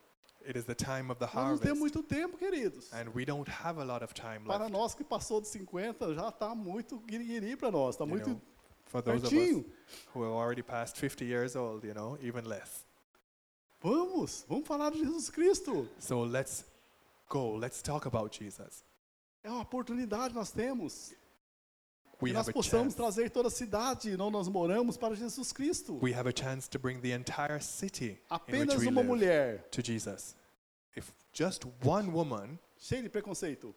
It 0.46 0.58
is 0.58 0.64
the 0.66 0.74
time 0.74 1.10
of 1.10 1.18
the 1.18 1.24
Nós 1.26 1.34
não 1.34 1.42
harvest. 1.42 1.62
temos 1.62 1.78
muito 1.80 2.02
tempo, 2.02 2.36
queridos. 2.36 2.92
And 2.92 3.08
we 3.14 3.24
don't 3.24 3.50
have 3.50 3.80
a 3.80 3.84
lot 3.84 4.04
of 4.04 4.12
time 4.14 4.40
Para 4.46 4.64
left. 4.64 4.72
nós 4.72 4.94
que 4.94 5.02
passou 5.02 5.40
de 5.40 5.48
50, 5.48 6.14
já 6.14 6.28
está 6.28 6.54
muito 6.54 6.98
guiriguiri 7.00 7.56
para 7.56 7.70
nós. 7.70 7.94
Está 7.94 8.04
you 8.04 8.10
muito 8.10 8.28
know, 8.30 8.40
for 8.84 9.02
those 9.02 9.24
of 9.24 9.26
us 9.26 9.30
pertinho. 9.32 9.64
who 10.14 10.22
have 10.22 10.32
already 10.34 10.62
passed 10.62 10.98
50 10.98 11.24
years 11.24 11.56
old, 11.56 11.84
you 11.86 11.94
know, 11.94 12.18
even 12.22 12.42
less. 12.46 12.84
Vamos, 13.80 14.44
vamos 14.48 14.66
falar 14.66 14.90
de 14.92 14.98
Jesus 14.98 15.30
Cristo. 15.30 15.88
So 15.98 16.22
let's 16.22 16.64
go. 17.28 17.56
Let's 17.56 17.82
talk 17.82 18.06
about 18.06 18.30
Jesus. 18.38 18.84
É 19.44 19.50
uma 19.50 19.60
oportunidade 19.60 20.30
que 20.30 20.34
nós 20.38 20.50
temos. 20.50 21.12
We 22.22 22.32
nós 22.32 22.48
possamos 22.50 22.94
chance. 22.94 22.96
trazer 22.96 23.30
toda 23.30 23.48
a 23.48 23.50
cidade 23.50 24.10
onde 24.12 24.32
nós 24.32 24.48
moramos 24.48 24.96
para 24.96 25.14
Jesus 25.14 25.52
Cristo. 25.52 25.98
We 26.02 26.14
have 26.14 26.26
a 26.26 26.32
chance 26.34 26.68
to 26.70 26.78
bring 26.78 27.00
the 27.00 27.10
entire 27.10 27.60
city 27.60 28.18
Apenas 28.30 28.82
uma 28.86 29.02
mulher 29.02 29.68
to 29.70 29.82
Jesus. 29.82 30.34
If 30.96 31.12
just 31.32 31.64
one 31.84 32.10
woman 32.10 32.58
cheia 32.78 33.02
de 33.02 33.10
preconceito, 33.10 33.74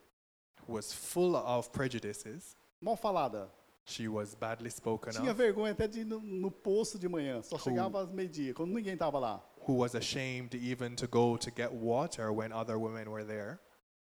who 0.65 0.73
was 0.73 0.93
full 0.93 1.35
of 1.35 1.69
prejudices, 1.71 2.55
mal 2.79 2.95
falada, 2.95 3.49
she 3.83 4.07
was 4.07 4.35
badly 4.35 4.69
spoken 4.69 5.11
tinha 5.11 5.31
of, 5.31 5.37
vergonha 5.37 5.71
até 5.73 5.87
de 5.87 6.01
ir 6.01 6.05
no, 6.05 6.21
no 6.21 6.51
poço 6.51 6.97
de 6.99 7.09
manhã, 7.09 7.41
só 7.41 7.57
chegava 7.57 8.03
às 8.03 8.11
meio-dia, 8.11 8.53
quando 8.53 8.71
ninguém 8.73 8.93
estava 8.93 9.19
lá. 9.19 9.43
who 9.67 9.73
was 9.73 9.95
ashamed 9.95 10.53
even 10.53 10.95
to 10.95 11.07
go 11.07 11.35
to 11.37 11.51
get 11.51 11.73
water 11.73 12.31
when 12.31 12.53
other 12.53 12.77
women 12.77 13.09
were 13.09 13.25
there 13.25 13.59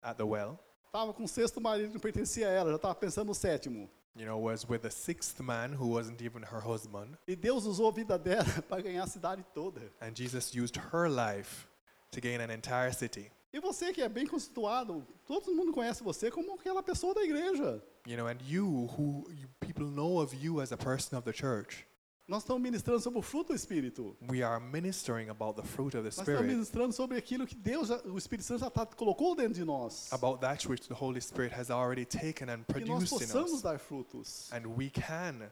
at 0.04 0.18
the 0.18 0.26
well, 0.26 0.60
Estava 0.98 1.14
com 1.14 1.26
o 1.26 1.28
sexto 1.28 1.62
marido 1.62 1.90
que 1.90 1.94
não 1.94 2.02
pertencia 2.02 2.48
a 2.48 2.50
ela, 2.50 2.72
já 2.72 2.76
estava 2.76 2.96
pensando 2.96 3.28
no 3.28 3.36
sétimo. 3.36 3.88
you 4.16 4.26
know, 4.26 4.40
was 4.40 4.68
with 4.68 4.84
a 4.84 4.90
sixth 4.90 5.40
man 5.40 5.72
who 5.72 5.90
wasn't 5.90 6.20
even 6.24 6.42
her 6.42 6.60
husband. 6.60 7.16
E 7.28 7.36
Deus 7.36 7.68
usou 7.68 7.90
a 7.90 7.92
vida 7.92 8.18
dela 8.18 8.44
para 8.68 8.82
ganhar 8.82 9.04
a 9.04 9.08
cidade 9.08 9.46
toda. 9.54 9.80
And 10.02 10.16
Jesus 10.16 10.56
used 10.56 10.76
her 10.92 11.08
life 11.08 11.68
to 12.10 12.20
gain 12.20 12.42
an 12.42 12.50
entire 12.50 12.92
city. 12.92 13.30
E 13.54 13.60
você 13.60 13.94
que 13.94 14.02
é 14.02 14.10
bem 14.10 14.26
constituído, 14.26 15.06
todo 15.28 15.54
mundo 15.54 15.72
conhece 15.72 16.02
você 16.02 16.32
como 16.32 16.56
aquela 16.56 16.82
pessoa 16.82 17.14
da 17.14 17.22
igreja. 17.22 17.80
You 18.08 18.18
know, 18.18 18.26
and 18.26 18.42
you 18.42 18.90
who 18.98 19.28
people 19.60 19.86
know 19.86 20.20
of 20.20 20.36
you 20.36 20.60
as 20.62 20.72
a 20.72 20.78
person 20.78 21.16
of 21.16 21.32
the 21.32 21.32
church. 21.32 21.86
Nós 22.28 22.44
estamos 22.44 22.62
ministrando 22.62 23.00
sobre 23.00 23.20
o 23.20 23.22
fruto 23.22 23.54
do 23.54 23.56
Espírito. 23.56 24.18
We 24.30 24.44
are 24.44 24.60
ministering 24.62 25.30
about 25.30 25.60
the 25.62 25.66
fruit 25.66 25.96
of 25.96 26.04
the 26.04 26.10
Nós 26.10 26.18
estamos 26.18 26.34
Spirit, 26.36 26.54
ministrando 26.54 26.94
sobre 26.94 27.18
aquilo 27.18 27.48
que 27.48 27.56
Deus, 27.56 27.88
já- 27.88 28.02
o 28.04 28.18
Espírito 28.18 28.46
Santo 28.46 28.60
já 28.60 28.70
tá, 28.70 28.86
colocou 28.86 29.34
dentro 29.34 29.54
de 29.54 29.64
nós. 29.64 30.12
about 30.12 30.42
that 30.42 30.68
which 30.68 30.90
the 30.90 30.94
Holy 30.94 31.22
Spirit 31.22 31.54
has 31.56 31.70
already 31.70 32.06
taken 32.06 32.50
and 32.50 32.66
Que 32.66 32.82
nós 32.82 33.08
produced 33.08 33.14
in 33.14 33.28
possamos 33.28 33.52
us. 33.54 33.62
dar 33.62 33.80
frutos. 33.80 34.52
And 34.52 34.68
we 34.76 34.90
can 34.90 35.50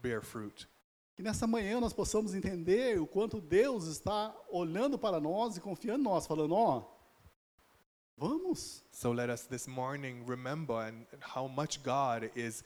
bear 0.00 0.22
fruit. 0.22 0.68
Que 1.16 1.22
nessa 1.24 1.44
manhã 1.48 1.80
nós 1.80 1.92
possamos 1.92 2.34
entender 2.34 3.00
o 3.00 3.06
quanto 3.06 3.40
Deus 3.40 3.86
está 3.88 4.32
olhando 4.48 4.96
para 4.96 5.18
nós 5.20 5.56
e 5.56 5.60
confiando 5.60 5.98
em 6.02 6.04
nós, 6.04 6.24
falando, 6.24 6.54
ó, 6.54 6.84
vamos. 8.16 8.84
So 8.92 9.10
let 9.12 9.28
us 9.28 9.42
this 9.48 9.66
morning 9.66 10.22
remember 10.24 10.76
and 10.76 11.04
and 11.12 11.18
how 11.36 11.48
much 11.48 11.80
God 11.82 12.30
is 12.36 12.62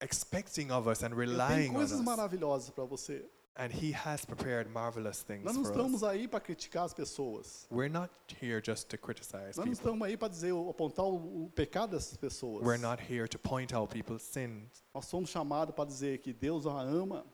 expecting 0.00 0.70
of 0.70 0.86
us 0.88 1.02
and 1.02 1.14
relying 1.14 1.70
on 1.70 1.76
coisas 1.76 2.00
us. 2.00 2.04
maravilhosas 2.04 2.70
para 2.70 2.84
você. 2.84 3.24
And 3.58 3.70
He 3.72 3.90
has 3.92 4.22
prepared 4.26 4.68
marvelous 4.70 5.22
things 5.22 5.42
Nós 5.42 5.56
não 5.56 5.64
for 5.64 5.70
estamos 5.72 6.04
aí 6.04 6.28
para 6.28 6.40
criticar 6.40 6.84
as 6.84 6.92
pessoas. 6.92 7.66
We're 7.70 7.88
not 7.90 8.10
here 8.42 8.60
just 8.62 8.88
to 8.90 8.98
criticize 8.98 9.56
Nós 9.56 9.64
não 9.64 9.64
people. 9.64 9.78
estamos 9.78 10.06
aí 10.06 10.16
para 10.16 10.28
dizer, 10.28 10.52
apontar 10.52 11.06
o, 11.06 11.46
o 11.46 11.50
pecado 11.54 11.92
dessas 11.92 12.18
pessoas. 12.18 12.62
We're 12.66 12.76
not 12.80 13.02
here 13.02 13.26
to 13.26 13.38
point 13.38 13.74
out 13.74 13.90
people's 13.90 14.22
sins. 14.22 14.84
Nós 14.94 15.06
somos 15.06 15.30
chamados 15.30 15.74
para 15.74 15.86
dizer 15.86 16.18
que 16.18 16.34
Deus 16.34 16.66
a 16.66 16.80
ama, 16.82 17.24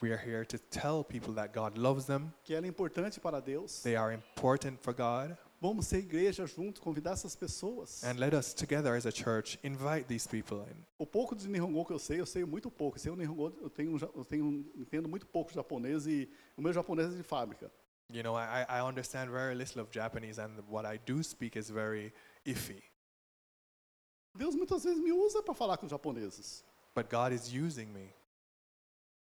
We 0.00 0.12
are 0.12 0.16
here 0.20 0.44
to 0.44 0.58
tell 0.58 1.02
people 1.04 1.34
that 1.34 1.52
God 1.52 1.76
loves 1.76 2.06
them. 2.06 2.32
que 2.44 2.54
ela 2.54 2.66
é 2.66 2.68
importante 2.68 3.18
para 3.20 3.40
Deus. 3.40 3.80
They 3.82 3.96
are 3.96 4.12
important 4.14 4.78
for 4.82 4.92
God. 4.94 5.36
Vamos 5.60 5.88
ser 5.88 5.98
igreja 5.98 6.46
junto, 6.46 6.80
convidar 6.80 7.12
essas 7.12 7.34
pessoas. 7.34 8.04
And 8.04 8.14
let 8.18 8.32
us 8.32 8.54
together 8.54 8.94
as 8.94 9.06
a 9.06 9.10
church 9.10 9.58
invite 9.64 10.06
these 10.06 10.28
people 10.28 10.58
in. 10.58 10.84
O 10.98 11.06
pouco 11.06 11.34
de 11.34 11.48
Nihongo 11.48 11.84
que 11.84 11.92
eu 11.92 11.98
sei, 11.98 12.20
eu 12.20 12.26
sei 12.26 12.44
muito 12.44 12.70
pouco. 12.70 12.96
Eu 12.96 13.00
sei 13.00 13.10
o 13.10 13.16
Nihongo, 13.16 13.52
eu 13.60 13.68
tenho, 13.68 13.98
eu 13.98 14.24
tenho 14.24 14.70
entendo 14.76 15.08
muito 15.08 15.26
pouco 15.26 15.52
japonês 15.52 16.06
e 16.06 16.30
o 16.56 16.62
meu 16.62 16.72
japonês 16.72 17.12
é 17.12 17.16
de 17.16 17.24
fábrica. 17.24 17.72
You 18.10 18.22
know, 18.22 18.36
I, 18.36 18.64
I 18.68 18.82
understand 18.82 19.30
very 19.30 19.54
little 19.54 19.82
of 19.82 19.90
Japanese, 19.92 20.40
and 20.40 20.62
what 20.70 20.86
I 20.86 20.98
do 20.98 21.22
speak 21.22 21.58
is 21.58 21.68
very 21.68 22.14
iffy. 22.46 22.82
Deus 24.34 24.54
muitas 24.54 24.84
vezes 24.84 25.02
me 25.02 25.12
usa 25.12 25.42
para 25.42 25.52
falar 25.52 25.76
com 25.76 25.88
japoneses. 25.88 26.64
But 26.94 27.10
God 27.10 27.32
is 27.32 27.52
using 27.52 27.86
me 27.92 28.14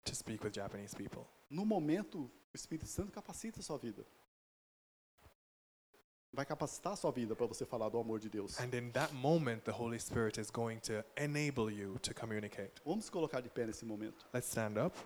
to 0.03 0.15
speak 0.15 0.43
with 0.43 0.53
Japanese 0.53 0.93
people. 0.95 1.25
No 1.49 1.65
momento, 1.65 2.29
o 2.53 2.55
Espírito 2.55 2.87
Santo 2.87 3.11
capacita 3.11 3.59
a 3.59 3.63
sua 3.63 3.77
vida. 3.77 4.05
Vai 6.33 6.45
capacitar 6.45 6.93
a 6.93 6.95
sua 6.95 7.11
vida 7.11 7.35
para 7.35 7.45
você 7.45 7.63
falar 7.63 7.89
do 7.89 7.99
amor 7.99 8.19
de 8.19 8.27
Deus. 8.27 8.59
And 8.59 8.73
in 8.75 8.91
that 8.91 9.13
moment, 9.13 9.61
the 9.65 9.71
Holy 9.71 9.99
Spirit 9.99 10.39
is 10.39 10.49
going 10.49 10.79
to 10.79 11.03
enable 11.15 11.71
you 11.71 11.99
to 11.99 12.13
communicate. 12.13 12.71
Vamos 12.83 13.09
colocar 13.09 13.39
de 13.39 13.49
pé 13.49 13.67
nesse 13.67 13.85
momento. 13.85 14.25
Let's 14.33 14.49
stand 14.49 14.83
up. 14.83 14.97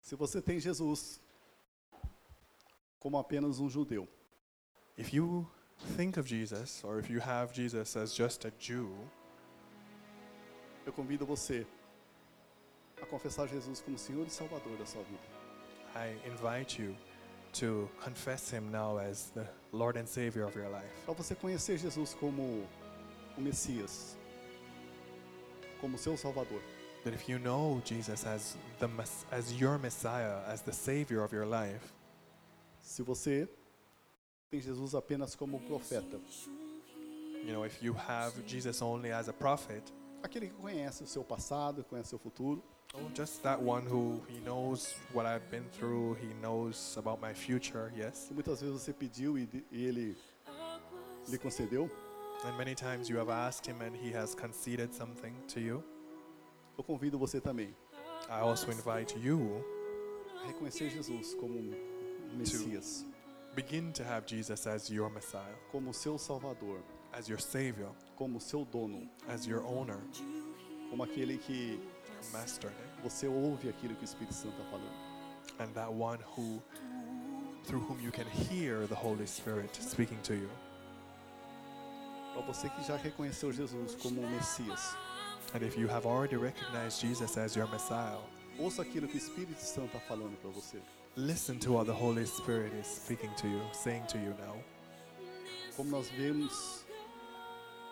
Se 0.00 0.16
você 0.16 0.40
tem 0.40 0.58
Jesus 0.58 1.20
como 2.98 3.18
apenas 3.18 3.58
um 3.58 3.68
judeu, 3.68 4.08
If 4.98 5.12
you 5.12 5.46
think 5.94 6.16
of 6.16 6.26
Jesus, 6.26 6.82
or 6.82 6.98
if 6.98 7.10
you 7.10 7.20
have 7.20 7.52
Jesus 7.52 7.96
as 7.96 8.14
just 8.14 8.46
a 8.46 8.52
Jew, 8.58 8.88
eu 10.86 10.92
convido 10.92 11.26
você 11.26 11.66
a 13.02 13.06
confessar 13.06 13.48
Jesus 13.48 13.80
como 13.80 13.98
Senhor 13.98 14.26
e 14.26 14.30
Salvador 14.30 14.76
da 14.78 14.86
sua 14.86 15.02
vida. 15.02 15.22
I 15.94 16.16
invite 16.28 16.80
you 16.80 16.94
to 17.54 17.88
confess 18.02 18.50
Him 18.50 18.70
now 18.70 18.98
as 18.98 19.30
the 19.34 19.46
Lord 19.72 19.98
and 19.98 20.06
Savior 20.06 20.44
of 20.46 20.56
your 20.56 20.68
life. 20.68 20.92
Para 21.04 21.14
você 21.14 21.34
conhecer 21.34 21.78
Jesus 21.78 22.14
como 22.14 22.66
o 23.36 23.40
Messias, 23.40 24.16
como 25.80 25.96
seu 25.98 26.16
Salvador. 26.16 26.60
That 27.04 27.14
if 27.14 27.28
you 27.28 27.38
know 27.38 27.80
Jesus 27.84 28.26
as 28.26 28.56
the 28.78 28.88
as 29.30 29.52
your 29.52 29.78
Messiah, 29.78 30.42
as 30.48 30.62
the 30.62 30.72
Savior 30.72 31.22
of 31.22 31.34
your 31.34 31.46
life, 31.46 31.92
Se 32.86 33.02
você 33.02 33.48
tem 34.48 34.60
Jesus 34.60 34.94
apenas 34.94 35.34
como 35.34 35.58
profeta, 35.60 36.20
You 37.44 37.52
know, 37.52 37.64
if 37.64 37.82
you 37.82 37.94
have 37.94 38.32
Jesus 38.46 38.80
only 38.82 39.12
as 39.12 39.28
a 39.28 39.32
prophet, 39.32 39.82
aquele 40.22 40.48
que 40.48 40.54
conhece 40.54 41.04
o 41.04 41.06
seu 41.06 41.22
passado, 41.22 41.84
conhece 41.84 42.08
o 42.08 42.10
seu 42.10 42.18
futuro, 42.18 42.62
oh, 42.94 43.08
just 43.14 43.42
that 43.42 43.60
one 43.60 43.84
who 43.86 44.20
he 44.28 44.38
knows 44.40 44.94
what 45.12 45.26
I've 45.26 45.50
been 45.50 45.64
through, 45.72 46.14
he 46.20 46.28
knows 46.40 46.96
about 46.96 47.20
my 47.20 47.32
future, 47.34 47.92
yes. 47.96 48.26
que 48.28 48.34
muitas 48.34 48.60
vezes 48.60 48.82
você 48.82 48.92
pediu 48.92 49.36
e, 49.38 49.48
e 49.72 49.86
ele 49.86 50.16
lhe 51.28 51.38
concedeu, 51.38 51.90
And 52.44 52.56
many 52.58 52.74
times 52.74 53.08
you 53.08 53.16
have 53.18 53.30
asked 53.30 53.66
him 53.66 53.80
and 53.80 53.96
he 53.96 54.12
has 54.12 54.34
conceded 54.34 54.94
something 54.94 55.34
to 55.48 55.60
you. 55.60 55.82
eu 56.78 56.84
convido 56.84 57.18
você 57.18 57.40
também 57.40 57.74
I 58.28 58.40
also 58.40 58.70
invite 58.70 59.16
you 59.18 59.64
a 60.42 60.46
reconhecer 60.46 60.90
Jesus 60.90 61.34
como 61.34 61.58
um 61.58 61.74
Messias, 62.36 63.06
begin 63.54 63.92
to 63.92 64.02
have 64.04 64.26
Jesus 64.26 64.66
as 64.66 64.90
your 64.90 65.08
Messiah, 65.10 65.56
como 65.72 65.92
seu 65.94 66.18
Salvador, 66.18 66.82
as 67.12 67.28
your 67.28 67.40
Savior, 67.40 67.90
como 68.16 68.38
seu 68.40 68.64
dono, 68.64 69.08
as 69.28 69.46
your 69.46 69.64
owner, 69.64 69.98
como 70.90 71.02
aquele 71.02 71.38
que 71.38 71.80
master, 72.32 72.70
né? 72.70 72.86
você 73.02 73.26
ouve 73.26 73.68
aquilo 73.68 73.94
que 73.94 74.02
o 74.02 74.04
Espírito 74.04 74.34
Santo 74.34 74.56
está 74.56 74.64
falando. 74.70 75.16
and 75.58 75.72
that 75.74 75.90
one 75.92 76.18
who 76.36 76.60
through 77.64 77.80
whom 77.80 77.98
you 78.00 78.10
can 78.10 78.26
hear 78.26 78.86
the 78.86 78.94
Holy 78.94 79.26
Spirit 79.26 79.74
speaking 79.80 80.18
to 80.22 80.34
you. 80.34 80.50
Para 82.34 82.42
você 82.42 82.68
que 82.68 82.82
já 82.84 82.96
reconheceu 82.96 83.50
Jesus 83.52 83.94
como 83.96 84.20
um 84.20 84.30
Messias, 84.30 84.94
And 85.54 85.62
if 85.62 85.78
you 85.78 85.88
have 85.88 86.06
already 86.06 86.36
recognized 86.36 87.00
Jesus 87.00 87.36
as 87.38 87.56
your 87.56 87.68
Messiah, 87.68 88.18
ouça 88.58 88.82
aquilo 88.82 89.08
que 89.08 89.16
o 89.16 89.18
Espírito 89.18 89.60
Santo 89.60 89.96
está 89.96 90.00
falando 90.00 90.36
para 90.40 90.50
você. 90.50 90.78
listen 91.16 91.58
to 91.58 91.72
what 91.72 91.86
the 91.86 91.92
Holy 91.94 92.26
Spirit 92.26 92.74
is 92.78 92.86
speaking 92.86 93.30
to 93.36 93.48
you, 93.48 93.62
saying 93.72 94.04
to 94.08 94.18
you 94.18 94.34
now. 94.38 94.56
Como 95.76 95.90
nós 95.90 96.08
vemos 96.10 96.84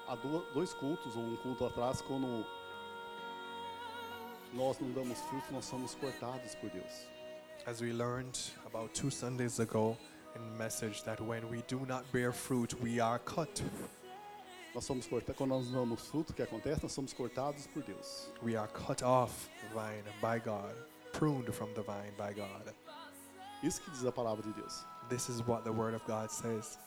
há 0.09 0.15
dois 0.53 0.75
cultos, 0.75 1.17
ou 1.17 1.23
um 1.23 1.37
culto 1.37 1.65
atrás, 1.65 2.03
quando 2.03 2.45
nós 4.55 4.79
não 4.79 4.91
damos 4.93 5.19
fruto, 5.23 5.53
nós 5.53 5.65
somos 5.65 5.95
cortados 5.97 6.55
por 6.55 6.71
Deus. 6.71 7.09
As 7.67 7.81
we 7.81 7.93
learned 7.93 8.39
about 8.67 8.93
two 8.95 9.11
Sundays 9.11 9.59
ago 9.59 9.97
in 10.37 10.43
the 10.43 10.59
message 10.59 11.03
that 11.05 11.21
when 11.21 11.49
we 11.51 11.63
do 11.67 11.85
not 11.87 12.05
bear 12.13 12.33
fruit, 12.33 12.75
we 12.81 13.01
are 13.01 13.19
cut. 13.19 13.63
Nós 14.75 14.85
somos 14.85 15.07
cortados, 15.07 15.37
quando 15.37 15.51
nós 15.51 15.67
não 15.71 15.81
damos 15.81 16.07
fruto, 16.07 16.33
o 16.33 16.35
que 16.35 16.43
acontece? 16.43 16.83
Nós 16.83 16.93
somos 16.93 17.13
cortados 17.13 17.67
por 17.69 17.83
Deus. 17.83 18.29
We 18.43 18.57
are 18.57 18.69
cut 18.69 19.03
off 19.03 19.49
vine 19.73 20.05
by 20.21 20.39
God, 20.39 20.75
pruned 21.13 21.53
from 21.53 21.73
the 21.75 21.83
vine 21.83 22.13
by 22.17 22.35
God. 22.35 22.73
Isso 23.63 23.81
que 23.81 23.91
diz 23.91 24.05
a 24.05 24.13
palavra 24.13 24.43
de 24.43 24.53
Deus. 24.53 24.85
This 25.09 25.29
is 25.29 25.41
what 25.47 25.65
the 25.65 25.73
Word 25.73 25.95
of 25.95 26.05
God 26.07 26.31
says. 26.31 26.79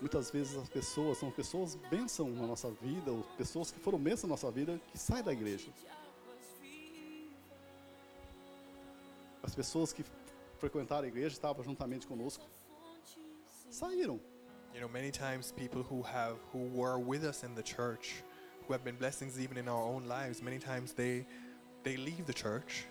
Muitas 0.00 0.30
vezes 0.30 0.56
as 0.56 0.68
pessoas 0.68 1.18
são 1.18 1.30
pessoas 1.30 1.76
bênção 1.90 2.28
na 2.28 2.46
nossa 2.46 2.70
vida, 2.82 3.10
ou 3.10 3.22
pessoas 3.38 3.70
que 3.70 3.80
foram 3.80 3.98
bênção 3.98 4.28
na 4.28 4.34
nossa 4.34 4.50
vida, 4.50 4.78
que 4.92 4.98
saem 4.98 5.24
da 5.24 5.32
igreja. 5.32 5.70
As 9.46 9.54
pessoas 9.54 9.92
que 9.92 10.04
frequentaram 10.58 11.04
a 11.04 11.08
igreja, 11.08 11.28
estavam 11.28 11.62
juntamente 11.64 12.06
conosco, 12.06 12.44
saíram. 13.70 14.20
You 14.74 14.80
know, 14.80 14.88
many 14.88 15.10
times 15.10 15.52
people 15.52 15.82
who 15.82 16.02
have 16.02 16.36
who 16.52 16.68
were 16.74 16.98
with 16.98 17.24
us 17.24 17.44
in 17.44 17.54
the 17.54 17.62
church, 17.62 18.22
who 18.66 18.74
have 18.74 18.84
been 18.84 18.96
blessings 18.96 19.38
even 19.38 19.56
in 19.56 19.68
our 19.68 19.82
own 19.82 20.06
lives, 20.06 20.42
many 20.42 20.58
times 20.58 20.92
they 20.92 21.24
they 21.84 21.96
leave 21.96 22.26
the 22.26 22.34
church 22.34 22.86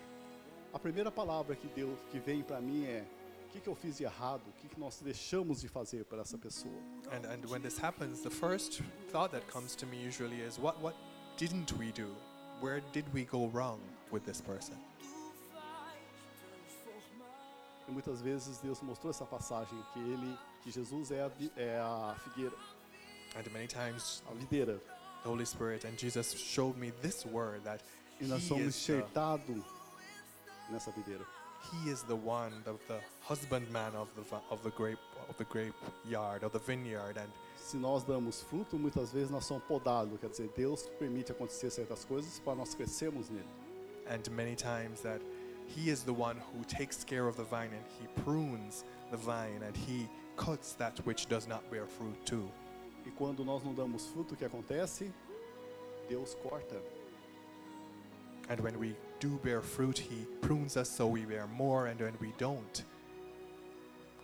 A 0.74 0.80
primeira 0.80 1.12
palavra 1.12 1.56
que 1.56 1.68
Deus 1.70 1.98
que 2.12 2.20
vem 2.20 2.42
para 2.42 2.60
mim 2.60 2.86
é: 2.86 3.06
o 3.48 3.52
que, 3.52 3.62
que 3.62 3.70
eu 3.70 3.76
fiz 3.76 3.98
de 3.98 4.04
errado? 4.04 4.42
O 4.48 4.52
que, 4.54 4.68
que 4.68 4.80
nós 4.80 5.00
deixamos 5.02 5.62
de 5.62 5.68
fazer 5.68 6.06
para 6.06 6.22
essa 6.22 6.38
pessoa? 6.38 6.74
and 7.12 7.26
and 7.26 7.46
when 7.50 7.62
this 7.62 7.78
happens, 7.78 8.22
the 8.22 8.30
first 8.30 8.82
thought 9.12 9.32
that 9.32 9.46
comes 9.48 9.76
to 9.76 9.86
me 9.86 9.98
usually 9.98 10.42
is 10.42 10.58
what 10.58 10.82
what 10.82 10.96
didn't 11.38 11.72
we 11.78 11.92
do? 11.92 12.08
Where 12.62 12.82
did 12.94 13.06
we 13.14 13.26
go 13.26 13.48
wrong 13.54 13.80
with 14.12 14.26
this 14.26 14.42
person? 14.42 14.76
E 17.88 17.92
muitas 17.92 18.22
vezes 18.22 18.58
Deus 18.60 18.82
mostrou 18.82 19.12
essa 19.12 19.26
passagem 19.26 19.78
que 19.94 20.00
ele, 20.00 20.38
que 20.64 20.72
Jesus 20.72 21.12
é 21.12 21.22
a, 21.22 21.32
é 21.56 21.80
a 21.80 22.16
figueira, 22.24 22.56
And 23.36 23.52
many 23.52 23.68
times 23.68 24.24
a 24.30 24.34
videira, 24.34 24.80
the 25.24 25.30
Holy 25.30 25.46
Spirit 25.46 25.86
and 25.86 25.98
Jesus 26.00 26.34
showed 26.34 26.78
me 26.80 26.92
this 27.02 27.26
word 27.26 27.62
that 27.66 27.84
e 28.22 28.26
nós 28.26 28.42
he 28.44 28.48
somos 28.48 28.66
is, 28.68 28.86
the, 28.88 28.94
enxertados 28.94 29.64
nessa 30.72 30.90
videira. 30.92 31.26
he 31.72 31.90
is 31.90 32.02
the 32.04 32.16
one, 32.16 32.52
the, 32.64 32.74
the 32.88 33.00
husbandman 33.28 33.94
of 33.96 34.08
the 34.16 34.24
of 34.50 34.64
the 34.64 34.70
grape 34.72 35.00
of 35.28 35.36
the 35.38 35.44
grape 35.46 35.74
yard 36.08 36.44
of 36.44 36.52
the 36.54 36.60
vineyard, 36.60 37.18
and 37.18 37.30
Se 37.58 37.78
nós 37.78 38.04
damos 38.06 38.42
fruto, 38.44 38.78
muitas 38.78 39.12
vezes 39.12 39.30
nós 39.32 39.44
somos 39.46 39.64
podados, 39.64 40.18
quer 40.20 40.30
dizer, 40.30 40.50
Deus 40.56 40.84
permite 41.00 41.32
acontecer 41.32 41.70
certas 41.72 42.06
coisas 42.06 42.40
para 42.40 42.56
nós 42.56 42.74
crescermos 42.76 43.30
nele. 43.30 43.48
and 44.08 44.30
many 44.32 44.56
times 44.56 45.02
that 45.02 45.20
he 45.68 45.90
is 45.90 46.04
the 46.04 46.14
one 46.14 46.38
who 46.38 46.64
takes 46.66 47.04
care 47.04 47.28
of 47.28 47.36
the 47.38 47.44
vine 47.44 47.72
and 47.74 47.86
he 48.00 48.08
prunes 48.22 48.84
the 49.12 49.18
vine 49.18 49.62
and 49.66 49.76
he 49.76 50.08
cuts 50.38 50.74
that 50.74 50.98
which 51.06 51.28
does 51.28 51.48
not 51.48 51.70
bear 51.72 51.86
fruit 51.86 52.26
too. 52.26 52.50
E 53.06 53.12
quando 53.12 53.44
nós 53.44 53.64
não 53.64 53.74
damos 53.74 54.08
fruto, 54.08 54.34
o 54.34 54.38
que 54.38 54.46
acontece? 54.46 55.12
Deus 56.10 56.36
corta. 56.44 56.82
And 58.50 58.60
when 58.60 58.78
we 58.80 58.96
do 59.20 59.40
bear 59.44 59.62
fruit, 59.62 59.98
he 59.98 60.26
prunes 60.42 60.78
us 60.78 60.90
so 60.90 61.08
we 61.08 61.26
bear 61.26 61.48
more, 61.48 61.88
and 61.88 62.00
when 62.00 62.14
we 62.20 62.32
don't, 62.38 62.84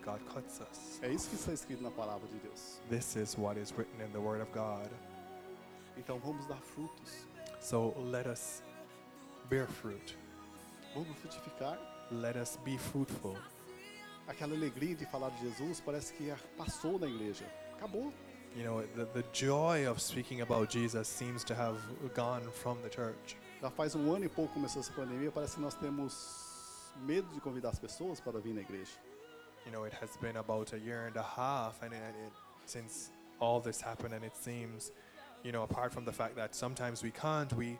God 0.04 0.20
cuts 0.32 0.60
us. 0.60 1.00
É 1.02 1.12
isso 1.12 1.28
que 1.28 1.36
está 1.36 1.52
escrito 1.52 1.82
na 1.82 1.90
palavra 1.90 2.28
de 2.28 2.38
Deus. 2.38 2.80
This 2.88 3.16
is 3.16 3.36
what 3.36 3.56
is 3.56 3.72
written 3.76 4.00
in 4.00 4.12
the 4.12 4.20
Word 4.20 4.40
of 4.40 4.52
God. 4.52 4.88
Então 5.96 6.18
vamos 6.20 6.46
dar 6.46 6.60
frutos, 6.60 7.26
So 7.60 7.94
let 8.10 8.26
us 8.26 8.62
bear 9.48 9.66
fruit. 9.66 10.16
Vamos 10.94 11.16
frutificar. 11.18 11.78
Let 12.10 12.36
us 12.36 12.58
be 12.64 12.76
fruitful. 12.78 13.36
Aquela 14.28 14.54
alegria 14.54 14.94
de 14.94 15.06
falar 15.06 15.30
de 15.30 15.48
Jesus 15.48 15.80
parece 15.80 16.12
que 16.14 16.32
passou 16.56 16.98
na 16.98 17.06
igreja. 17.06 17.44
Acabou. 17.74 18.12
You 18.54 18.64
know, 18.64 18.82
the, 18.94 19.06
the 19.06 19.24
joy 19.32 19.88
of 19.88 20.00
speaking 20.00 20.42
about 20.42 20.70
Jesus 20.70 21.08
seems 21.08 21.42
to 21.44 21.54
have 21.54 21.78
gone 22.14 22.42
from 22.50 22.76
the 22.82 22.90
church. 22.90 23.36
Já 23.62 23.70
faz 23.70 23.94
um 23.94 24.12
ano 24.14 24.24
e 24.24 24.28
pouco 24.28 24.52
começou 24.52 24.80
essa 24.80 24.92
pandemia, 24.92 25.30
parece 25.30 25.54
que 25.54 25.62
nós 25.62 25.74
temos 25.74 26.92
medo 26.96 27.28
de 27.32 27.40
convidar 27.40 27.70
as 27.70 27.78
pessoas 27.78 28.20
para 28.20 28.38
vir 28.40 28.52
na 28.52 28.60
igreja. 28.60 28.92
You 29.64 29.72
know, 29.72 29.86
it 29.86 29.94
has 29.94 30.16
been 30.18 30.36
about 30.36 30.74
a 30.74 30.78
year 30.78 31.06
and 31.06 31.16
a 31.16 31.22
half, 31.22 31.82
and 31.82 31.94
it, 31.94 32.02
it, 32.26 32.32
since 32.66 33.10
all 33.40 33.60
this 33.60 33.80
happened, 33.80 34.12
and 34.14 34.24
it 34.24 34.36
seems, 34.36 34.92
you 35.44 35.52
know, 35.52 35.62
apart 35.62 35.92
from 35.92 36.04
the 36.04 36.12
fact 36.12 36.34
that 36.34 36.54
sometimes 36.54 37.02
we 37.02 37.10
can't, 37.10 37.52
we 37.54 37.78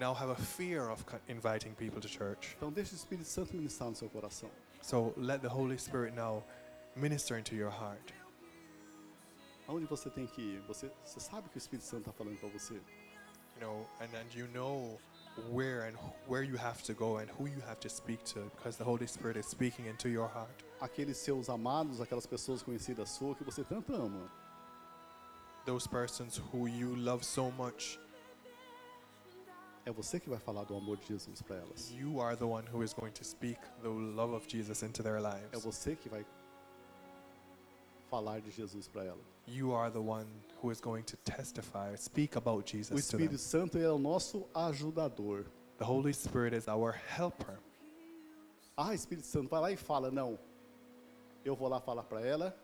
now 0.00 0.14
have 0.14 0.30
a 0.30 0.34
fear 0.34 0.88
of 0.88 1.04
inviting 1.28 1.74
people 1.74 2.00
to 2.00 2.08
church. 2.08 2.56
Então 2.56 2.72
deixe 2.72 2.94
o 2.94 2.96
Espírito 2.96 3.28
Santo 3.28 3.54
ministrar 3.54 3.90
no 3.90 3.94
seu 3.94 4.08
coração. 4.08 4.48
So 4.80 5.12
let 5.16 5.42
the 5.42 5.48
Holy 5.48 5.78
Spirit 5.78 6.16
now 6.16 6.42
minister 6.96 7.36
into 7.36 7.54
your 7.54 7.70
heart. 7.70 8.14
Aonde 9.68 9.86
você 9.86 10.10
tem 10.10 10.26
que 10.26 10.40
ir? 10.40 10.60
Você, 10.66 10.90
você 11.04 11.20
sabe 11.20 11.48
que 11.50 11.56
o 11.56 11.58
Espírito 11.58 11.84
Santo 11.84 12.08
está 12.08 12.12
falando 12.12 12.38
para 12.40 12.48
você. 12.48 12.74
You 12.74 13.60
know, 13.60 13.86
and, 14.00 14.08
and 14.16 14.34
you 14.34 14.48
know 14.48 14.98
where 15.52 15.82
and 15.82 15.96
where 16.26 16.42
you 16.42 16.56
have 16.56 16.82
to 16.84 16.94
go 16.94 17.18
and 17.18 17.28
who 17.38 17.46
you 17.46 17.60
have 17.68 17.78
to 17.80 17.88
speak 17.90 18.24
to 18.24 18.50
because 18.56 18.78
the 18.78 18.84
Holy 18.84 19.06
Spirit 19.06 19.36
is 19.36 19.46
speaking 19.46 19.86
into 19.86 20.08
your 20.08 20.28
heart. 20.28 20.64
Aqueles 20.80 21.18
seus 21.18 21.50
amados, 21.50 22.00
aquelas 22.00 22.26
pessoas 22.26 22.62
conhecidas 22.62 23.10
suas 23.10 23.36
que 23.36 23.44
você 23.44 23.62
tanto 23.62 23.92
um 23.92 24.06
ama. 24.06 24.32
Those 25.66 25.86
persons 25.86 26.38
who 26.38 26.66
you 26.66 26.96
love 26.96 27.22
so 27.22 27.50
much, 27.52 27.98
É 29.90 29.92
você 29.92 30.20
que 30.20 30.30
vai 30.30 30.38
falar 30.38 30.62
do 30.62 30.76
amor 30.76 30.96
de 30.98 31.06
Jesus 31.08 31.42
para 31.42 31.56
elas. 31.56 31.90
you 31.90 32.20
are 32.20 32.36
the 32.36 32.44
one 32.44 32.64
who 32.72 32.82
is 32.84 32.92
going 32.94 33.10
to 33.10 33.24
speak 33.24 33.58
the 33.82 33.88
love 33.88 34.32
of 34.32 34.46
Jesus 34.48 34.82
into 34.84 35.02
their 35.02 35.16
É 35.16 35.20
lives. 35.20 35.64
você 35.64 35.96
que 35.96 36.08
vai 36.08 36.24
falar 38.08 38.40
de 38.40 38.50
Jesus 38.52 38.86
para 38.86 39.04
ela. 39.04 39.18
You 39.48 39.74
are 39.74 39.90
the 39.90 39.98
one 39.98 40.26
who 40.62 40.70
is 40.70 40.80
going 40.80 41.02
to 41.02 41.16
testify, 41.18 41.96
speak 41.96 42.36
about 42.36 42.62
O 42.64 42.66
Jesus 42.66 42.88
them. 42.90 42.98
Espírito 43.20 43.38
Santo 43.38 43.78
é 43.78 43.90
o 43.90 43.98
nosso 43.98 44.46
ajudador. 44.54 45.46
The 45.78 45.84
Holy 45.84 46.12
Spirit 46.14 46.54
is 46.54 46.68
our 46.68 46.92
helper. 46.92 47.58
Ah, 48.76 48.94
Espírito 48.94 49.26
Santo, 49.26 49.48
vai 49.48 49.60
lá 49.60 49.72
e 49.72 49.76
fala. 49.76 50.10
Não. 50.10 50.38
Eu 51.44 51.56
vou 51.56 51.68
lá 51.68 51.80
falar 51.80 52.04
para 52.04 52.20
ela. 52.20 52.56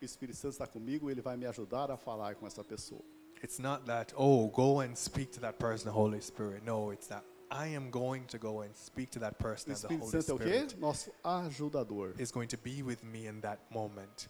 O 0.00 0.04
Espírito 0.04 0.36
Santo 0.36 0.52
está 0.52 0.66
comigo, 0.66 1.08
ele 1.10 1.20
vai 1.20 1.36
me 1.36 1.46
ajudar 1.46 1.90
a 1.92 1.96
falar 1.96 2.34
com 2.34 2.44
essa 2.46 2.64
pessoa. 2.64 3.02
It's 3.42 3.58
not 3.58 3.86
that, 3.86 4.12
oh, 4.16 4.46
go 4.48 4.80
and 4.80 4.96
speak 4.96 5.32
to 5.32 5.40
that 5.40 5.58
person, 5.58 5.86
the 5.86 5.92
Holy 5.92 6.20
Spirit. 6.20 6.64
No, 6.64 6.90
it's 6.90 7.08
that 7.08 7.24
I 7.50 7.66
am 7.66 7.90
going 7.90 8.24
to 8.28 8.38
go 8.38 8.60
and 8.62 8.74
speak 8.76 9.10
to 9.10 9.18
that 9.18 9.34
O 9.40 9.42
person, 9.42 9.72
and 9.72 9.80
the 9.80 9.88
Holy 9.98 10.10
Santo 10.22 10.32
é 10.32 10.34
o 10.34 10.38
quê? 10.38 10.70
Spirit 10.70 10.80
Nosso 10.80 11.10
ajudador. 11.24 12.14
is 12.18 12.30
going 12.30 12.48
to 12.48 12.56
be 12.56 12.82
with 12.82 13.02
me 13.04 13.26
in 13.26 13.40
that 13.40 13.58
moment 13.70 14.28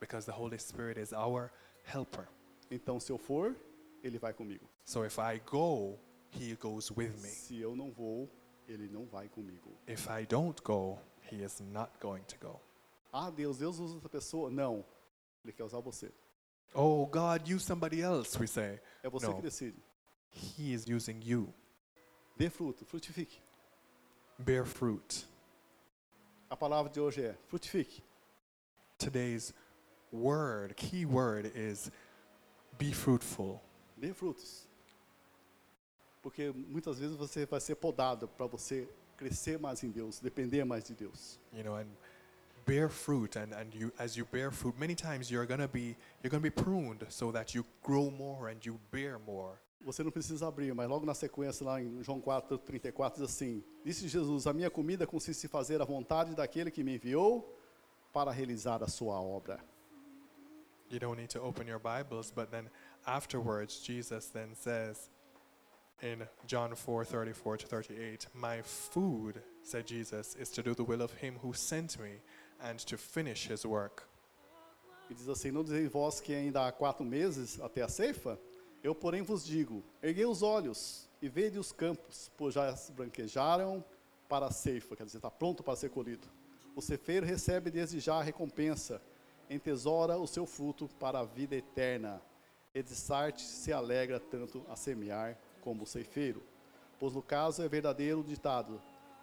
because 0.00 0.24
the 0.24 0.32
Holy 0.32 0.58
Spirit 0.58 0.96
is 0.96 1.12
our 1.12 1.50
helper. 1.84 2.28
Então, 2.70 3.00
se 3.00 3.10
eu 3.12 3.18
for, 3.18 3.54
ele 4.02 4.18
vai 4.18 4.32
comigo. 4.32 4.64
So 4.84 5.02
if 5.02 5.18
I 5.18 5.40
go, 5.44 5.98
He 6.30 6.54
goes 6.54 6.90
with 6.90 7.20
me. 7.20 7.28
Se 7.28 7.60
eu 7.60 7.76
não 7.76 7.90
vou, 7.90 8.30
ele 8.66 8.88
não 8.88 9.06
vai 9.06 9.28
comigo. 9.28 9.76
If 9.86 10.08
I 10.08 10.24
don't 10.24 10.62
go, 10.62 10.98
He 11.30 11.42
is 11.42 11.60
not 11.60 11.90
going 12.00 12.22
to 12.28 12.38
go. 12.38 12.60
Ah, 13.12 13.28
Deus, 13.30 13.58
Deus 13.58 13.78
usa 13.78 13.94
outra 13.94 14.08
pessoa. 14.08 14.50
Não. 14.50 14.84
Ele 15.44 15.52
quer 15.52 15.64
usar 15.64 15.80
você. 15.80 16.10
Oh, 16.74 17.06
God, 17.06 17.46
use 17.48 17.64
somebody 17.64 18.00
else, 18.02 18.38
we 18.38 18.46
say. 18.46 18.80
É 19.02 19.10
você 19.10 19.26
Não. 19.26 19.36
que 19.36 19.42
decide. 19.42 19.76
He 20.30 20.72
is 20.72 20.86
using 20.88 21.20
you. 21.22 21.52
Dê 22.36 22.48
fruto, 22.48 22.84
frutifique. 22.86 23.40
Bear 24.38 24.64
fruit. 24.64 25.26
A 26.48 26.56
palavra 26.56 26.90
de 26.90 27.00
hoje 27.00 27.22
é 27.22 27.34
frutifique. 27.48 28.02
Today's 28.98 29.52
word, 30.12 30.74
key 30.74 31.04
word 31.04 31.52
is 31.54 31.90
be 32.78 32.92
fruitful. 32.92 33.60
Dê 33.96 34.14
frutos. 34.14 34.66
Porque 36.22 36.50
muitas 36.52 36.98
vezes 36.98 37.16
você 37.16 37.44
vai 37.46 37.60
ser 37.60 37.74
podado 37.74 38.28
para 38.28 38.46
você 38.46 38.88
crescer 39.16 39.58
mais 39.58 39.82
em 39.82 39.90
Deus, 39.90 40.20
depender 40.20 40.64
mais 40.64 40.84
de 40.84 40.94
Deus. 40.94 41.38
You 41.52 41.64
know, 41.64 41.76
and 41.76 41.88
bear 42.64 42.88
fruit 42.88 43.36
and, 43.36 43.52
and 43.52 43.74
you 43.74 43.92
as 43.98 44.16
you 44.16 44.24
bear 44.24 44.50
fruit, 44.50 44.78
many 44.78 44.94
times 44.94 45.30
you're 45.30 45.46
gonna 45.46 45.68
be 45.68 45.96
you're 46.22 46.30
gonna 46.30 46.40
be 46.40 46.50
pruned 46.50 47.04
so 47.08 47.32
that 47.32 47.54
you 47.54 47.64
grow 47.82 48.10
more 48.10 48.48
and 48.48 48.64
you 48.64 48.78
bear 48.90 49.18
more. 49.18 49.58
Você 49.84 50.04
não 50.04 50.12
precisa 50.12 50.46
abrir, 50.46 50.72
mas 50.74 50.88
logo 50.88 51.04
na 51.04 51.14
sequência, 51.14 51.66
lá 51.66 51.82
em 51.82 52.02
João 52.04 52.20
4, 52.20 52.56
34, 52.58 53.20
diz 53.20 53.30
assim: 53.30 53.64
Disse 53.84 54.06
Jesus: 54.06 54.46
A 54.46 54.52
minha 54.52 54.70
comida 54.70 55.06
consiste 55.06 55.46
em 55.46 55.48
fazer 55.48 55.80
a 55.82 55.84
vontade 55.84 56.34
daquele 56.36 56.70
que 56.70 56.84
me 56.84 56.94
enviou 56.94 57.58
para 58.12 58.30
realizar 58.30 58.82
a 58.82 58.88
sua 58.88 59.20
obra. 59.20 59.58
You 60.88 61.00
don't 61.00 61.18
need 61.18 61.30
to 61.30 61.42
open 61.42 61.66
your 61.66 61.80
Bibles, 61.80 62.30
but 62.30 62.50
then 62.50 62.70
afterwards, 63.06 63.82
Jesus 63.82 64.26
then 64.26 64.54
says 64.54 65.10
in 66.02 66.28
John 66.46 66.74
4:34 66.74 67.58
to 67.58 67.66
38, 67.66 68.26
My 68.34 68.60
food, 68.62 69.42
said 69.62 69.86
Jesus, 69.86 70.36
is 70.36 70.50
to 70.50 70.62
do 70.62 70.74
the 70.74 70.84
will 70.84 71.00
of 71.00 71.12
him 71.14 71.38
who 71.40 71.52
sent 71.54 71.98
me 71.98 72.20
and 72.62 72.76
to 72.86 72.96
finish 72.96 73.50
his 73.50 73.64
work. 73.64 74.02
E 75.10 75.14
diz 75.14 75.28
assim: 75.28 75.50
Não 75.50 75.62
dizei 75.62 75.88
vós 75.88 76.20
que 76.20 76.34
ainda 76.34 76.66
há 76.66 76.72
quatro 76.72 77.04
meses 77.04 77.60
até 77.60 77.82
a 77.82 77.88
ceifa? 77.88 78.38
Eu, 78.82 78.94
porém, 78.94 79.22
vos 79.22 79.44
digo: 79.44 79.82
erguei 80.02 80.24
os 80.24 80.42
olhos 80.42 81.08
e 81.20 81.28
vede 81.28 81.58
os 81.58 81.72
campos, 81.72 82.30
pois 82.36 82.54
já 82.54 82.74
se 82.76 82.92
branquejaram 82.92 83.84
para 84.28 84.46
a 84.46 84.50
ceifa, 84.50 84.96
quer 84.96 85.04
dizer, 85.04 85.18
está 85.18 85.30
pronto 85.30 85.62
para 85.62 85.76
ser 85.76 85.90
colhido. 85.90 86.26
O 86.74 86.80
cefeiro 86.80 87.26
recebe 87.26 87.70
desde 87.70 88.00
já 88.00 88.14
a 88.14 88.22
recompensa, 88.22 89.02
entesoura 89.50 90.16
o 90.16 90.26
seu 90.26 90.46
fruto 90.46 90.88
para 90.98 91.20
a 91.20 91.24
vida 91.24 91.54
eterna. 91.54 92.22
E 92.74 92.82
de 92.82 92.94
Sarte 92.94 93.42
se 93.42 93.70
alegra 93.70 94.18
tanto 94.18 94.64
a 94.70 94.74
semear 94.74 95.38
como 95.60 95.82
o 95.82 95.86
ceifeiro. 95.86 96.42
Pois 96.98 97.12
no 97.12 97.20
caso 97.20 97.62
é 97.62 97.68
verdadeiro 97.68 98.20
o 98.20 98.24
ditado: 98.24 98.80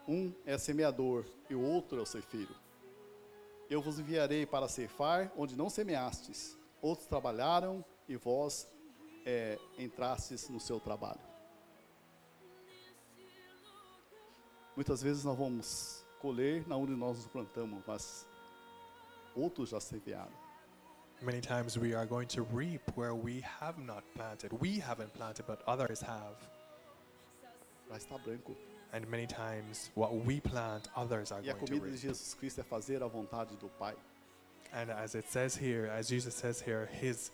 um 0.08 0.32
é 0.46 0.58
semeador 0.58 1.26
e 1.50 1.56
o 1.56 1.62
outro 1.62 1.98
é 1.98 2.02
o 2.04 2.06
ceifeiro. 2.06 2.54
Eu 3.70 3.82
vos 3.82 4.00
enviarei 4.00 4.48
para 4.48 4.68
ceifar 4.68 5.32
onde 5.38 5.56
não 5.56 5.70
semeastes. 5.70 6.58
Outros 6.82 7.08
trabalharam 7.08 7.86
e 8.08 8.16
vós 8.16 8.68
é, 9.26 9.60
entrastes 9.78 10.50
no 10.50 10.60
seu 10.60 10.80
trabalho. 10.80 11.20
Muitas 14.76 15.04
vezes 15.04 15.24
nós 15.24 15.38
vamos 15.38 16.04
colher 16.20 16.68
na 16.68 16.76
onde 16.78 16.94
nós 16.94 17.18
nos 17.18 17.28
plantamos, 17.28 17.84
mas 17.86 18.26
outros 19.36 19.70
já 19.70 19.80
semearam. 19.80 20.34
Many 21.22 21.42
times 21.42 21.76
we 21.78 21.94
are 21.94 22.08
going 22.08 22.28
to 22.28 22.44
reap 22.52 22.82
where 22.98 23.14
we 23.14 23.44
have 23.60 23.80
not 23.80 24.04
planted. 24.16 24.52
We 24.54 24.80
haven't 24.80 25.12
planted, 25.14 25.46
but 25.46 25.62
others 25.68 26.02
have. 26.02 26.38
Já 27.90 27.98
está 27.98 28.18
branco. 28.18 28.56
And 28.92 29.08
many 29.08 29.28
times 29.28 29.92
what 29.96 30.16
we 30.26 30.40
plant, 30.40 30.88
others 30.96 31.32
are 31.32 31.42
E 31.44 31.50
a 31.50 31.54
going 31.54 31.66
to 31.66 31.72
comida 31.74 31.86
de 31.86 31.92
reap. 31.92 32.02
Jesus 32.02 32.34
Cristo 32.34 32.62
é 32.62 32.64
fazer 32.64 33.04
a 33.04 33.08
vontade 33.08 33.56
do 33.60 33.70
Pai. 33.78 33.94
And 34.74 34.90
as 34.92 35.16
it 35.16 35.28
says 35.30 35.56
here, 35.56 35.88
as 35.92 36.08
Jesus 36.08 36.34
says 36.36 36.60
here, 36.62 36.88
his 36.92 37.32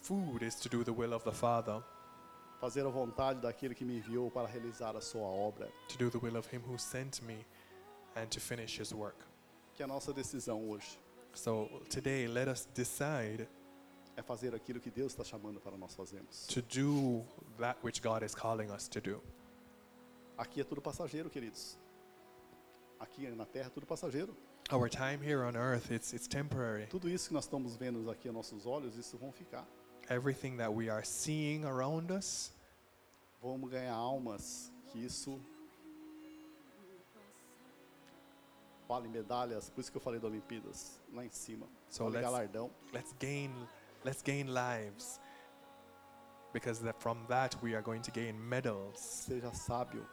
food 0.00 0.42
is 0.42 0.54
to 0.56 0.68
do 0.68 0.82
the 0.84 0.92
will 0.92 1.12
of 1.12 1.24
the 1.24 1.32
Father, 1.32 1.82
Fazer 2.60 2.86
a 2.86 2.90
vontade 2.90 3.40
daquele 3.42 3.74
que 3.74 3.84
me 3.84 3.98
enviou 4.00 4.30
para 4.30 4.46
realizar 4.48 4.96
a 4.96 5.00
sua 5.02 5.26
obra. 5.28 5.68
to 5.88 5.98
do 5.98 6.08
the 6.10 6.18
will 6.18 6.36
of 6.36 6.46
him 6.50 6.62
who 6.66 6.78
sent 6.78 7.20
me, 7.22 7.36
and 8.16 8.30
to 8.30 8.40
finish 8.40 8.78
his 8.78 8.94
work. 8.94 9.16
Que 9.74 9.82
a 9.82 9.86
nossa 9.86 10.12
decisão 10.12 10.66
hoje 10.70 10.98
So 11.34 11.68
today, 11.90 12.26
let 12.26 12.48
us 12.48 12.66
decide 12.74 13.46
é 14.16 14.22
fazer 14.22 14.54
aquilo 14.54 14.80
que 14.80 14.90
Deus 14.90 15.12
está 15.12 15.22
chamando 15.22 15.60
para 15.60 15.76
nós 15.76 15.94
fazermos. 15.94 16.46
to 16.46 16.62
do 16.62 17.22
that 17.58 17.76
which 17.82 18.00
God 18.00 18.22
is 18.22 18.34
calling 18.34 18.70
us 18.70 18.88
to 18.88 19.02
do. 19.02 19.20
Aqui 20.36 20.60
é 20.60 20.64
tudo 20.64 20.80
passageiro, 20.82 21.30
queridos. 21.30 21.78
Aqui 23.00 23.28
na 23.30 23.46
terra 23.46 23.66
é 23.66 23.70
tudo 23.70 23.86
passageiro. 23.86 24.36
Our 24.72 24.88
time 24.88 25.18
here 25.24 25.42
on 25.44 25.54
earth, 25.56 25.90
it's, 25.90 26.12
it's 26.12 26.26
temporary. 26.26 26.86
Tudo 26.88 27.08
isso 27.08 27.28
que 27.28 27.34
nós 27.34 27.44
estamos 27.44 27.76
vendo 27.76 28.10
aqui 28.10 28.28
aos 28.28 28.34
nossos 28.34 28.66
olhos, 28.66 28.96
isso 28.96 29.16
vão 29.16 29.30
ficar. 29.32 29.66
Everything 30.10 30.56
that 30.56 30.72
we 30.72 30.88
are 30.90 31.04
seeing 31.04 31.64
around 31.64 32.12
us, 32.12 32.52
Vamos 33.42 33.70
ganhar 33.70 33.94
almas, 33.94 34.72
que 34.90 34.98
isso 34.98 35.40
vale 38.88 39.08
medalhas, 39.08 39.68
por 39.70 39.80
isso 39.80 39.90
que 39.90 39.96
eu 39.98 40.00
falei 40.00 40.18
da 40.18 40.26
Olimpíadas, 40.26 41.00
lá 41.12 41.24
em 41.24 41.30
cima. 41.30 41.66
So 41.88 42.04
vale 42.04 42.16
let's- 42.16 42.24
galardão. 42.30 42.70
let's 42.92 43.12
gain, 43.20 43.52
let's 44.04 44.22
gain 44.22 44.46
lives. 44.48 45.20
Because 46.52 46.82
that 46.82 47.00
from 47.00 47.24
that 47.26 47.56
we 47.62 47.74
are 47.74 47.82
going 47.82 48.00
to 48.00 48.10
gain 48.10 48.32
medals. 48.32 48.98
Seja 48.98 49.52
sábio, 49.52 50.08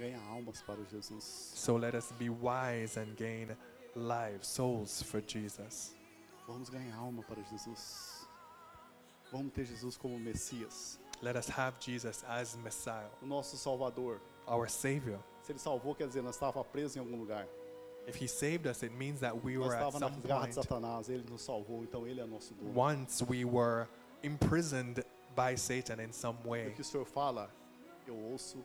ganha 0.00 0.18
almas 0.30 0.62
para 0.62 0.82
Jesus. 0.84 1.22
So 1.54 1.76
let 1.76 1.94
us 1.94 2.10
be 2.18 2.30
wise 2.30 2.96
and 2.98 3.14
gain 3.16 3.48
lives, 3.94 4.46
souls 4.48 5.02
for 5.02 5.20
Jesus. 5.20 5.94
Vamos 6.48 6.70
ganhar 6.70 6.96
alma 6.96 7.22
para 7.22 7.42
Jesus. 7.44 8.26
Vamos 9.30 9.52
ter 9.52 9.64
Jesus 9.66 9.96
como 9.96 10.18
Messias, 10.18 10.98
Let 11.22 11.36
us 11.36 11.48
have 11.50 11.74
Jesus 11.78 12.24
as 12.26 12.56
Messiah, 12.56 13.10
o 13.22 13.26
nosso 13.26 13.56
Salvador. 13.56 14.20
our 14.48 14.68
Savior. 14.68 15.20
Se 15.42 15.52
Ele 15.52 15.58
salvou, 15.58 15.94
quer 15.94 16.08
dizer, 16.08 16.22
nós 16.22 16.34
estávamos 16.34 16.66
presos 16.72 16.96
em 16.96 17.00
algum 17.00 17.16
lugar. 17.18 17.46
If 18.08 18.20
He 18.20 18.26
saved 18.26 18.66
us, 18.66 18.82
it 18.82 18.92
means 18.96 19.20
that 19.20 19.36
we 19.44 19.56
Nós 19.56 19.68
were 19.68 19.76
at 19.76 19.92
some 19.92 20.20
point, 20.22 20.54
Satanás, 20.54 21.08
Ele 21.08 21.24
nos 21.30 21.42
salvou, 21.42 21.84
então 21.84 22.06
Ele 22.08 22.20
é 22.20 22.26
nosso 22.26 22.54
dono. 22.54 22.72
once 22.74 23.22
we 23.28 23.44
were 23.44 23.86
imprisoned 24.24 25.04
by 25.36 25.54
Satan 25.56 26.00
in 26.02 26.10
some 26.12 26.38
E 26.44 26.48
way. 26.48 26.68
o 26.68 26.74
que 26.74 26.80
o 26.80 26.84
Senhor 26.84 27.04
fala, 27.04 27.50
eu 28.08 28.16
ouço 28.16 28.64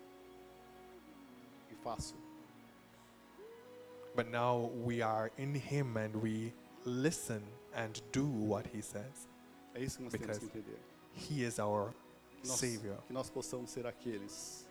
But 4.16 4.30
now 4.32 4.72
we 4.84 5.02
are 5.02 5.32
in 5.38 5.54
Him 5.56 5.98
and 5.98 6.16
we 6.16 6.54
listen 6.86 7.42
and 7.76 8.02
do 8.12 8.26
what 8.26 8.66
He 8.74 8.82
says. 8.82 9.28
É 9.76 9.82
isso 9.82 9.98
que 9.98 10.04
nós 10.06 10.14
temos 10.14 10.40
Because 10.40 10.40
que 10.40 10.60
entender. 10.60 10.80
He 11.14 11.44
is 11.44 11.60
our 11.60 11.94
Que 12.42 12.48
nós, 12.48 12.60
Savior. 12.60 12.98
que 13.08 13.14
nós 13.14 13.30
possamos 13.30 13.72
ser 13.72 13.86
aqueles 13.86 14.66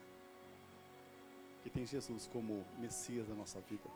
que 1.62 1.70
tem 1.70 1.86
Jesus 1.86 2.28
como 2.32 2.64
Messias 2.78 3.26
da 3.28 3.34
nossa 3.34 3.60
vida. 3.60 3.88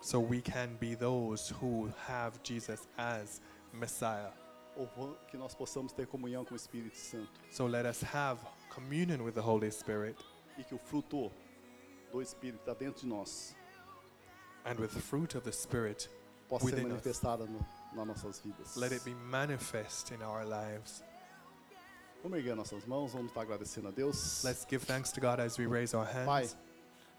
So 0.00 0.20
we 0.20 0.40
can 0.40 0.76
be 0.78 0.94
those 0.94 1.50
who 1.50 1.90
have 2.08 2.38
Jesus 2.42 2.86
as 2.96 3.40
Messiah. 3.72 4.32
Ou 4.76 5.16
que 5.28 5.36
nós 5.36 5.54
possamos 5.54 5.92
ter 5.92 6.06
comunhão 6.06 6.44
com 6.44 6.54
o 6.54 6.56
Espírito 6.56 6.96
Santo. 6.96 7.30
So 7.50 7.66
let 7.66 7.86
us 7.86 8.02
have 8.02 8.40
communion 8.70 9.22
with 9.24 9.34
the 9.34 9.40
Holy 9.40 9.70
Spirit 9.70 10.16
E 10.58 10.64
que 10.64 10.74
o 10.74 10.78
fruto 10.78 11.32
do 12.14 12.22
Espírito 12.22 12.60
está 12.60 12.74
dentro 12.74 13.00
de 13.00 13.06
nós 13.08 13.54
and 14.64 14.78
with 14.78 14.90
the 14.94 15.00
fruit 15.00 15.34
of 15.36 15.44
the 15.44 15.52
Spirit, 15.52 16.08
possa 16.48 16.64
ser 16.66 16.76
Within 16.76 16.86
us. 16.86 16.92
manifestada 16.92 17.44
no, 17.44 17.58
nas 17.94 18.06
nossas 18.06 18.40
vidas. 18.40 18.76
let 18.76 18.92
it 18.92 19.04
be 19.04 19.14
manifest 19.14 20.12
in 20.12 20.22
our 20.22 20.44
lives. 20.44 21.02
Vamos 22.22 22.38
erguer 22.38 22.54
nossas 22.54 22.84
mãos, 22.86 23.12
vamos 23.12 23.28
estar 23.32 23.42
agradecendo 23.42 23.88
a 23.88 23.90
Deus. 23.90 24.42
Let's 24.44 24.64
give 24.64 24.84
thanks 24.86 25.10
to 25.12 25.20
God 25.20 25.40
as 25.40 25.58
we 25.58 25.66
raise 25.66 25.92
our 25.94 26.06
Pai, 26.06 26.42
hands. 26.44 26.56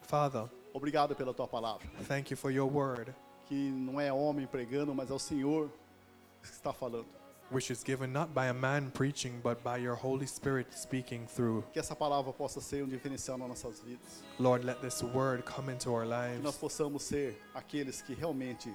Father, 0.02 0.50
obrigado 0.74 1.14
pela 1.16 1.34
tua 1.34 1.48
palavra. 1.48 1.86
thank 2.08 2.32
you 2.32 2.38
for 2.38 2.50
your 2.50 2.72
word, 2.72 3.14
Que 3.48 3.70
não 3.70 4.00
é 4.02 4.12
homem 4.12 4.48
pregando, 4.48 4.96
mas 4.96 5.12
é 5.12 5.14
o 5.14 5.20
Senhor 5.20 5.70
que 6.42 6.48
está 6.50 6.74
falando. 6.74 7.06
Which 7.52 7.70
is 7.72 7.84
given 7.84 8.12
not 8.12 8.34
by 8.34 8.48
a 8.48 8.54
man 8.54 8.90
preaching, 8.92 9.40
but 9.44 9.64
by 9.64 9.78
your 9.78 9.96
Holy 9.96 10.26
Spirit 10.26 10.68
speaking 10.74 11.28
through. 11.28 11.64
Que 11.74 11.80
essa 11.80 11.96
palavra 11.96 12.34
possa 12.34 12.60
ser 12.60 12.84
um 12.84 12.88
diferencial 12.88 13.38
nas 13.38 13.48
nossas 13.50 13.80
vidas. 13.82 14.24
Lord, 14.40 14.66
let 14.66 14.82
this 14.82 15.02
word 15.04 15.44
come 15.46 15.70
into 15.72 15.92
our 15.94 16.04
Que 16.04 16.10
nós 16.10 16.56
lives 16.56 16.58
possamos 16.58 17.04
ser 17.04 17.38
aqueles 17.54 18.02
que 18.02 18.14
realmente 18.16 18.74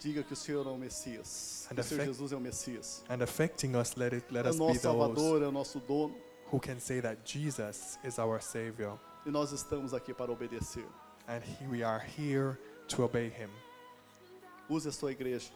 diga 0.00 0.22
que 0.22 0.34
o 0.34 0.36
Senhor 0.36 0.66
é 0.66 0.70
o 0.70 0.76
Messias. 0.76 1.66
Que 1.68 1.74
And 1.74 1.80
o 1.80 1.84
Senhor 1.84 2.04
Jesus 2.04 2.32
é 2.32 2.36
o 2.36 2.40
Messias. 2.40 3.02
and 3.08 3.22
affecting 3.22 3.74
us. 3.74 3.96
Let 3.96 4.12
it 4.12 4.26
let 4.30 4.44
É 4.46 4.50
us 4.50 4.56
be 4.56 4.60
nosso 4.62 4.72
those 4.74 4.80
Salvador, 4.82 5.42
é 5.42 5.46
o 5.46 5.52
nosso 5.52 5.80
dono. 5.80 6.14
who 6.52 6.60
can 6.60 6.78
say 6.78 7.00
that 7.00 7.18
Jesus 7.24 7.98
is 8.04 8.18
our 8.18 8.40
Savior, 8.40 8.98
E 9.24 9.30
nós 9.30 9.50
estamos 9.52 9.92
aqui 9.94 10.12
para 10.14 10.30
obedecer. 10.30 10.84
and 11.26 11.42
we 11.70 11.82
are 11.82 11.98
here 12.00 12.56
to 12.88 13.02
obey 13.02 13.28
Him. 13.30 13.48
Use 14.68 14.86
a 14.86 14.92
sua 14.92 15.10
igreja. 15.12 15.50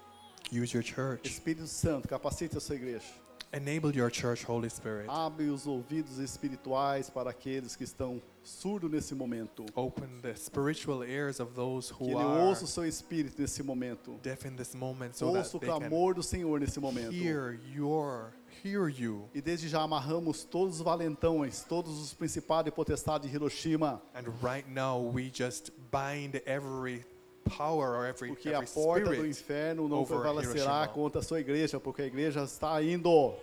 Use 0.53 0.72
your 0.74 0.82
church. 0.84 1.28
Espírito 1.28 1.66
Santo, 1.66 2.09
capacite 2.09 2.57
a 2.57 2.61
sua 2.61 2.76
igreja. 2.76 3.05
Enable 3.53 3.91
your 3.97 4.11
church, 4.12 4.45
Holy 4.49 4.70
Spirit. 4.70 5.09
Abre 5.09 5.49
os 5.49 5.66
ouvidos 5.66 6.18
espirituais 6.18 7.11
para 7.11 7.30
aqueles 7.30 7.74
que 7.74 7.82
estão 7.82 8.22
surdos 8.45 8.88
nesse 8.88 9.12
momento. 9.12 9.66
Open 9.74 10.09
the 10.22 10.32
spiritual 10.36 11.03
ears 11.03 11.41
of 11.41 11.53
those 11.55 11.93
Que 11.93 12.05
who 12.05 12.11
ele 12.11 12.22
are 12.22 12.43
ouça 12.45 12.64
o 12.64 12.68
seu 12.68 12.86
espírito 12.86 13.41
nesse 13.43 13.61
momento. 13.64 14.16
deaf 14.22 14.47
in 14.47 14.55
this 14.55 14.72
moment 14.76 15.14
so 15.16 15.26
that 15.32 15.38
Ouça 15.38 15.57
o 15.57 15.61
clamor 15.61 16.14
do 16.14 16.22
Senhor 16.22 16.61
nesse 16.61 16.78
momento. 16.78 17.12
hear 17.12 17.59
your 17.74 18.32
hear 18.64 18.88
you. 18.88 19.28
E 19.34 19.41
desde 19.41 19.68
já 19.68 19.82
amarramos 19.82 20.45
todos 20.45 20.76
os 20.76 20.80
valentões, 20.82 21.64
todos 21.68 21.99
os 22.01 22.14
principados 22.14 22.68
e 22.68 22.72
potestades 22.72 23.28
de 23.28 23.34
Hiroshima, 23.36 24.01
And 24.14 24.30
right 24.41 24.68
now 24.70 25.01
we 25.01 25.28
just 25.28 25.70
bind 25.91 26.41
every, 26.47 27.05
porque 27.45 28.53
a 28.53 28.62
porta 28.62 29.14
do 29.14 29.26
inferno 29.26 29.88
não 29.88 30.05
prevalecerá 30.05 30.86
contra 30.88 31.20
a 31.20 31.22
sua 31.24 31.41
igreja, 31.41 31.80
porque 31.80 32.03
a 32.03 32.07
igreja 32.07 32.43
está 32.45 32.82
indo. 32.82 33.34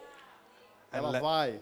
And 0.91 0.97
Ela 0.99 1.19
vai. 1.19 1.61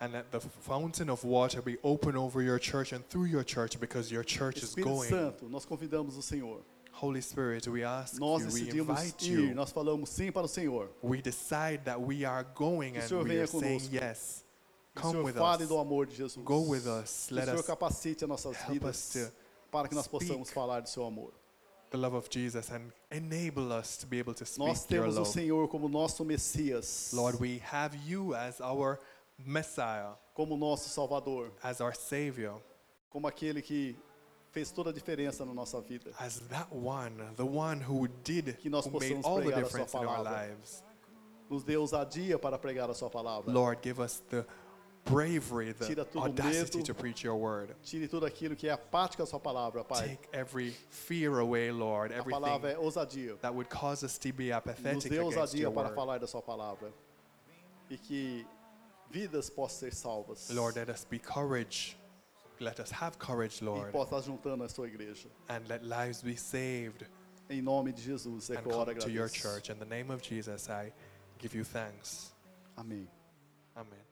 and 0.00 0.12
let 0.12 0.30
the 0.30 0.40
fountain 0.40 1.08
of 1.08 1.24
water 1.24 1.62
be 1.62 1.78
open 1.82 2.16
over 2.16 2.42
your 2.42 2.58
church 2.58 2.92
and 2.92 3.02
through 3.08 3.26
your 3.26 3.44
church 3.44 3.78
because 3.78 4.10
your 4.12 4.24
church 4.24 4.58
is 4.58 4.70
Espírito 4.70 4.84
going. 4.96 5.08
Santo, 5.08 5.48
nós 5.48 5.64
convidamos 5.64 6.16
o 6.16 6.22
Senhor. 6.22 6.60
Holy 6.92 7.20
Spirit, 7.20 7.66
we 7.68 7.82
ask 7.82 8.20
Nós 8.20 8.42
you, 8.44 8.52
we 8.52 8.80
invite 8.80 9.22
ir, 9.28 9.48
you. 9.48 9.54
nós 9.54 9.72
falamos 9.72 10.08
sim 10.10 10.30
para 10.30 10.44
o 10.44 10.48
Senhor. 10.48 10.90
We 11.02 11.20
decide 11.22 11.84
that 11.84 12.00
we 12.00 12.24
are 12.24 12.44
going 12.54 12.96
and 12.96 13.24
we 13.24 13.38
are 13.38 13.46
saying 13.46 13.80
conosco. 13.80 13.94
yes. 13.94 14.44
Que 14.94 15.00
o 15.08 15.12
Come 15.12 15.24
with 15.24 15.34
fale 15.34 15.62
us. 15.62 15.68
do 15.68 15.78
amor 15.78 16.06
de 16.06 16.14
Jesus. 16.14 16.36
Go 16.44 16.60
with 16.60 16.86
us. 16.86 17.28
O 17.30 17.34
Let 17.34 17.46
Senhor 17.46 17.60
us 17.60 17.66
capacite 17.66 18.22
as 18.24 18.28
nossas 18.28 18.56
vidas 18.68 19.32
para 19.74 19.88
que 19.88 19.94
nós 19.94 20.06
possamos 20.06 20.50
falar 20.50 20.80
do 20.80 20.88
seu 20.88 21.04
amor. 21.04 21.32
the 21.90 21.96
love 21.98 22.16
of 22.16 22.28
Jesus 22.28 22.70
and 22.70 22.90
enable 23.10 23.72
us 23.72 23.96
to 23.96 24.06
be 24.06 24.18
able 24.18 24.34
to 24.34 24.44
speak 24.44 24.58
Nós 24.66 24.80
your 24.90 25.02
temos 25.02 25.16
o 25.16 25.20
love. 25.20 25.32
Senhor 25.32 25.68
como 25.68 25.88
nosso 25.88 26.24
Messias, 26.24 27.12
Lord, 27.12 27.38
we 27.40 27.60
have 27.72 27.96
you 28.06 28.34
as 28.34 28.60
our 28.60 28.98
Messiah, 29.38 30.14
como 30.34 30.56
nosso 30.56 30.88
Salvador, 30.88 31.52
as 31.62 31.80
our 31.80 31.94
Savior, 31.94 32.60
como 33.10 33.26
aquele 33.28 33.60
que 33.62 33.96
fez 34.50 34.70
toda 34.72 34.90
a 34.90 34.92
diferença 34.92 35.44
na 35.44 35.52
nossa 35.54 35.80
vida. 35.80 36.10
as 36.18 36.38
that 36.48 36.68
one, 36.74 37.16
the 37.36 37.44
one 37.44 37.80
who 37.80 38.08
did, 38.24 38.56
Que 38.58 38.68
nós 38.70 38.86
who 38.86 38.92
made 38.98 39.14
possamos 39.14 39.26
all 39.26 39.36
the 39.36 39.42
pregar 39.52 39.62
a 39.64 39.68
sua 39.68 39.78
difference 39.80 39.94
in 39.94 39.98
our 39.98 40.16
palavra. 40.16 40.48
lives. 40.48 40.84
Nos 41.50 41.62
dê 41.62 41.76
ousadia 41.76 42.38
para 42.38 42.58
pregar 42.58 42.88
a 42.90 42.94
sua 42.94 43.10
palavra. 43.10 43.52
Lord, 43.52 43.80
give 43.82 44.00
us 44.02 44.20
the 44.30 44.44
bravery, 45.04 45.72
the 45.72 46.06
audacity 46.16 46.78
medo. 46.78 46.86
to 46.86 46.94
preach 46.94 47.22
your 47.22 47.36
word. 47.36 47.74
Tire 47.84 48.08
tudo 48.08 48.24
aquilo 48.26 48.56
que 48.56 48.68
é 48.68 48.72
a 48.72 48.78
prática 48.78 49.22
da 49.22 49.26
sua 49.26 49.38
palavra, 49.40 49.84
Pai. 49.84 50.08
Take 50.16 50.28
every 50.32 50.70
fear 50.90 51.38
away, 51.40 51.70
Lord, 51.70 52.12
A 52.14 52.22
palavra 52.24 52.70
everything 52.70 52.82
é 52.82 52.84
ousadia. 52.84 53.36
that 53.42 53.54
would 53.54 53.68
cause 53.68 54.02
us 54.04 54.16
to 54.18 54.32
be 54.32 54.48
Nos 54.48 54.56
apathetic 54.56 55.10
dê 55.10 55.18
against 55.18 55.36
ousadia 55.38 55.70
para 55.70 55.88
word. 55.88 55.94
falar 55.94 56.18
da 56.18 56.26
sua 56.26 56.40
palavra. 56.42 56.92
E 57.90 57.98
que 57.98 58.46
vidas 59.10 59.50
possam 59.50 59.78
ser 59.90 59.94
salvas. 59.94 60.48
Lord, 60.50 60.78
let 60.78 60.88
us 60.88 61.04
be 61.04 61.18
courage. 61.18 61.96
Let 62.60 62.78
us 62.80 62.90
have 62.92 63.18
courage, 63.18 63.62
Lord. 63.62 63.88
E 63.88 63.92
possa 63.92 64.20
juntando 64.22 64.64
a 64.64 64.68
sua 64.68 64.86
igreja. 64.86 65.28
and 65.48 65.60
let 65.68 65.82
lives 65.84 66.22
be 66.22 66.36
saved 66.36 67.06
Em 67.50 67.60
nome 67.60 67.92
de 67.92 68.00
Jesus, 68.00 68.48
é 68.48 68.56
and 68.56 68.62
que 68.62 68.68
eu 68.70 68.76
oro 68.78 68.86
come 68.92 69.00
to 69.00 69.10
your 69.10 69.26
agradeço. 69.26 69.42
church. 69.42 69.70
In 69.70 69.78
the 69.78 69.84
name 69.84 70.10
of 70.10 70.22
Jesus, 70.22 70.68
I 70.70 70.92
give 71.38 71.54
you 71.54 71.62
thanks. 71.64 72.32
Amém. 72.76 73.06
Amen. 73.76 74.03